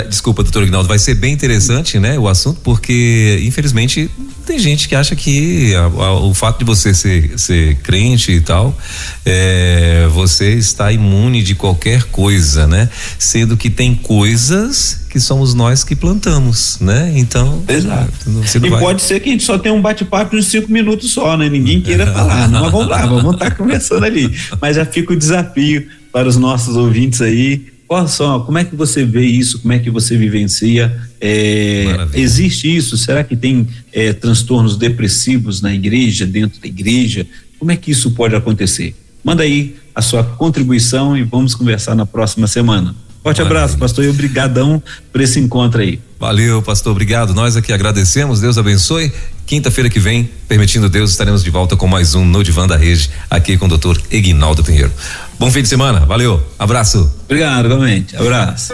Desculpa, 0.08 0.44
doutor 0.44 0.64
Ignaldo, 0.64 0.88
vai 0.88 1.00
ser 1.00 1.16
bem 1.16 1.34
interessante, 1.34 1.98
né, 1.98 2.18
o 2.20 2.28
assunto, 2.28 2.62
porque 2.62 3.42
infelizmente 3.44 4.10
tem 4.46 4.60
gente 4.60 4.88
que 4.88 4.96
acha 4.96 5.16
que 5.16 5.74
a, 5.76 5.82
a, 5.82 6.14
o 6.22 6.34
fato 6.34 6.60
de 6.60 6.66
você 6.66 6.94
ser, 6.94 7.38
ser 7.38 7.76
crente 7.78 8.32
e 8.32 8.42
tal, 8.42 8.78
é, 9.26 10.08
você 10.12 10.54
está 10.54 10.92
imune 10.92 11.42
de 11.42 11.56
qualquer 11.56 12.04
coisa, 12.06 12.68
né? 12.68 12.90
Sendo 13.18 13.56
que 13.56 13.70
tem 13.70 13.94
coisas 13.96 15.06
que 15.10 15.20
somos 15.20 15.54
nós 15.54 15.84
que 15.84 15.96
plantamos, 15.96 16.78
né? 16.80 17.14
Então. 17.16 17.64
Exato. 17.68 18.12
e 18.56 18.70
vai... 18.70 18.80
pode 18.80 19.02
ser 19.02 19.20
que 19.20 19.30
a 19.30 19.32
gente 19.32 19.44
só 19.44 19.58
tenha 19.58 19.74
um 19.74 19.82
bate-papo 19.82 20.36
de 20.36 20.44
cinco 20.44 20.72
minutos 20.72 21.12
só, 21.12 21.38
né? 21.38 21.48
Ninguém 21.48 21.82
queira 21.82 22.08
falar. 22.12 22.48
Não, 22.48 22.62
mas 22.62 22.72
vamos 22.72 22.88
lá, 22.88 23.06
vamos 23.08 23.34
estar 23.34 23.56
conversando 23.56 24.04
ali. 24.04 24.36
Mas 24.62 24.76
já 24.76 24.86
fica 24.86 25.14
o 25.14 25.16
desafio 25.16 25.88
para 26.12 26.28
os 26.28 26.38
nossos 26.38 26.76
ouvintes 26.76 27.22
aí 27.22 27.69
qual 27.90 28.08
são, 28.08 28.46
como 28.46 28.60
é 28.60 28.64
que 28.64 28.76
você 28.76 29.04
vê 29.04 29.26
isso? 29.26 29.62
Como 29.62 29.74
é 29.74 29.80
que 29.80 29.90
você 29.90 30.16
vivencia? 30.16 30.96
É, 31.20 31.86
existe 32.14 32.74
isso? 32.74 32.96
Será 32.96 33.24
que 33.24 33.36
tem 33.36 33.68
é, 33.92 34.14
transtornos 34.14 34.78
depressivos 34.78 35.60
na 35.60 35.74
igreja, 35.74 36.28
dentro 36.28 36.62
da 36.62 36.68
igreja? 36.68 37.26
Como 37.58 37.72
é 37.72 37.76
que 37.76 37.90
isso 37.90 38.12
pode 38.12 38.36
acontecer? 38.36 38.96
Manda 39.24 39.42
aí 39.42 39.76
a 39.96 40.04
sua 40.04 40.24
contribuição 40.24 41.18
e 41.18 41.24
vamos 41.24 41.56
conversar 41.56 41.96
na 41.96 42.06
próxima 42.06 42.46
semana. 42.46 42.96
Forte 43.24 43.40
Maravilha. 43.40 43.60
abraço, 43.60 43.78
pastor, 43.78 44.06
e 44.06 44.10
obrigadão 44.10 44.82
por 45.12 45.22
esse 45.22 45.40
encontro 45.40 45.82
aí. 45.82 46.00
Valeu, 46.20 46.62
pastor, 46.62 46.92
obrigado. 46.92 47.34
Nós 47.34 47.56
aqui 47.56 47.74
agradecemos, 47.74 48.40
Deus 48.40 48.58
abençoe. 48.58 49.12
Quinta-feira 49.46 49.90
que 49.90 50.00
vem, 50.00 50.30
permitindo 50.48 50.90
Deus, 50.90 51.12
estaremos 51.12 51.44
de 51.44 51.50
volta 51.50 51.76
com 51.76 51.88
mais 51.88 52.16
um 52.16 52.24
No 52.24 52.44
Divã 52.44 52.68
da 52.68 52.78
Rede, 52.78 53.10
aqui 53.30 53.58
com 53.58 53.66
o 53.66 53.70
doutor 53.70 54.00
Eginaldo 54.12 54.64
Pinheiro. 54.64 54.92
Bom 55.40 55.50
fim 55.52 55.62
de 55.62 55.68
semana, 55.68 56.02
valeu, 56.02 56.42
abraço. 56.58 57.12
Obrigado, 57.26 57.68
realmente, 57.68 58.16
abraço. 58.16 58.74